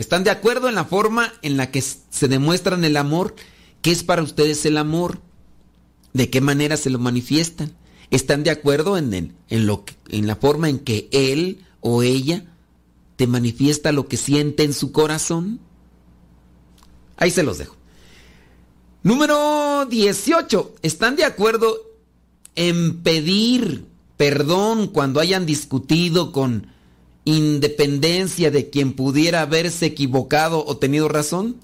¿Están 0.02 0.24
de 0.24 0.32
acuerdo 0.32 0.68
en 0.68 0.74
la 0.74 0.86
forma 0.86 1.32
en 1.44 1.58
la 1.58 1.70
que 1.70 1.80
se 1.84 2.28
demuestran 2.28 2.84
el 2.84 2.98
amor? 2.98 3.36
¿Qué 3.84 3.92
es 3.92 4.04
para 4.04 4.24
ustedes 4.24 4.66
el 4.66 4.78
amor? 4.78 5.22
¿De 6.14 6.32
qué 6.32 6.42
manera 6.42 6.76
se 6.76 6.90
lo 6.90 6.98
manifiestan? 6.98 7.72
¿Están 8.10 8.42
de 8.42 8.50
acuerdo 8.50 8.98
en, 8.98 9.36
en, 9.48 9.68
lo 9.68 9.86
en 10.10 10.26
la 10.26 10.38
forma 10.38 10.70
en 10.70 10.80
que 10.80 11.08
él 11.12 11.64
o 11.82 12.02
ella 12.02 12.46
te 13.16 13.28
manifiesta 13.28 13.92
lo 13.92 14.08
que 14.08 14.18
siente 14.18 14.64
en 14.64 14.74
su 14.74 14.92
corazón? 14.92 15.60
Ahí 17.18 17.30
se 17.30 17.44
los 17.44 17.60
dejo. 17.60 17.76
Número 19.04 19.86
18. 19.86 20.78
¿Están 20.82 21.16
de 21.16 21.26
acuerdo 21.26 21.78
en 22.56 23.04
pedir 23.04 23.86
perdón 24.18 24.88
cuando 24.88 25.20
hayan 25.20 25.46
discutido 25.46 26.32
con 26.32 26.71
independencia 27.26 28.52
de 28.52 28.70
quien 28.70 28.94
pudiera 28.94 29.42
haberse 29.42 29.88
equivocado 29.88 30.66
o 30.66 30.78
tenido 30.78 31.08
razón? 31.08 31.58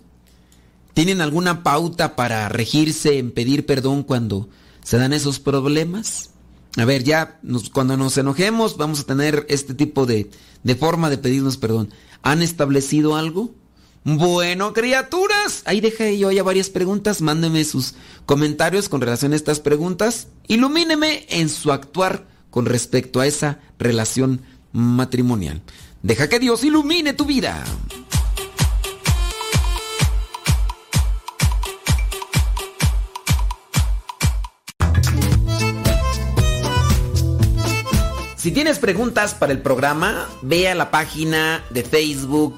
¿Tienen 0.94 1.22
alguna 1.22 1.64
pauta 1.64 2.16
para 2.16 2.50
regirse 2.50 3.20
en 3.20 3.32
pedir 3.32 3.66
perdón 3.66 4.04
cuando 4.04 4.50
se 4.84 4.98
dan 4.98 5.14
esos 5.14 5.40
problemas? 5.40 6.32
A 6.78 6.86
ver, 6.86 7.04
ya 7.04 7.40
cuando 7.74 7.98
nos 7.98 8.18
enojemos 8.18 8.78
vamos 8.78 9.02
a 9.02 9.06
tener 9.06 9.46
este 9.50 9.74
tipo 9.74 10.06
de, 10.06 10.30
de 10.64 10.76
forma 10.76 11.10
de 11.10 11.18
pedirnos 11.18 11.58
perdón. 11.58 11.94
¿Han 12.22 12.42
establecido 12.42 13.16
algo? 13.16 13.54
Bueno, 14.04 14.74
criaturas, 14.74 15.64
ahí 15.66 15.82
dejé 15.82 16.18
yo 16.18 16.32
ya 16.32 16.42
varias 16.42 16.70
preguntas. 16.70 17.22
Mándenme 17.22 17.66
sus 17.66 17.94
comentarios 18.26 18.88
con 18.90 19.02
relación 19.02 19.34
a 19.34 19.36
estas 19.36 19.60
preguntas. 19.60 20.30
Ilumíneme 20.48 21.26
en 21.30 21.50
su 21.50 21.72
actuar 21.72 22.26
con 22.50 22.66
respecto 22.66 23.20
a 23.20 23.28
esa 23.28 23.60
relación 23.78 24.42
matrimonial. 24.78 25.62
Deja 26.04 26.30
que 26.30 26.40
Dios 26.40 26.64
ilumine 26.64 27.14
tu 27.14 27.26
vida. 27.26 27.64
Si 38.36 38.52
tienes 38.52 38.80
preguntas 38.80 39.34
para 39.34 39.52
el 39.52 39.62
programa, 39.62 40.30
ve 40.42 40.70
a 40.70 40.76
la 40.76 40.90
página 40.92 41.66
de 41.72 41.84
Facebook 41.84 42.58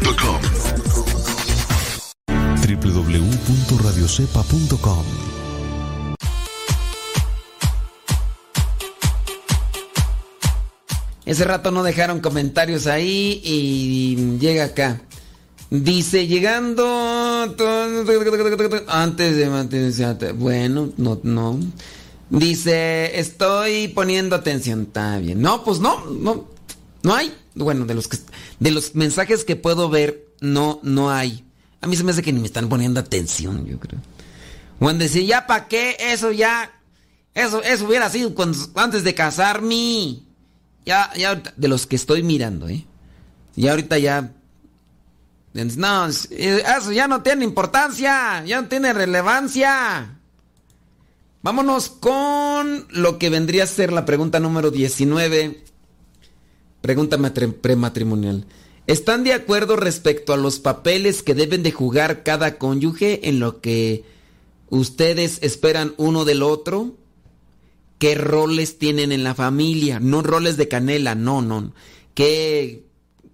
radiocepa.com. 0.00 0.40
www.radiocepa.com 2.82 5.04
Ese 11.26 11.44
rato 11.44 11.70
no 11.70 11.82
dejaron 11.84 12.20
comentarios 12.20 12.86
ahí 12.88 13.40
y 13.44 14.38
llega 14.38 14.64
acá. 14.64 15.00
Dice, 15.70 16.26
llegando 16.26 16.84
antes 18.88 19.36
de 19.36 19.48
mantenerse. 19.48 20.32
Bueno, 20.32 20.90
no, 20.96 21.20
no. 21.22 21.60
Dice, 22.30 23.20
estoy 23.20 23.86
poniendo 23.88 24.34
atención. 24.34 24.82
Está 24.82 25.18
bien. 25.18 25.40
No, 25.40 25.62
pues 25.62 25.78
no, 25.78 26.04
no. 26.06 26.46
No 27.04 27.14
hay. 27.14 27.32
Bueno, 27.54 27.84
de 27.84 27.94
los 27.94 28.08
que 28.08 28.18
de 28.58 28.70
los 28.70 28.94
mensajes 28.94 29.44
que 29.44 29.56
puedo 29.56 29.88
ver, 29.88 30.26
no, 30.40 30.80
no 30.82 31.10
hay. 31.10 31.44
A 31.80 31.86
mí 31.86 31.96
se 31.96 32.04
me 32.04 32.12
hace 32.12 32.22
que 32.22 32.32
ni 32.32 32.40
me 32.40 32.46
están 32.46 32.68
poniendo 32.68 33.00
atención, 33.00 33.64
yo 33.66 33.78
creo. 33.78 34.00
Juan 34.78 34.98
decía, 34.98 35.22
ya 35.22 35.46
para 35.46 35.68
qué, 35.68 35.96
eso 35.98 36.32
ya. 36.32 36.72
Eso, 37.34 37.62
eso 37.62 37.86
hubiera 37.86 38.10
sido 38.10 38.34
antes 38.74 39.04
de 39.04 39.14
casarme. 39.14 40.20
Ya, 40.84 41.12
ya 41.16 41.42
de 41.56 41.68
los 41.68 41.86
que 41.86 41.96
estoy 41.96 42.22
mirando, 42.22 42.68
¿eh? 42.68 42.86
Ya 43.56 43.70
ahorita 43.72 43.98
ya. 43.98 44.32
No, 45.52 46.06
eso 46.06 46.92
ya 46.92 47.08
no 47.08 47.22
tiene 47.22 47.44
importancia, 47.44 48.44
ya 48.44 48.62
no 48.62 48.68
tiene 48.68 48.92
relevancia. 48.92 50.16
Vámonos 51.42 51.88
con 51.88 52.86
lo 52.90 53.18
que 53.18 53.30
vendría 53.30 53.64
a 53.64 53.66
ser 53.66 53.92
la 53.92 54.04
pregunta 54.04 54.40
número 54.40 54.70
19. 54.70 55.64
Pregunta 56.80 57.18
matri- 57.18 57.52
prematrimonial. 57.52 58.46
¿Están 58.86 59.22
de 59.24 59.32
acuerdo 59.34 59.76
respecto 59.76 60.32
a 60.32 60.36
los 60.36 60.58
papeles 60.58 61.22
que 61.22 61.34
deben 61.34 61.62
de 61.62 61.72
jugar 61.72 62.22
cada 62.22 62.58
cónyuge 62.58 63.28
en 63.28 63.38
lo 63.38 63.60
que 63.60 64.04
ustedes 64.68 65.38
esperan 65.42 65.94
uno 65.96 66.24
del 66.24 66.42
otro? 66.42 66.96
¿Qué 67.98 68.14
roles 68.14 68.78
tienen 68.78 69.12
en 69.12 69.22
la 69.22 69.34
familia? 69.34 70.00
No 70.00 70.22
roles 70.22 70.56
de 70.56 70.68
canela, 70.68 71.14
no, 71.14 71.42
no. 71.42 71.72
¿Qué 72.14 72.84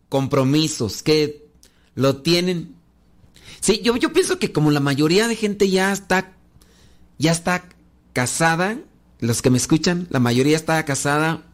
compromisos? 0.09 1.03
¿Qué 1.03 1.47
lo 1.95 2.17
tienen? 2.17 2.75
Sí, 3.61 3.81
yo, 3.83 3.97
yo 3.97 4.13
pienso 4.13 4.39
que 4.39 4.53
como 4.53 4.71
la 4.73 4.81
mayoría 4.81 5.29
de 5.29 5.37
gente 5.37 5.71
ya 5.71 5.93
está, 5.93 6.35
ya 7.19 7.31
está 7.33 7.69
casada, 8.13 8.79
los 9.21 9.41
que 9.41 9.51
me 9.51 9.57
escuchan, 9.59 10.09
la 10.11 10.19
mayoría 10.21 10.57
está 10.57 10.85
casada 10.85 11.47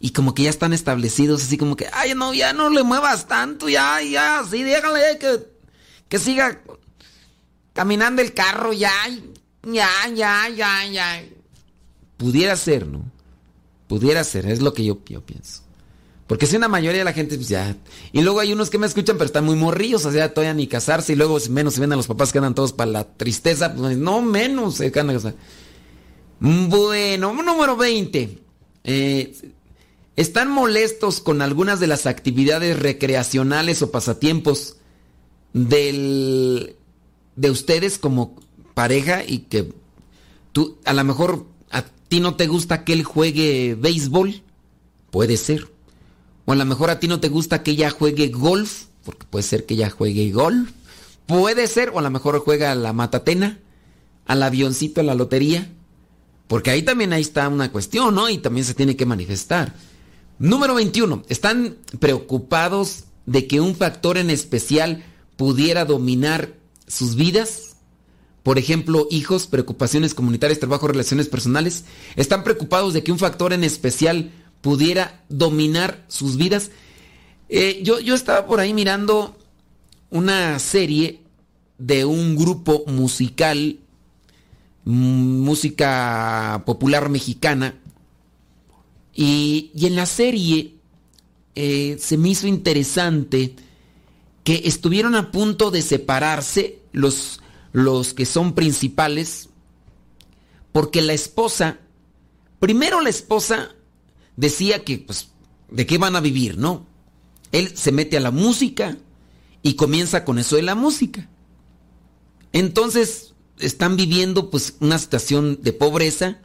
y 0.00 0.10
como 0.10 0.34
que 0.34 0.44
ya 0.44 0.50
están 0.50 0.72
establecidos, 0.72 1.42
así 1.42 1.58
como 1.58 1.76
que, 1.76 1.88
ay, 1.92 2.14
no, 2.14 2.32
ya 2.34 2.52
no 2.52 2.70
le 2.70 2.82
muevas 2.82 3.26
tanto, 3.26 3.68
ya, 3.68 4.00
ya, 4.02 4.44
sí, 4.48 4.62
déjale 4.62 5.18
que, 5.18 5.46
que 6.08 6.18
siga 6.18 6.60
caminando 7.72 8.22
el 8.22 8.32
carro, 8.32 8.72
ya, 8.72 8.92
ya, 9.62 9.90
ya, 10.14 10.48
ya, 10.48 10.86
ya. 10.86 11.24
Pudiera 12.16 12.56
ser, 12.56 12.86
¿no? 12.86 13.04
Pudiera 13.88 14.22
ser, 14.24 14.46
es 14.46 14.60
lo 14.60 14.72
que 14.72 14.84
yo, 14.84 14.98
yo 15.06 15.20
pienso. 15.24 15.62
Porque 16.28 16.46
si 16.46 16.56
una 16.56 16.68
mayoría 16.68 16.98
de 16.98 17.04
la 17.04 17.14
gente, 17.14 17.36
pues 17.36 17.48
ya. 17.48 17.74
Y 18.12 18.20
luego 18.20 18.40
hay 18.40 18.52
unos 18.52 18.68
que 18.68 18.76
me 18.76 18.86
escuchan, 18.86 19.16
pero 19.16 19.24
están 19.24 19.46
muy 19.46 19.56
morrillos, 19.56 20.04
o 20.04 20.12
sea, 20.12 20.34
todavía 20.34 20.52
ni 20.52 20.66
casarse. 20.66 21.14
Y 21.14 21.16
luego, 21.16 21.38
menos 21.48 21.72
se 21.72 21.80
ven 21.80 21.90
a 21.90 21.96
los 21.96 22.06
papás 22.06 22.32
que 22.32 22.38
andan 22.38 22.54
todos 22.54 22.74
para 22.74 22.90
la 22.90 23.04
tristeza, 23.04 23.74
pues 23.74 23.96
no 23.96 24.20
menos 24.20 24.74
se 24.74 24.88
o 24.88 25.20
sea. 25.20 25.34
Bueno, 26.38 27.32
número 27.32 27.76
20. 27.78 28.38
Eh, 28.84 29.52
¿Están 30.18 30.50
molestos 30.50 31.20
con 31.20 31.42
algunas 31.42 31.78
de 31.78 31.86
las 31.86 32.06
actividades 32.06 32.76
recreacionales 32.76 33.82
o 33.82 33.92
pasatiempos 33.92 34.74
del, 35.52 36.74
de 37.36 37.50
ustedes 37.52 37.98
como 37.98 38.34
pareja 38.74 39.22
y 39.24 39.38
que 39.38 39.72
tú, 40.50 40.76
a 40.84 40.92
lo 40.92 41.04
mejor 41.04 41.46
a 41.70 41.84
ti 42.08 42.18
no 42.18 42.34
te 42.34 42.48
gusta 42.48 42.82
que 42.82 42.94
él 42.94 43.04
juegue 43.04 43.76
béisbol? 43.78 44.42
Puede 45.12 45.36
ser. 45.36 45.68
O 46.46 46.52
a 46.52 46.56
lo 46.56 46.64
mejor 46.64 46.90
a 46.90 46.98
ti 46.98 47.06
no 47.06 47.20
te 47.20 47.28
gusta 47.28 47.62
que 47.62 47.70
ella 47.70 47.90
juegue 47.90 48.26
golf, 48.26 48.86
porque 49.04 49.24
puede 49.24 49.44
ser 49.44 49.66
que 49.66 49.74
ella 49.74 49.88
juegue 49.88 50.32
golf. 50.32 50.68
Puede 51.26 51.68
ser, 51.68 51.90
o 51.90 52.00
a 52.00 52.02
lo 52.02 52.10
mejor 52.10 52.40
juega 52.40 52.72
a 52.72 52.74
la 52.74 52.92
matatena, 52.92 53.60
al 54.26 54.42
avioncito, 54.42 55.00
a 55.00 55.04
la 55.04 55.14
lotería. 55.14 55.70
Porque 56.48 56.72
ahí 56.72 56.82
también 56.82 57.12
ahí 57.12 57.22
está 57.22 57.48
una 57.48 57.70
cuestión, 57.70 58.16
¿no? 58.16 58.28
Y 58.28 58.38
también 58.38 58.64
se 58.64 58.74
tiene 58.74 58.96
que 58.96 59.06
manifestar. 59.06 59.76
Número 60.38 60.74
21. 60.74 61.24
¿Están 61.28 61.76
preocupados 61.98 63.04
de 63.26 63.48
que 63.48 63.60
un 63.60 63.74
factor 63.74 64.18
en 64.18 64.30
especial 64.30 65.04
pudiera 65.36 65.84
dominar 65.84 66.54
sus 66.86 67.16
vidas? 67.16 67.76
Por 68.44 68.56
ejemplo, 68.56 69.08
hijos, 69.10 69.48
preocupaciones 69.48 70.14
comunitarias, 70.14 70.60
trabajo, 70.60 70.86
relaciones 70.86 71.28
personales. 71.28 71.86
¿Están 72.14 72.44
preocupados 72.44 72.94
de 72.94 73.02
que 73.02 73.10
un 73.10 73.18
factor 73.18 73.52
en 73.52 73.64
especial 73.64 74.30
pudiera 74.60 75.24
dominar 75.28 76.04
sus 76.06 76.36
vidas? 76.36 76.70
Eh, 77.48 77.80
yo, 77.82 77.98
yo 77.98 78.14
estaba 78.14 78.46
por 78.46 78.60
ahí 78.60 78.72
mirando 78.72 79.36
una 80.10 80.58
serie 80.60 81.20
de 81.78 82.04
un 82.04 82.36
grupo 82.36 82.84
musical, 82.86 83.80
mm, 84.84 85.40
música 85.40 86.62
popular 86.64 87.08
mexicana, 87.08 87.74
y, 89.20 89.72
y 89.74 89.86
en 89.86 89.96
la 89.96 90.06
serie 90.06 90.76
eh, 91.56 91.96
se 91.98 92.16
me 92.16 92.28
hizo 92.28 92.46
interesante 92.46 93.56
que 94.44 94.62
estuvieron 94.66 95.16
a 95.16 95.32
punto 95.32 95.72
de 95.72 95.82
separarse 95.82 96.78
los, 96.92 97.40
los 97.72 98.14
que 98.14 98.24
son 98.24 98.54
principales, 98.54 99.48
porque 100.70 101.02
la 101.02 101.14
esposa, 101.14 101.80
primero 102.60 103.00
la 103.00 103.08
esposa 103.08 103.74
decía 104.36 104.84
que, 104.84 104.98
pues, 104.98 105.30
¿de 105.68 105.84
qué 105.84 105.98
van 105.98 106.14
a 106.14 106.20
vivir, 106.20 106.56
no? 106.56 106.86
Él 107.50 107.76
se 107.76 107.90
mete 107.90 108.18
a 108.18 108.20
la 108.20 108.30
música 108.30 108.98
y 109.64 109.74
comienza 109.74 110.24
con 110.24 110.38
eso 110.38 110.54
de 110.54 110.62
la 110.62 110.76
música. 110.76 111.28
Entonces, 112.52 113.34
están 113.58 113.96
viviendo, 113.96 114.48
pues, 114.48 114.76
una 114.78 114.96
situación 114.96 115.58
de 115.60 115.72
pobreza. 115.72 116.38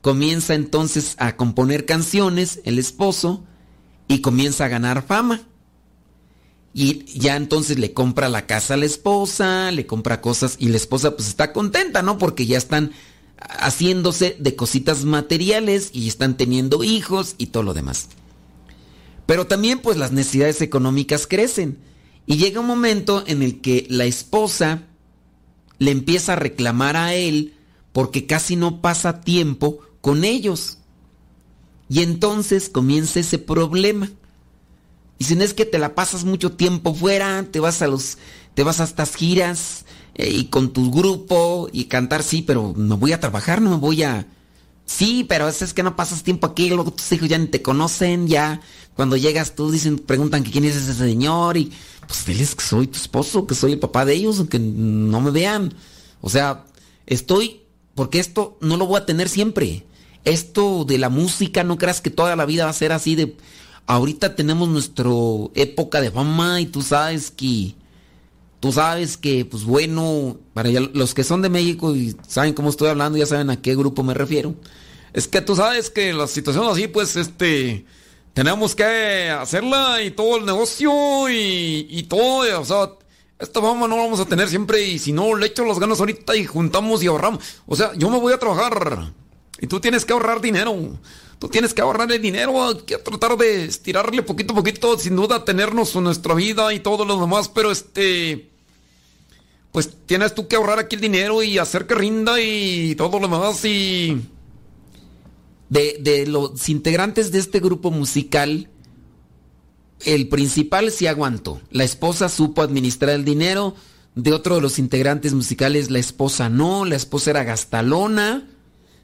Comienza 0.00 0.54
entonces 0.54 1.14
a 1.18 1.36
componer 1.36 1.86
canciones, 1.86 2.60
el 2.64 2.78
esposo, 2.78 3.44
y 4.08 4.20
comienza 4.20 4.64
a 4.64 4.68
ganar 4.68 5.06
fama. 5.06 5.42
Y 6.72 7.04
ya 7.18 7.36
entonces 7.36 7.78
le 7.78 7.92
compra 7.92 8.28
la 8.28 8.46
casa 8.46 8.74
a 8.74 8.76
la 8.76 8.86
esposa, 8.86 9.70
le 9.70 9.86
compra 9.86 10.20
cosas 10.20 10.56
y 10.58 10.68
la 10.68 10.76
esposa 10.76 11.16
pues 11.16 11.28
está 11.28 11.52
contenta, 11.52 12.02
¿no? 12.02 12.18
Porque 12.18 12.46
ya 12.46 12.58
están 12.58 12.92
haciéndose 13.38 14.36
de 14.38 14.56
cositas 14.56 15.04
materiales 15.04 15.90
y 15.92 16.08
están 16.08 16.36
teniendo 16.36 16.84
hijos 16.84 17.34
y 17.38 17.46
todo 17.46 17.62
lo 17.62 17.74
demás. 17.74 18.08
Pero 19.26 19.46
también 19.46 19.80
pues 19.80 19.96
las 19.96 20.12
necesidades 20.12 20.60
económicas 20.62 21.26
crecen 21.26 21.78
y 22.26 22.36
llega 22.36 22.60
un 22.60 22.66
momento 22.66 23.24
en 23.26 23.42
el 23.42 23.60
que 23.60 23.86
la 23.90 24.04
esposa 24.04 24.82
le 25.78 25.90
empieza 25.90 26.34
a 26.34 26.36
reclamar 26.36 26.96
a 26.96 27.14
él 27.14 27.54
porque 27.92 28.26
casi 28.26 28.56
no 28.56 28.80
pasa 28.80 29.20
tiempo 29.20 29.80
con 30.08 30.24
ellos. 30.24 30.78
Y 31.90 32.00
entonces 32.00 32.70
comienza 32.70 33.20
ese 33.20 33.38
problema. 33.38 34.10
Dicen, 35.18 35.42
es 35.42 35.52
que 35.52 35.66
te 35.66 35.78
la 35.78 35.94
pasas 35.94 36.24
mucho 36.24 36.52
tiempo 36.52 36.94
fuera, 36.94 37.44
te 37.50 37.60
vas 37.60 37.82
a 37.82 37.88
los, 37.88 38.16
te 38.54 38.62
vas 38.62 38.80
a 38.80 38.84
estas 38.84 39.14
giras 39.14 39.84
eh, 40.14 40.30
y 40.30 40.46
con 40.46 40.72
tu 40.72 40.90
grupo 40.90 41.68
y 41.74 41.84
cantar, 41.84 42.22
sí, 42.22 42.40
pero 42.40 42.72
no 42.74 42.96
voy 42.96 43.12
a 43.12 43.20
trabajar, 43.20 43.60
no 43.60 43.68
me 43.68 43.76
voy 43.76 44.02
a... 44.02 44.26
Sí, 44.86 45.26
pero 45.28 45.46
es, 45.46 45.74
que 45.74 45.82
no 45.82 45.94
pasas 45.94 46.22
tiempo 46.22 46.46
aquí, 46.46 46.70
luego 46.70 46.90
tus 46.90 47.12
hijos 47.12 47.28
ya 47.28 47.36
ni 47.36 47.48
te 47.48 47.60
conocen, 47.60 48.28
ya 48.28 48.62
cuando 48.94 49.18
llegas 49.18 49.54
tú 49.54 49.70
dicen, 49.70 49.98
preguntan 49.98 50.42
que 50.42 50.50
quién 50.50 50.64
es 50.64 50.74
ese 50.74 50.94
señor 50.94 51.58
y 51.58 51.70
pues 52.06 52.24
diles 52.24 52.54
que 52.54 52.64
soy 52.64 52.86
tu 52.86 52.98
esposo, 52.98 53.46
que 53.46 53.54
soy 53.54 53.72
el 53.72 53.78
papá 53.78 54.06
de 54.06 54.14
ellos, 54.14 54.38
aunque 54.38 54.58
no 54.58 55.20
me 55.20 55.32
vean. 55.32 55.74
O 56.22 56.30
sea, 56.30 56.64
estoy, 57.04 57.60
porque 57.94 58.20
esto 58.20 58.56
no 58.62 58.78
lo 58.78 58.86
voy 58.86 58.96
a 58.96 59.04
tener 59.04 59.28
siempre. 59.28 59.84
Esto 60.28 60.84
de 60.84 60.98
la 60.98 61.08
música, 61.08 61.64
no 61.64 61.78
creas 61.78 62.02
que 62.02 62.10
toda 62.10 62.36
la 62.36 62.44
vida 62.44 62.64
va 62.64 62.70
a 62.70 62.74
ser 62.74 62.92
así 62.92 63.14
de 63.14 63.34
ahorita 63.86 64.36
tenemos 64.36 64.68
nuestra 64.68 65.08
época 65.54 66.02
de 66.02 66.10
fama 66.10 66.60
y 66.60 66.66
tú 66.66 66.82
sabes 66.82 67.30
que 67.30 67.74
tú 68.60 68.70
sabes 68.70 69.16
que 69.16 69.46
pues 69.46 69.64
bueno 69.64 70.36
para 70.52 70.68
los 70.68 71.14
que 71.14 71.24
son 71.24 71.40
de 71.40 71.48
México 71.48 71.96
y 71.96 72.14
saben 72.26 72.52
cómo 72.52 72.68
estoy 72.68 72.88
hablando 72.88 73.16
ya 73.16 73.24
saben 73.24 73.48
a 73.48 73.62
qué 73.62 73.74
grupo 73.74 74.02
me 74.02 74.12
refiero. 74.12 74.54
Es 75.14 75.26
que 75.26 75.40
tú 75.40 75.56
sabes 75.56 75.88
que 75.88 76.12
la 76.12 76.26
situación 76.26 76.66
así 76.70 76.88
pues 76.88 77.16
este 77.16 77.86
tenemos 78.34 78.74
que 78.74 79.30
hacerla 79.30 80.02
y 80.02 80.10
todo 80.10 80.36
el 80.36 80.44
negocio 80.44 80.92
y, 81.30 81.86
y 81.88 82.02
todo 82.02 82.60
o 82.60 82.64
sea 82.66 82.90
esta 83.38 83.62
fama 83.62 83.88
no 83.88 83.96
la 83.96 84.02
vamos 84.02 84.20
a 84.20 84.26
tener 84.26 84.48
siempre 84.50 84.84
y 84.84 84.98
si 84.98 85.12
no 85.12 85.34
le 85.34 85.46
echo 85.46 85.64
las 85.64 85.78
ganas 85.78 86.00
ahorita 86.00 86.36
y 86.36 86.44
juntamos 86.44 87.02
y 87.02 87.06
ahorramos. 87.06 87.42
O 87.66 87.74
sea 87.74 87.92
yo 87.96 88.10
me 88.10 88.18
voy 88.18 88.34
a 88.34 88.38
trabajar 88.38 89.14
y 89.60 89.66
tú 89.66 89.80
tienes 89.80 90.04
que 90.04 90.12
ahorrar 90.12 90.40
dinero. 90.40 90.98
Tú 91.38 91.48
tienes 91.48 91.72
que 91.72 91.82
ahorrarle 91.82 92.18
dinero, 92.18 92.64
hay 92.64 92.78
que 92.78 92.96
tratar 92.98 93.36
de 93.36 93.66
estirarle 93.66 94.22
poquito 94.22 94.54
a 94.54 94.56
poquito, 94.56 94.98
sin 94.98 95.14
duda 95.14 95.44
tenernos 95.44 95.94
en 95.94 96.04
nuestra 96.04 96.34
vida 96.34 96.72
y 96.74 96.80
todo 96.80 97.04
lo 97.04 97.20
demás, 97.20 97.48
pero 97.48 97.70
este 97.70 98.50
pues 99.70 99.90
tienes 100.06 100.34
tú 100.34 100.48
que 100.48 100.56
ahorrar 100.56 100.80
aquí 100.80 100.96
el 100.96 101.02
dinero 101.02 101.42
y 101.42 101.58
hacer 101.58 101.86
que 101.86 101.94
rinda 101.94 102.40
y 102.40 102.96
todo 102.96 103.20
lo 103.20 103.28
demás 103.28 103.64
y 103.64 104.20
de, 105.68 105.98
de 106.00 106.26
los 106.26 106.68
integrantes 106.68 107.30
de 107.30 107.38
este 107.38 107.60
grupo 107.60 107.92
musical 107.92 108.68
el 110.04 110.28
principal 110.28 110.90
sí 110.90 111.06
aguantó. 111.06 111.60
La 111.70 111.84
esposa 111.84 112.28
supo 112.28 112.62
administrar 112.62 113.14
el 113.14 113.24
dinero. 113.24 113.74
De 114.14 114.32
otro 114.32 114.56
de 114.56 114.60
los 114.60 114.78
integrantes 114.78 115.32
musicales, 115.32 115.90
la 115.90 115.98
esposa 115.98 116.48
no. 116.48 116.84
La 116.84 116.96
esposa 116.96 117.30
era 117.30 117.44
gastalona. 117.44 118.48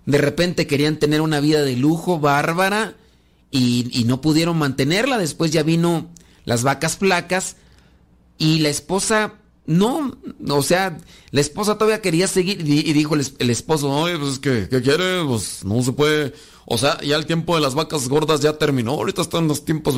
De 0.06 0.18
repente 0.18 0.66
querían 0.66 0.98
tener 0.98 1.20
una 1.20 1.40
vida 1.40 1.62
de 1.62 1.76
lujo 1.76 2.18
bárbara 2.20 2.94
y, 3.50 4.04
no 4.06 4.20
pudieron 4.20 4.58
mantenerla. 4.58 5.16
Después 5.18 5.50
ya 5.50 5.62
vino 5.62 6.08
las 6.44 6.62
vacas 6.62 6.96
flacas 6.96 7.56
y 8.36 8.58
la 8.58 8.68
esposa 8.68 9.34
no. 9.66 10.16
O 10.48 10.62
sea, 10.62 10.98
la 11.30 11.40
esposa 11.40 11.78
todavía 11.78 12.02
quería 12.02 12.26
seguir 12.26 12.60
y, 12.68 12.92
dijo 12.92 13.14
el, 13.14 13.22
es- 13.22 13.34
el 13.38 13.48
esposo, 13.50 13.90
oye, 13.90 14.18
pues 14.18 14.38
que, 14.38 14.68
¿qué 14.68 14.82
quiere? 14.82 15.24
Pues 15.24 15.64
no 15.64 15.82
se 15.82 15.92
puede. 15.92 16.34
O 16.66 16.76
sea, 16.78 17.00
ya 17.02 17.16
el 17.16 17.26
tiempo 17.26 17.54
de 17.54 17.60
las 17.62 17.74
vacas 17.74 18.08
gordas 18.08 18.40
ya 18.40 18.58
terminó. 18.58 18.92
Ahorita 18.92 19.22
están 19.22 19.48
los 19.48 19.64
tiempos. 19.64 19.94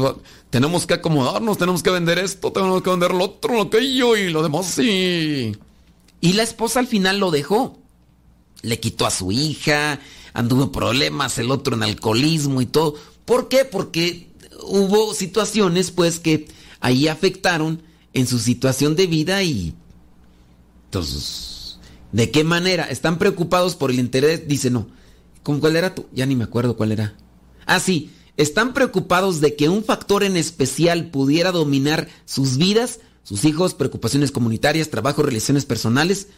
Tenemos 0.51 0.87
que 0.87 0.95
acomodarnos, 0.95 1.59
tenemos 1.59 1.83
que 1.83 1.91
vender 1.91 2.19
esto, 2.19 2.53
tenemos 2.53 2.83
que 2.83 2.91
vender 2.91 3.13
lo 3.13 3.25
otro, 3.25 3.63
aquello 3.63 4.17
y 4.17 4.31
lo 4.31 4.43
demás. 4.43 4.79
Y, 4.79 5.57
y 6.21 6.33
la 6.35 6.43
esposa 6.43 6.79
al 6.81 6.87
final 6.89 7.19
lo 7.19 7.31
dejó 7.31 7.79
le 8.67 8.81
quitó 8.81 9.07
a 9.07 9.11
su 9.11 9.33
hija, 9.33 10.01
anduvo 10.35 10.73
problemas, 10.73 11.39
el 11.39 11.51
otro 11.51 11.77
en 11.77 11.83
alcoholismo 11.83 12.61
y 12.61 12.67
todo. 12.67 12.97
¿Por 13.25 13.49
qué? 13.49 13.65
Porque 13.65 14.29
hubo 14.63 15.15
situaciones 15.15 15.91
pues 15.91 16.19
que 16.19 16.49
ahí 16.81 17.09
afectaron 17.09 17.83
en 18.13 18.27
su 18.27 18.39
situación 18.39 18.97
de 18.97 19.07
vida 19.07 19.43
y 19.43 19.75
entonces, 20.87 21.79
¿de 22.13 22.31
qué 22.31 22.45
manera? 22.45 22.85
¿Están 22.85 23.19
preocupados 23.19 23.77
por 23.77 23.91
el 23.91 23.99
interés? 23.99 24.49
Dice, 24.49 24.71
no. 24.71 24.89
¿Con 25.43 25.61
cuál 25.61 25.77
era 25.77 25.95
tú? 25.95 26.07
Ya 26.13 26.27
ni 26.27 26.35
me 26.35 26.45
acuerdo 26.45 26.77
cuál 26.77 26.93
era. 26.93 27.15
Ah, 27.67 27.81
sí. 27.81 28.11
¿Están 28.37 28.75
preocupados 28.75 29.41
de 29.41 29.57
que 29.57 29.69
un 29.69 29.85
factor 29.85 30.25
en 30.25 30.37
especial 30.37 31.11
pudiera 31.11 31.53
dominar 31.53 32.09
sus 32.25 32.57
vidas? 32.57 33.01
Sus 33.23 33.45
hijos, 33.45 33.75
preocupaciones 33.75 34.31
comunitarias, 34.31 34.91
trabajo, 34.91 35.23
relaciones 35.23 35.65
personales. 35.65 36.29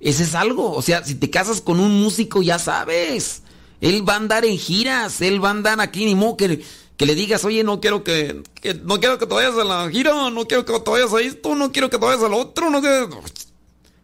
Ese 0.00 0.24
es 0.24 0.34
algo. 0.34 0.72
O 0.72 0.82
sea, 0.82 1.04
si 1.04 1.14
te 1.14 1.30
casas 1.30 1.60
con 1.60 1.80
un 1.80 2.00
músico, 2.02 2.42
ya 2.42 2.58
sabes. 2.58 3.42
Él 3.80 4.08
va 4.08 4.14
a 4.14 4.16
andar 4.16 4.44
en 4.44 4.58
giras, 4.58 5.20
él 5.20 5.42
va 5.42 5.48
a 5.48 5.52
andar 5.52 5.80
aquí, 5.80 6.04
ni 6.06 6.14
modo 6.14 6.36
que, 6.36 6.62
que 6.96 7.06
le 7.06 7.14
digas, 7.14 7.44
oye, 7.44 7.62
no 7.64 7.80
quiero 7.80 8.04
que, 8.04 8.42
que- 8.54 8.74
no 8.74 8.98
quiero 9.00 9.18
que 9.18 9.26
te 9.26 9.34
vayas 9.34 9.54
a 9.54 9.64
la 9.64 9.88
gira, 9.90 10.30
no 10.30 10.46
quiero 10.46 10.64
que 10.64 10.78
te 10.80 10.90
vayas 10.90 11.12
a 11.12 11.20
esto, 11.20 11.54
no 11.54 11.72
quiero 11.72 11.90
que 11.90 11.98
te 11.98 12.04
vayas 12.06 12.22
al 12.22 12.32
otro, 12.34 12.70
no 12.70 12.80
quiero... 12.80 13.20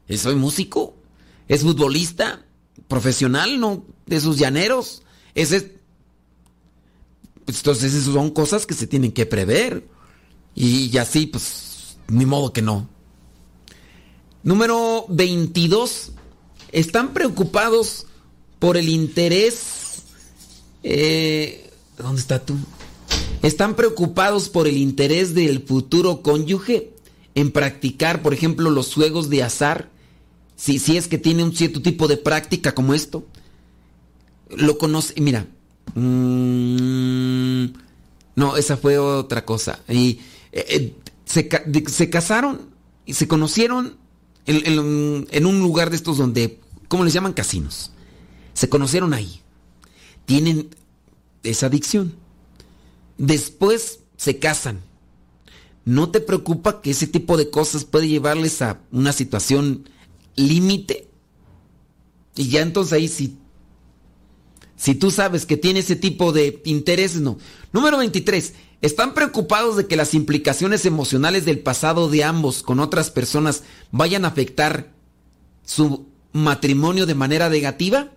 ¿Eh, 0.09 0.19
¿Soy 0.19 0.35
músico? 0.35 0.95
¿Es 1.49 1.63
futbolista? 1.63 2.45
¿Profesional? 2.89 3.59
¿No? 3.61 3.85
¿De 4.07 4.21
sus 4.21 4.39
llaneros? 4.39 5.03
Ese... 5.35 5.79
Pues, 7.45 7.59
Entonces, 7.59 7.95
esas 7.95 8.13
son 8.13 8.31
cosas 8.31 8.67
que 8.67 8.75
se 8.75 8.87
tienen 8.87 9.13
que 9.13 9.27
prever. 9.27 9.87
Y, 10.55 10.87
y 10.95 10.99
así, 10.99 11.27
pues, 11.27 11.97
ni 12.09 12.27
modo 12.27 12.53
que 12.53 12.63
no. 12.63 12.89
Número 14.43 15.07
22. 15.09 16.13
Están 16.73 17.13
preocupados 17.13 18.07
por 18.59 18.77
el 18.77 18.89
interés. 18.89 20.03
eh, 20.83 21.71
¿Dónde 21.97 22.21
está 22.21 22.45
tú? 22.45 22.57
Están 23.43 23.77
preocupados 23.77 24.49
por 24.49 24.67
el 24.67 24.77
interés 24.77 25.35
del 25.35 25.63
futuro 25.63 26.23
cónyuge 26.23 26.93
en 27.35 27.51
practicar, 27.53 28.23
por 28.23 28.35
ejemplo, 28.35 28.71
los 28.71 28.95
juegos 28.95 29.31
de 29.31 29.43
azar. 29.43 29.91
Si, 30.57 30.79
si 30.79 30.97
es 30.97 31.09
que 31.09 31.19
tiene 31.19 31.45
un 31.45 31.55
cierto 31.55 31.83
tipo 31.83 32.09
de 32.09 32.17
práctica 32.17 32.75
como 32.75 32.95
esto. 32.95 33.25
Lo 34.51 34.77
conoce. 34.79 35.21
Mira. 35.21 35.47
mm, 35.95 37.67
no, 38.35 38.57
esa 38.57 38.77
fue 38.77 38.99
otra 38.99 39.45
cosa. 39.45 39.81
Y, 39.89 40.21
eh, 40.53 40.65
eh, 40.69 40.95
se, 41.25 41.49
se 41.87 42.11
casaron 42.11 42.63
y 43.07 43.15
se 43.15 43.29
conocieron 43.29 44.02
en, 44.47 45.47
un 45.47 45.61
lugar 45.61 45.91
de 45.91 45.97
estos 45.97 46.19
donde, 46.19 46.61
¿cómo 46.89 47.05
les 47.05 47.13
llaman? 47.13 47.33
Casinos. 47.33 47.93
Se 48.55 48.69
conocieron 48.69 49.15
ahí. 49.15 49.41
Tienen 50.25 50.71
esa 51.43 51.67
adicción. 51.67 52.15
Después 53.19 54.01
se 54.17 54.39
casan. 54.39 54.81
¿No 55.85 56.11
te 56.11 56.21
preocupa 56.21 56.81
que 56.81 56.91
ese 56.91 57.07
tipo 57.07 57.37
de 57.37 57.51
cosas 57.51 57.85
puede 57.85 58.09
llevarles 58.09 58.63
a 58.63 58.81
una 58.93 59.13
situación 59.13 59.89
límite? 60.37 61.09
Y 62.37 62.49
ya 62.49 62.63
entonces 62.63 62.93
ahí 62.93 63.09
sí. 63.09 63.37
Si 64.83 64.97
tú 64.97 65.13
sabes 65.13 65.47
que 65.47 65.57
tiene 65.57 65.79
ese 65.79 65.95
tipo 65.95 66.33
de 66.33 66.61
intereses, 66.65 67.21
no. 67.21 67.39
Número 67.73 67.99
23. 67.99 68.55
¿Están 68.81 69.15
preocupados 69.15 69.77
de 69.77 69.87
que 69.87 69.95
las 69.95 70.13
implicaciones 70.13 70.85
emocionales 70.87 71.45
del 71.45 71.61
pasado 71.61 72.09
de 72.09 72.25
ambos 72.25 72.65
con 72.65 72.81
otras 72.81 73.09
personas 73.13 73.63
vayan 73.93 74.25
a 74.25 74.29
afectar 74.29 74.91
su 75.65 76.09
matrimonio 76.33 77.07
de 77.07 77.15
manera 77.15 77.49
negativa? 77.49 78.09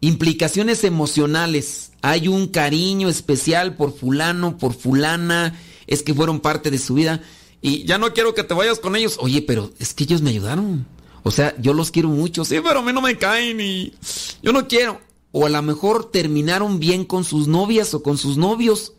Implicaciones 0.00 0.84
emocionales. 0.84 1.90
Hay 2.02 2.28
un 2.28 2.46
cariño 2.46 3.08
especial 3.08 3.74
por 3.74 3.98
fulano, 3.98 4.58
por 4.58 4.74
fulana. 4.74 5.58
Es 5.88 6.04
que 6.04 6.14
fueron 6.14 6.38
parte 6.38 6.70
de 6.70 6.78
su 6.78 6.94
vida. 6.94 7.20
Y 7.60 7.82
ya 7.82 7.98
no 7.98 8.14
quiero 8.14 8.32
que 8.32 8.44
te 8.44 8.54
vayas 8.54 8.78
con 8.78 8.94
ellos. 8.94 9.16
Oye, 9.18 9.42
pero 9.42 9.72
es 9.80 9.92
que 9.92 10.04
ellos 10.04 10.22
me 10.22 10.30
ayudaron. 10.30 10.86
O 11.24 11.32
sea, 11.32 11.52
yo 11.58 11.74
los 11.74 11.90
quiero 11.90 12.10
mucho, 12.10 12.44
sí, 12.44 12.60
pero 12.62 12.78
a 12.78 12.82
mí 12.82 12.92
no 12.92 13.00
me 13.00 13.18
caen 13.18 13.60
y 13.60 13.92
yo 14.40 14.52
no 14.52 14.68
quiero. 14.68 15.00
O 15.32 15.46
a 15.46 15.48
lo 15.48 15.62
mejor 15.62 16.10
terminaron 16.10 16.78
bien 16.78 17.04
con 17.04 17.24
sus 17.24 17.48
novias 17.48 17.94
o 17.94 18.02
con 18.02 18.18
sus 18.18 18.36
novios 18.36 18.92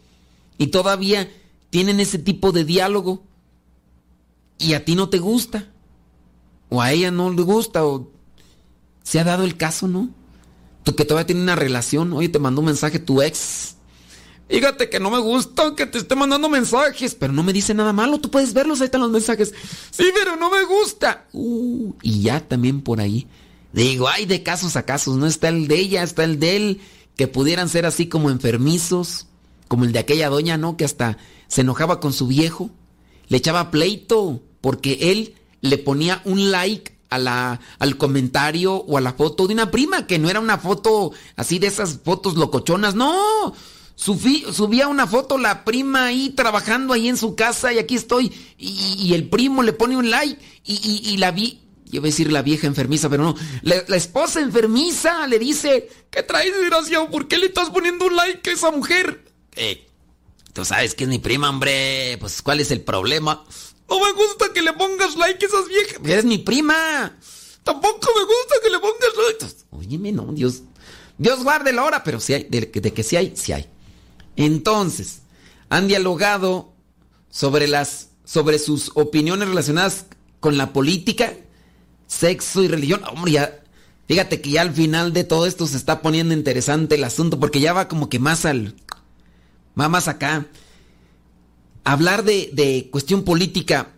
y 0.57 0.67
todavía 0.67 1.31
tienen 1.69 1.99
ese 1.99 2.17
tipo 2.19 2.51
de 2.51 2.65
diálogo 2.65 3.23
y 4.57 4.73
a 4.73 4.84
ti 4.84 4.95
no 4.95 5.09
te 5.09 5.19
gusta. 5.19 5.69
O 6.69 6.81
a 6.81 6.91
ella 6.91 7.11
no 7.11 7.29
le 7.29 7.43
gusta 7.43 7.86
o 7.86 8.11
se 9.03 9.19
ha 9.19 9.23
dado 9.23 9.43
el 9.43 9.57
caso, 9.57 9.88
¿no? 9.88 10.09
Tú 10.84 10.95
que 10.95 11.05
todavía 11.05 11.27
tiene 11.27 11.41
una 11.41 11.55
relación, 11.55 12.13
oye, 12.13 12.29
te 12.29 12.39
mandó 12.39 12.61
un 12.61 12.67
mensaje 12.67 12.99
tu 12.99 13.21
ex. 13.21 13.75
Fíjate 14.49 14.89
que 14.89 14.99
no 14.99 15.09
me 15.09 15.19
gusta 15.19 15.73
que 15.75 15.86
te 15.86 15.99
esté 15.99 16.15
mandando 16.15 16.49
mensajes, 16.49 17.15
pero 17.15 17.31
no 17.31 17.43
me 17.43 17.53
dice 17.53 17.73
nada 17.73 17.93
malo, 17.93 18.19
tú 18.19 18.29
puedes 18.29 18.53
verlos, 18.53 18.81
ahí 18.81 18.86
están 18.86 19.01
los 19.01 19.11
mensajes. 19.11 19.53
Sí, 19.91 20.05
pero 20.13 20.36
no 20.36 20.49
me 20.51 20.63
gusta. 20.65 21.27
Uh, 21.31 21.93
y 22.01 22.21
ya 22.21 22.39
también 22.39 22.81
por 22.81 22.99
ahí. 22.99 23.27
Digo, 23.74 24.07
hay 24.07 24.26
de 24.26 24.43
casos 24.43 24.76
a 24.76 24.84
casos, 24.84 25.17
no 25.17 25.26
está 25.26 25.49
el 25.49 25.67
de 25.67 25.80
ella, 25.80 26.03
está 26.03 26.24
el 26.24 26.39
de 26.39 26.55
él, 26.55 26.82
que 27.17 27.28
pudieran 27.28 27.69
ser 27.69 27.86
así 27.86 28.07
como 28.07 28.30
enfermizos, 28.30 29.28
como 29.67 29.84
el 29.86 29.91
de 29.91 29.99
aquella 29.99 30.30
doña, 30.30 30.57
¿no? 30.57 30.78
Que 30.78 30.86
hasta 30.86 31.17
se 31.47 31.61
enojaba 31.61 31.99
con 31.99 32.13
su 32.13 32.28
viejo, 32.28 32.69
le 33.30 33.38
echaba 33.38 33.71
pleito, 33.71 34.41
porque 34.61 35.11
él 35.11 35.34
le 35.61 35.78
ponía 35.80 36.21
un 36.26 36.51
like 36.51 36.93
a 37.09 37.17
la, 37.17 37.59
al 37.80 37.97
comentario 37.97 38.76
o 38.76 38.97
a 38.97 39.01
la 39.01 39.13
foto 39.13 39.47
de 39.47 39.53
una 39.55 39.71
prima, 39.71 40.05
que 40.05 40.19
no 40.19 40.30
era 40.30 40.39
una 40.39 40.57
foto 40.59 41.11
así 41.36 41.57
de 41.57 41.67
esas 41.67 41.99
fotos 42.03 42.36
locochonas, 42.36 42.93
no. 42.95 43.53
Subí- 43.95 44.51
subía 44.51 44.88
una 44.88 45.05
foto 45.05 45.38
la 45.38 45.63
prima 45.63 46.05
ahí 46.05 46.32
trabajando 46.32 46.93
ahí 46.93 47.07
en 47.07 47.17
su 47.17 47.36
casa 47.36 47.71
y 47.74 47.78
aquí 47.80 47.95
estoy. 47.95 48.32
Y, 48.57 49.13
el 49.13 49.30
primo 49.30 49.61
le 49.61 49.74
pone 49.74 49.95
un 49.95 50.09
like 50.09 50.39
y 50.63 51.17
la 51.17 51.32
vi. 51.32 51.59
Yo 51.93 51.97
iba 51.97 52.07
a 52.07 52.09
decir 52.09 52.31
la 52.31 52.41
vieja 52.41 52.65
enfermiza, 52.65 53.07
pero 53.07 53.21
no. 53.21 53.35
La, 53.61 53.75
esposa 53.95 54.39
enfermiza 54.39 55.27
le 55.27 55.37
dice, 55.37 55.87
¿qué 56.09 56.23
traes, 56.23 56.51
desgraciado? 56.51 57.11
¿Por 57.11 57.27
qué 57.27 57.37
le 57.37 57.45
estás 57.45 57.69
poniendo 57.69 58.07
un 58.07 58.15
like 58.15 58.49
a 58.49 58.53
esa 58.53 58.71
mujer? 58.71 59.23
Eh, 59.55 59.85
tú 60.53 60.65
sabes 60.65 60.95
que 60.95 61.03
es 61.03 61.09
mi 61.11 61.19
prima, 61.19 61.51
hombre. 61.51 62.17
Pues, 62.19 62.41
¿cuál 62.41 62.61
es 62.61 62.71
el 62.71 62.81
problema? 62.81 63.45
No 63.87 63.99
me 63.99 64.11
gusta 64.13 64.51
que 64.51 64.63
le 64.63 64.73
pongas 64.73 65.15
like 65.17 65.45
a 65.45 65.47
esas 65.47 65.67
viejas. 65.67 65.99
Eres 66.03 66.25
mi 66.25 66.39
prima. 66.39 67.15
Tampoco 67.63 68.09
me 68.15 68.23
gusta 68.23 68.55
que 68.63 68.71
le 68.71 68.79
pongas 68.79 69.09
like. 69.27 69.55
Óyeme, 69.69 70.11
no, 70.11 70.33
Dios. 70.33 70.63
Dios 71.19 71.43
guarde 71.43 71.73
la 71.73 71.83
hora, 71.83 72.03
pero 72.03 72.19
sí 72.19 72.33
hay, 72.33 72.45
de, 72.45 72.61
de 72.61 72.91
que 72.91 73.03
sí 73.03 73.17
hay, 73.17 73.33
sí 73.35 73.53
hay. 73.53 73.67
Entonces, 74.35 75.19
han 75.69 75.87
dialogado 75.87 76.73
sobre 77.29 77.67
las 77.67 78.09
sobre 78.25 78.57
sus 78.57 78.89
opiniones 78.95 79.47
relacionadas 79.47 80.07
con 80.39 80.57
la 80.57 80.73
política, 80.73 81.35
sexo 82.20 82.64
y 82.64 82.68
religión. 82.68 83.01
Hombre, 83.11 83.34
ya 83.34 83.59
fíjate 84.07 84.41
que 84.41 84.51
ya 84.51 84.61
al 84.61 84.74
final 84.74 85.14
de 85.14 85.24
todo 85.24 85.45
esto 85.45 85.68
se 85.68 85.78
está 85.78 86.01
poniendo 86.01 86.34
interesante 86.34 86.95
el 86.95 87.03
asunto 87.03 87.39
porque 87.39 87.59
ya 87.59 87.74
va 87.74 87.88
como 87.88 88.09
que 88.09 88.20
más 88.20 88.45
al 88.45 88.76
va 89.80 89.89
más 89.89 90.07
acá. 90.07 90.47
Hablar 91.84 92.24
de, 92.24 92.49
de 92.53 92.89
cuestión 92.91 93.24
política, 93.24 93.89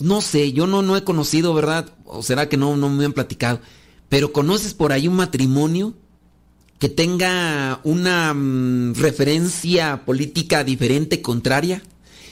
no 0.00 0.20
sé, 0.20 0.52
yo 0.52 0.66
no, 0.66 0.82
no 0.82 0.96
he 0.96 1.04
conocido, 1.04 1.54
¿verdad? 1.54 1.92
O 2.04 2.22
será 2.22 2.48
que 2.48 2.56
no, 2.56 2.76
no 2.76 2.88
me 2.88 3.04
han 3.04 3.12
platicado. 3.12 3.60
Pero 4.08 4.32
conoces 4.32 4.74
por 4.74 4.92
ahí 4.92 5.06
un 5.06 5.14
matrimonio 5.14 5.94
que 6.80 6.88
tenga 6.88 7.80
una 7.84 8.34
mm, 8.34 8.94
referencia 8.94 10.04
política 10.04 10.64
diferente, 10.64 11.22
contraria. 11.22 11.82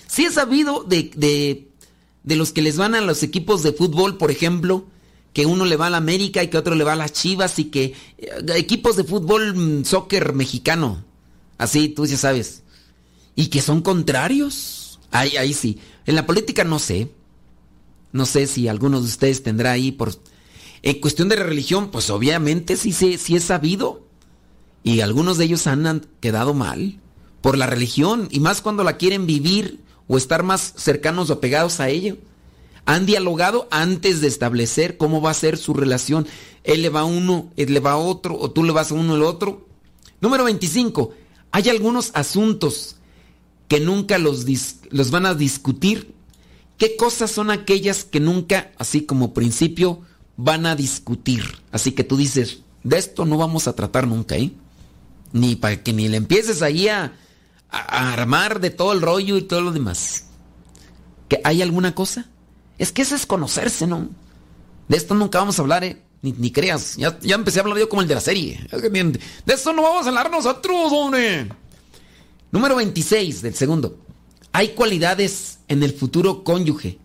Sí 0.09 0.25
he 0.25 0.33
sabido 0.33 0.83
de, 0.83 1.11
de, 1.15 1.69
de 2.25 2.37
los 2.37 2.53
que 2.53 2.63
les 2.63 2.77
van 2.77 2.95
a 2.95 3.01
los 3.03 3.23
equipos 3.23 3.63
de 3.63 3.73
fútbol, 3.73 4.17
por 4.17 4.31
ejemplo, 4.31 4.87
que 5.33 5.47
uno 5.47 5.65
le 5.65 5.77
va 5.77 5.87
a 5.87 5.91
la 5.91 5.99
América 5.99 6.43
y 6.43 6.49
que 6.49 6.59
otro 6.59 6.75
le 6.75 6.85
va 6.85 6.95
a 6.95 6.97
las 6.97 7.13
Chivas 7.13 7.59
y 7.59 7.67
que 7.67 7.95
eh, 8.19 8.29
equipos 8.57 8.97
de 8.97 9.05
fútbol, 9.05 9.55
mm, 9.55 9.85
soccer 9.85 10.33
mexicano, 10.33 11.05
así 11.59 11.89
tú 11.89 12.07
ya 12.07 12.17
sabes, 12.17 12.63
y 13.35 13.47
que 13.47 13.63
son 13.63 13.83
contrarios. 13.83 14.99
Ahí, 15.11 15.37
ahí 15.37 15.55
sí. 15.55 15.79
En 16.07 16.17
la 16.17 16.27
política 16.27 16.65
no 16.65 16.79
sé. 16.79 17.11
No 18.13 18.27
sé 18.27 18.47
si 18.47 18.69
alguno 18.69 19.01
de 19.01 19.07
ustedes 19.07 19.43
tendrá 19.43 19.73
ahí 19.73 19.93
por... 19.93 20.13
En 20.83 21.01
cuestión 21.01 21.29
de 21.29 21.37
religión, 21.37 21.91
pues 21.91 22.11
obviamente 22.11 22.77
sí, 22.77 22.93
sé, 22.93 23.17
sí 23.17 23.37
he 23.37 23.41
sabido. 23.41 24.07
Y 24.83 25.01
algunos 25.03 25.39
de 25.39 25.45
ellos 25.45 25.67
han 25.67 26.07
quedado 26.21 26.53
mal 26.53 26.99
por 27.41 27.57
la 27.57 27.67
religión. 27.67 28.29
Y 28.31 28.41
más 28.41 28.61
cuando 28.61 28.85
la 28.85 28.97
quieren 28.97 29.27
vivir 29.27 29.81
o 30.09 30.17
estar 30.17 30.43
más 30.43 30.75
cercanos 30.77 31.31
o 31.31 31.41
pegados 31.41 31.81
a 31.81 31.89
ello. 31.91 32.17
Han 32.89 33.05
dialogado 33.05 33.69
antes 33.71 34.23
de 34.23 34.29
establecer 34.29 34.97
cómo 34.97 35.21
va 35.21 35.31
a 35.33 35.35
ser 35.35 35.59
su 35.59 35.75
relación. 35.75 36.27
Él 36.65 36.81
le 36.81 36.89
va 36.89 37.01
a 37.01 37.05
uno, 37.05 37.53
él 37.57 37.75
le 37.75 37.81
va 37.81 37.93
a 37.93 37.97
otro, 37.99 38.35
o 38.41 38.51
tú 38.51 38.65
le 38.65 38.73
vas 38.73 38.91
a 38.91 38.95
uno 38.95 39.13
al 39.13 39.25
otro. 39.25 39.69
Número 40.23 40.45
25. 40.45 41.11
Hay 41.53 41.69
algunos 41.69 42.13
asuntos 42.15 42.97
que 43.69 43.79
nunca 43.81 44.17
los, 44.17 44.47
van 45.11 45.27
a 45.27 45.35
discutir. 45.35 46.15
¿Qué 46.79 46.97
cosas 46.97 47.31
son 47.31 47.51
aquellas 47.51 48.05
que 48.05 48.21
nunca, 48.21 48.73
así 48.79 49.03
como 49.03 49.35
principio, 49.35 50.01
van 50.39 50.65
a 50.65 50.75
discutir? 50.75 51.45
Así 51.71 51.93
que 51.93 52.05
tú 52.05 52.17
dices, 52.17 52.61
de 52.85 52.97
esto 52.97 53.27
no 53.27 53.37
vamos 53.37 53.69
a 53.69 53.75
tratar 53.77 54.07
nunca, 54.07 54.39
¿eh? 54.39 54.51
Ni 55.35 55.57
para 55.57 55.83
que 55.83 55.93
ni 55.93 56.09
le 56.09 56.17
empieces 56.17 56.63
ahí 56.63 56.89
a- 56.89 57.13
a 57.69 58.13
armar 58.15 58.61
de 58.61 58.71
todo 58.71 58.95
el 58.95 59.03
rollo 59.03 59.37
y 59.37 59.43
todo 59.43 59.61
lo 59.61 59.73
demás. 59.73 60.25
¿Que 61.29 61.43
hay 61.45 61.61
alguna 61.61 61.95
cosa? 61.95 62.31
Es 62.79 62.93
que 62.93 63.03
eso 63.03 63.15
es 63.17 63.27
conocerse, 63.27 63.87
¿no? 63.87 64.09
De 64.89 64.97
esto 64.97 65.15
nunca 65.15 65.39
vamos 65.39 65.59
a 65.59 65.63
hablar, 65.63 65.85
¿eh? 65.85 66.03
Ni, 66.23 66.51
creas. 66.51 66.97
Ya, 66.97 67.19
ya 67.21 67.37
empecé 67.37 67.59
a 67.59 67.63
hablar 67.63 67.79
yo 67.79 67.89
como 67.89 68.03
el 68.03 68.09
de 68.09 68.15
la 68.15 68.21
serie. 68.21 68.67
De 68.73 69.55
eso 69.55 69.73
no 69.73 69.83
vamos 69.83 70.07
a 70.07 70.09
hablar 70.09 70.31
nosotros, 70.31 70.93
hombre. 70.93 71.49
Número 72.51 72.77
26 72.77 73.43
del 73.43 73.55
segundo. 73.55 73.99
Hay 74.53 74.71
cualidades 74.71 75.61
en 75.69 75.83
el 75.83 75.93
futuro 75.93 76.43
cónyuge 76.43 76.99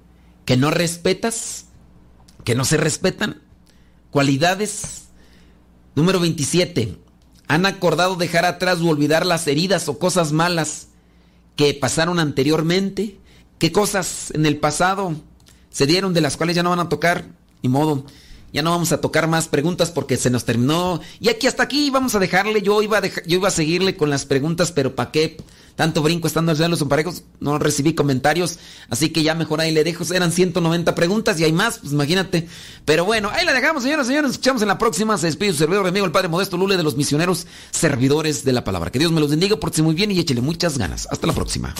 que 0.45 0.57
no 0.57 0.71
respetas, 0.71 1.65
que 2.43 2.55
no 2.55 2.65
se 2.65 2.77
respetan. 2.77 3.41
Cualidades. 4.09 5.09
Número 5.95 6.19
27. 6.19 6.97
Han 7.47 7.65
acordado 7.65 8.15
dejar 8.15 8.45
atrás 8.45 8.79
o 8.81 8.87
olvidar 8.87 9.25
las 9.25 9.47
heridas 9.47 9.87
o 9.89 9.99
cosas 9.99 10.31
malas 10.31 10.87
que 11.55 11.73
pasaron 11.75 12.19
anteriormente. 12.19 13.19
¿Qué 13.59 13.71
cosas 13.71 14.31
en 14.31 14.47
el 14.47 14.57
pasado 14.57 15.15
se 15.73 15.87
dieron 15.87 16.13
de 16.13 16.21
las 16.21 16.37
cuales 16.37 16.55
ya 16.55 16.63
no 16.63 16.69
van 16.69 16.79
a 16.79 16.87
tocar? 16.87 17.25
Ni 17.63 17.67
modo. 17.67 18.05
Ya 18.53 18.61
no 18.61 18.69
vamos 18.69 18.91
a 18.91 19.01
tocar 19.01 19.27
más 19.27 19.47
preguntas 19.47 19.89
porque 19.89 20.15
se 20.15 20.29
nos 20.29 20.45
terminó. 20.45 21.01
Y 21.19 21.29
aquí 21.29 21.47
hasta 21.47 21.63
aquí 21.63 21.89
vamos 21.89 22.13
a 22.13 22.19
dejarle. 22.19 22.61
Yo 22.61 22.83
iba 22.83 22.99
a, 22.99 23.01
yo 23.01 23.37
iba 23.37 23.47
a 23.47 23.51
seguirle 23.51 23.97
con 23.97 24.11
las 24.11 24.25
preguntas, 24.25 24.71
pero 24.71 24.95
¿para 24.95 25.09
qué? 25.09 25.37
Tanto 25.75 26.03
brinco 26.03 26.27
estando 26.27 26.51
en 26.51 26.69
los 26.69 26.79
emparejos. 26.79 27.23
No 27.39 27.57
recibí 27.57 27.95
comentarios. 27.95 28.59
Así 28.91 29.09
que 29.09 29.23
ya 29.23 29.33
mejor 29.33 29.59
ahí 29.59 29.71
le 29.71 29.83
dejo. 29.83 30.03
Eran 30.13 30.31
190 30.31 30.93
preguntas 30.93 31.39
y 31.39 31.45
hay 31.45 31.51
más, 31.51 31.79
pues 31.79 31.93
imagínate. 31.93 32.47
Pero 32.85 33.05
bueno, 33.05 33.31
ahí 33.33 33.43
la 33.43 33.53
dejamos, 33.53 33.81
señoras 33.81 34.05
y 34.05 34.09
señores. 34.09 34.27
Nos 34.27 34.33
escuchamos 34.33 34.61
en 34.61 34.67
la 34.67 34.77
próxima. 34.77 35.17
Se 35.17 35.25
despide 35.25 35.51
su 35.53 35.57
servidor 35.57 35.87
amigo, 35.87 36.05
el 36.05 36.11
Padre 36.11 36.27
Modesto 36.27 36.55
Lule 36.55 36.77
de 36.77 36.83
los 36.83 36.95
misioneros 36.95 37.47
servidores 37.71 38.43
de 38.43 38.53
la 38.53 38.63
palabra. 38.63 38.91
Que 38.91 38.99
Dios 38.99 39.11
me 39.11 39.19
los 39.19 39.31
bendiga, 39.31 39.57
pórtese 39.57 39.81
muy 39.81 39.95
bien 39.95 40.11
y 40.11 40.19
échele 40.19 40.41
muchas 40.41 40.77
ganas. 40.77 41.07
Hasta 41.09 41.25
la 41.25 41.33
próxima. 41.33 41.73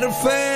Y 0.00 0.47